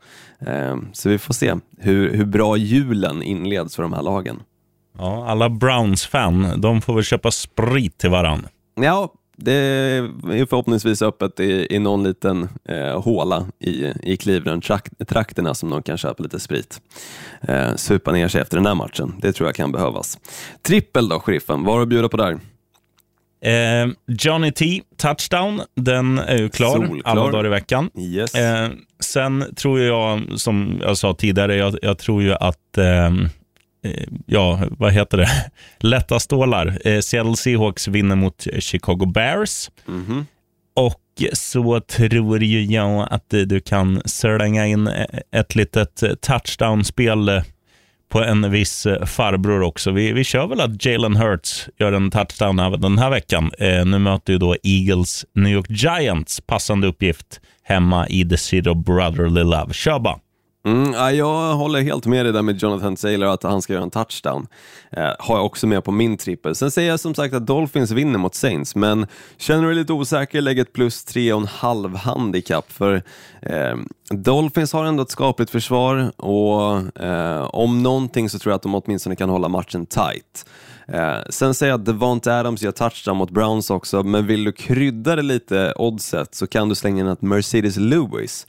Eh, 0.46 0.76
så 0.92 1.08
vi 1.08 1.18
får 1.18 1.34
se 1.34 1.54
hur, 1.78 2.16
hur 2.16 2.24
bra 2.24 2.56
julen 2.56 3.22
inleds 3.22 3.76
för 3.76 3.82
de 3.82 3.92
här 3.92 4.02
lagen. 4.02 4.42
Ja, 4.98 5.26
alla 5.28 5.48
Browns-fan, 5.48 6.60
de 6.60 6.80
får 6.80 6.94
väl 6.94 7.04
köpa 7.04 7.30
sprit 7.30 7.98
till 7.98 8.10
varann. 8.10 8.46
Ja, 8.74 9.12
det 9.36 9.52
är 9.52 10.46
förhoppningsvis 10.46 11.02
öppet 11.02 11.40
i, 11.40 11.66
i 11.70 11.78
någon 11.78 12.04
liten 12.04 12.48
eh, 12.68 13.02
håla 13.02 13.46
i, 13.60 13.92
i 14.02 14.16
Cleveland-trakterna 14.16 15.54
som 15.54 15.70
de 15.70 15.82
kan 15.82 15.98
köpa 15.98 16.22
lite 16.22 16.40
sprit. 16.40 16.80
Eh, 17.48 17.74
supa 17.74 18.12
ner 18.12 18.28
sig 18.28 18.40
efter 18.40 18.56
den 18.56 18.66
här 18.66 18.74
matchen. 18.74 19.14
Det 19.20 19.32
tror 19.32 19.48
jag 19.48 19.54
kan 19.54 19.72
behövas. 19.72 20.18
Trippel 20.62 21.08
då, 21.08 21.20
sheriffen. 21.20 21.64
Vad 21.64 21.74
har 21.74 21.78
du 21.78 21.82
att 21.82 21.88
bjuda 21.88 22.08
på 22.08 22.16
där? 22.16 22.38
Eh, 23.44 23.88
Johnny 24.06 24.52
T, 24.52 24.82
touchdown, 24.96 25.60
den 25.76 26.18
är 26.18 26.38
ju 26.38 26.48
klar 26.48 26.70
Solklar. 26.72 27.00
alla 27.04 27.30
dagar 27.30 27.46
i 27.46 27.48
veckan. 27.48 27.90
Yes. 27.98 28.34
Eh, 28.34 28.70
sen 29.00 29.44
tror 29.56 29.80
jag, 29.80 30.22
som 30.36 30.80
jag 30.82 30.98
sa 30.98 31.14
tidigare, 31.14 31.56
jag, 31.56 31.78
jag 31.82 31.98
tror 31.98 32.22
ju 32.22 32.32
att, 32.32 32.78
eh, 32.78 33.10
ja, 34.26 34.60
vad 34.70 34.92
heter 34.92 35.18
det, 35.18 35.28
lätta 35.78 36.20
stålar. 36.20 36.78
Eh, 36.84 37.00
Seattle 37.00 37.36
Seahawks 37.36 37.88
vinner 37.88 38.16
mot 38.16 38.46
Chicago 38.58 39.06
Bears. 39.06 39.70
Mhm. 39.86 40.26
Och 40.76 41.00
så 41.32 41.80
tror 41.80 42.42
ju 42.42 42.64
jag 42.64 43.08
att 43.10 43.30
du 43.30 43.60
kan 43.60 44.02
slänga 44.04 44.66
in 44.66 44.90
ett 45.32 45.54
litet 45.54 46.02
touchdown-spel 46.20 47.28
eh, 47.28 47.42
på 48.08 48.22
en 48.22 48.50
viss 48.50 48.86
eh, 48.86 49.04
farbror 49.04 49.62
också. 49.62 49.90
Vi, 49.90 50.12
vi 50.12 50.24
kör 50.24 50.46
väl 50.46 50.60
att 50.60 50.84
Jalen 50.84 51.16
Hurts 51.16 51.68
gör 51.78 51.92
en 51.92 52.10
touchdown 52.10 52.58
även 52.58 52.80
den 52.80 52.98
här 52.98 53.10
veckan. 53.10 53.50
Eh, 53.58 53.84
nu 53.84 53.98
möter 53.98 54.32
ju 54.32 54.38
då 54.38 54.56
Eagles 54.62 55.24
New 55.34 55.52
York 55.52 55.66
Giants, 55.70 56.40
passande 56.40 56.86
uppgift, 56.86 57.40
hemma 57.62 58.08
i 58.08 58.28
The 58.28 58.36
City 58.36 58.68
of 58.70 58.76
Brotherly 58.76 59.42
Love. 59.42 59.72
Kör 59.72 59.98
bara. 59.98 60.18
Mm, 60.66 60.92
ja, 60.92 61.12
jag 61.12 61.54
håller 61.54 61.82
helt 61.82 62.06
med 62.06 62.26
dig 62.26 62.32
där 62.32 62.42
med 62.42 62.62
Jonathan 62.62 62.96
Taylor 62.96 63.28
att 63.28 63.42
han 63.42 63.62
ska 63.62 63.72
göra 63.72 63.82
en 63.82 63.90
touchdown. 63.90 64.46
Eh, 64.90 65.10
har 65.18 65.36
jag 65.36 65.46
också 65.46 65.66
med 65.66 65.84
på 65.84 65.92
min 65.92 66.16
trippel. 66.16 66.54
Sen 66.54 66.70
säger 66.70 66.90
jag 66.90 67.00
som 67.00 67.14
sagt 67.14 67.34
att 67.34 67.46
Dolphins 67.46 67.90
vinner 67.90 68.18
mot 68.18 68.34
Saints, 68.34 68.74
men 68.74 69.06
känner 69.36 69.62
du 69.62 69.68
dig 69.68 69.76
lite 69.76 69.92
osäker, 69.92 70.40
lägg 70.40 70.58
ett 70.58 70.72
plus 70.72 71.04
tre 71.04 71.32
och 71.32 71.40
en 71.40 71.46
halv 71.46 71.96
handikapp. 71.96 72.72
För 72.72 73.02
eh, 73.42 73.76
Dolphins 74.10 74.72
har 74.72 74.84
ändå 74.84 75.02
ett 75.02 75.10
skapligt 75.10 75.50
försvar 75.50 76.12
och 76.16 77.00
eh, 77.02 77.42
om 77.42 77.82
någonting 77.82 78.28
så 78.28 78.38
tror 78.38 78.50
jag 78.50 78.56
att 78.56 78.62
de 78.62 78.74
åtminstone 78.74 79.16
kan 79.16 79.28
hålla 79.28 79.48
matchen 79.48 79.86
tight. 79.86 80.46
Eh, 80.88 81.16
sen 81.30 81.54
säger 81.54 81.72
jag 81.72 81.80
att 81.80 81.86
Devonte 81.86 82.38
Adams 82.38 82.62
gör 82.62 82.72
touchdown 82.72 83.16
mot 83.16 83.30
Browns 83.30 83.70
också, 83.70 84.02
men 84.02 84.26
vill 84.26 84.44
du 84.44 84.52
krydda 84.52 85.16
det 85.16 85.22
lite 85.22 85.72
oddset 85.76 86.34
så 86.34 86.46
kan 86.46 86.68
du 86.68 86.74
slänga 86.74 87.00
in 87.00 87.08
att 87.08 87.22
Mercedes 87.22 87.76
Lewis 87.76 88.46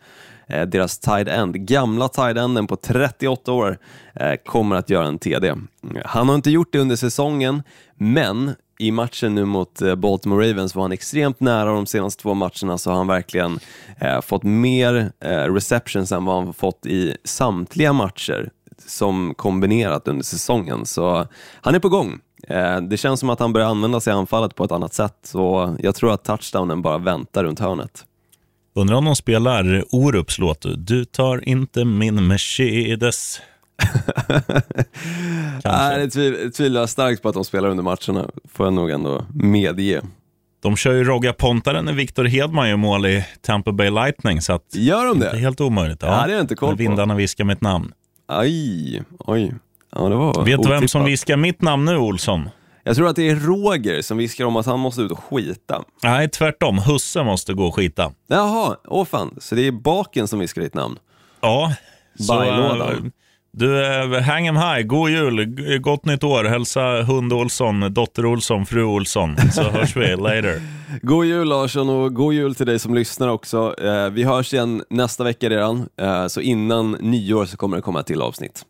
Eh, 0.47 0.65
deras 0.65 0.99
tight 0.99 1.27
end, 1.27 1.55
gamla 1.55 2.07
tight 2.07 2.37
enden 2.37 2.67
på 2.67 2.75
38 2.75 3.51
år, 3.51 3.77
eh, 4.15 4.33
kommer 4.45 4.75
att 4.75 4.89
göra 4.89 5.07
en 5.07 5.19
TD. 5.19 5.47
Mm, 5.47 5.65
han 6.05 6.27
har 6.29 6.35
inte 6.35 6.51
gjort 6.51 6.69
det 6.73 6.79
under 6.79 6.95
säsongen, 6.95 7.63
men 7.95 8.51
i 8.79 8.91
matchen 8.91 9.35
nu 9.35 9.45
mot 9.45 9.81
eh, 9.81 9.95
Baltimore 9.95 10.49
Ravens 10.49 10.75
var 10.75 10.81
han 10.81 10.91
extremt 10.91 11.39
nära 11.39 11.71
de 11.71 11.85
senaste 11.85 12.21
två 12.21 12.33
matcherna 12.33 12.77
så 12.77 12.89
har 12.91 12.97
han 12.97 13.07
verkligen 13.07 13.59
eh, 13.99 14.21
fått 14.21 14.43
mer 14.43 15.11
eh, 15.19 15.29
receptions 15.53 16.11
än 16.11 16.25
vad 16.25 16.43
han 16.43 16.53
fått 16.53 16.85
i 16.85 17.17
samtliga 17.23 17.93
matcher 17.93 18.49
som 18.87 19.33
kombinerat 19.37 20.07
under 20.07 20.23
säsongen. 20.23 20.85
Så 20.85 21.27
han 21.61 21.75
är 21.75 21.79
på 21.79 21.89
gång. 21.89 22.19
Eh, 22.47 22.81
Det 22.81 22.97
känns 22.97 23.19
som 23.19 23.29
att 23.29 23.39
han 23.39 23.53
börjar 23.53 23.67
använda 23.67 23.99
sig 23.99 24.13
av 24.13 24.19
anfallet 24.19 24.55
på 24.55 24.63
ett 24.63 24.71
annat 24.71 24.93
sätt 24.93 25.15
så 25.23 25.75
jag 25.79 25.95
tror 25.95 26.13
att 26.13 26.23
touchdownen 26.23 26.81
bara 26.81 26.97
väntar 26.97 27.43
runt 27.43 27.59
hörnet. 27.59 28.05
Undrar 28.75 28.95
om 28.95 29.05
de 29.05 29.15
spelar 29.15 29.83
Orups 29.91 30.39
låt 30.39 30.65
Du 30.77 31.05
tar 31.05 31.49
inte 31.49 31.85
min 31.85 32.27
Mercedes. 32.27 33.41
Nej, 35.63 35.99
det 35.99 36.07
tviv- 36.07 36.49
tvivlar 36.51 36.79
jag 36.81 36.89
starkt 36.89 37.21
på 37.21 37.29
att 37.29 37.35
de 37.35 37.45
spelar 37.45 37.69
under 37.69 37.83
matcherna, 37.83 38.29
får 38.53 38.65
jag 38.65 38.73
nog 38.73 38.89
ändå 38.89 39.25
medge. 39.33 40.01
De 40.63 40.75
kör 40.77 40.93
ju 40.93 41.03
Rogga 41.03 41.33
Pontaren 41.33 41.85
när 41.85 41.93
Victor 41.93 42.23
Hedman 42.25 42.69
gör 42.69 42.75
mål 42.77 43.05
i 43.05 43.25
Tampa 43.41 43.71
Bay 43.71 43.89
Lightning, 43.89 44.41
så 44.41 44.53
att 44.53 44.65
Gör 44.75 45.05
de 45.05 45.19
det 45.19 45.27
är 45.29 45.33
det? 45.33 45.39
helt 45.39 45.61
omöjligt. 45.61 46.01
Ja, 46.01 46.07
det 46.07 46.13
har 46.15 46.27
jag 46.29 46.41
inte 46.41 46.55
koll 46.55 46.69
på. 46.69 46.75
vindarna 46.75 47.15
viskar 47.15 47.43
mitt 47.43 47.61
namn. 47.61 47.91
Aj, 48.27 49.03
oj. 49.19 49.53
Ja, 49.95 50.09
det 50.09 50.15
var 50.15 50.45
Vet 50.45 50.63
du 50.63 50.69
vem 50.69 50.87
som 50.87 51.03
viskar 51.05 51.37
mitt 51.37 51.61
namn 51.61 51.85
nu, 51.85 51.97
Olsson? 51.97 52.49
Jag 52.87 52.95
tror 52.95 53.07
att 53.07 53.15
det 53.15 53.29
är 53.29 53.35
Roger 53.35 54.01
som 54.01 54.17
viskar 54.17 54.45
om 54.45 54.55
att 54.55 54.65
han 54.65 54.79
måste 54.79 55.01
ut 55.01 55.11
och 55.11 55.23
skita. 55.23 55.83
Nej, 56.03 56.29
tvärtom. 56.29 56.77
Husse 56.77 57.23
måste 57.23 57.53
gå 57.53 57.65
och 57.65 57.75
skita. 57.75 58.11
Jaha, 58.27 58.75
åh 58.87 59.05
fan. 59.05 59.35
Så 59.41 59.55
det 59.55 59.67
är 59.67 59.71
baken 59.71 60.27
som 60.27 60.39
viskar 60.39 60.61
ditt 60.61 60.73
namn? 60.73 60.99
Ja. 61.41 61.73
Bajlådan. 62.27 62.81
eh, 62.81 63.11
du, 63.51 63.85
eh, 63.85 64.21
hang 64.21 64.47
em 64.47 64.57
high. 64.57 64.81
God 64.81 65.09
jul, 65.09 65.45
gott 65.79 66.05
nytt 66.05 66.23
år. 66.23 66.43
Hälsa 66.43 67.01
hund 67.01 67.33
Olsson, 67.33 67.93
dotter 67.93 68.25
Olsson, 68.25 68.65
fru 68.65 68.83
Olsson. 68.83 69.37
Så 69.51 69.63
hörs 69.69 69.95
vi 69.95 70.15
later. 70.15 70.61
God 71.01 71.25
jul 71.25 71.47
Larsson 71.47 71.89
och 71.89 72.13
god 72.13 72.33
jul 72.33 72.55
till 72.55 72.65
dig 72.65 72.79
som 72.79 72.95
lyssnar 72.95 73.27
också. 73.27 73.75
Eh, 73.81 74.09
vi 74.09 74.23
hörs 74.23 74.53
igen 74.53 74.83
nästa 74.89 75.23
vecka 75.23 75.49
redan, 75.49 75.89
så 76.29 76.41
innan 76.41 76.91
nyår 76.91 77.45
så 77.45 77.57
kommer 77.57 77.75
det 77.77 77.81
komma 77.81 77.99
ett 77.99 78.05
till 78.05 78.21
avsnitt. 78.21 78.65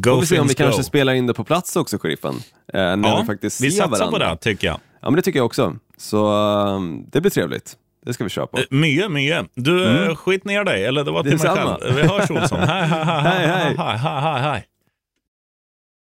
Go 0.00 0.10
Får 0.14 0.20
vi 0.20 0.26
se 0.26 0.38
om 0.40 0.46
vi 0.48 0.54
go. 0.54 0.58
kanske 0.64 0.82
spelar 0.84 1.12
in 1.12 1.26
det 1.26 1.34
på 1.34 1.44
plats 1.44 1.76
också, 1.76 1.98
sheriffen. 1.98 2.34
Eh, 2.74 2.80
när 2.96 3.08
Ja, 3.08 3.18
vi 3.20 3.26
faktiskt 3.26 3.60
vi 3.60 3.70
ser 3.70 3.82
satsar 3.82 3.98
varandra. 4.06 4.28
på 4.28 4.34
det, 4.34 4.36
tycker 4.40 4.66
jag. 4.66 4.76
Ja, 5.00 5.10
men 5.10 5.14
det 5.16 5.22
tycker 5.22 5.38
jag 5.38 5.46
också. 5.46 5.76
Så 5.98 6.26
eh, 6.76 6.80
det 7.12 7.20
blir 7.20 7.30
trevligt. 7.30 7.76
Det 8.06 8.12
ska 8.12 8.24
vi 8.24 8.30
köra 8.30 8.46
på. 8.46 8.58
Eh, 8.58 8.64
Mycket, 8.70 9.10
mycket. 9.10 9.46
Du, 9.54 9.88
mm. 9.88 10.16
skit 10.16 10.44
ner 10.44 10.64
dig. 10.64 10.84
Eller 10.84 11.04
det 11.04 11.10
var 11.10 11.22
till 11.22 11.38
mig 11.38 11.48
själv. 11.48 11.94
Vi 11.96 12.02
hörs 12.02 12.30
Olsson. 12.30 12.58
Hej, 12.68 12.86
hej, 13.46 13.76
hej. 14.40 14.64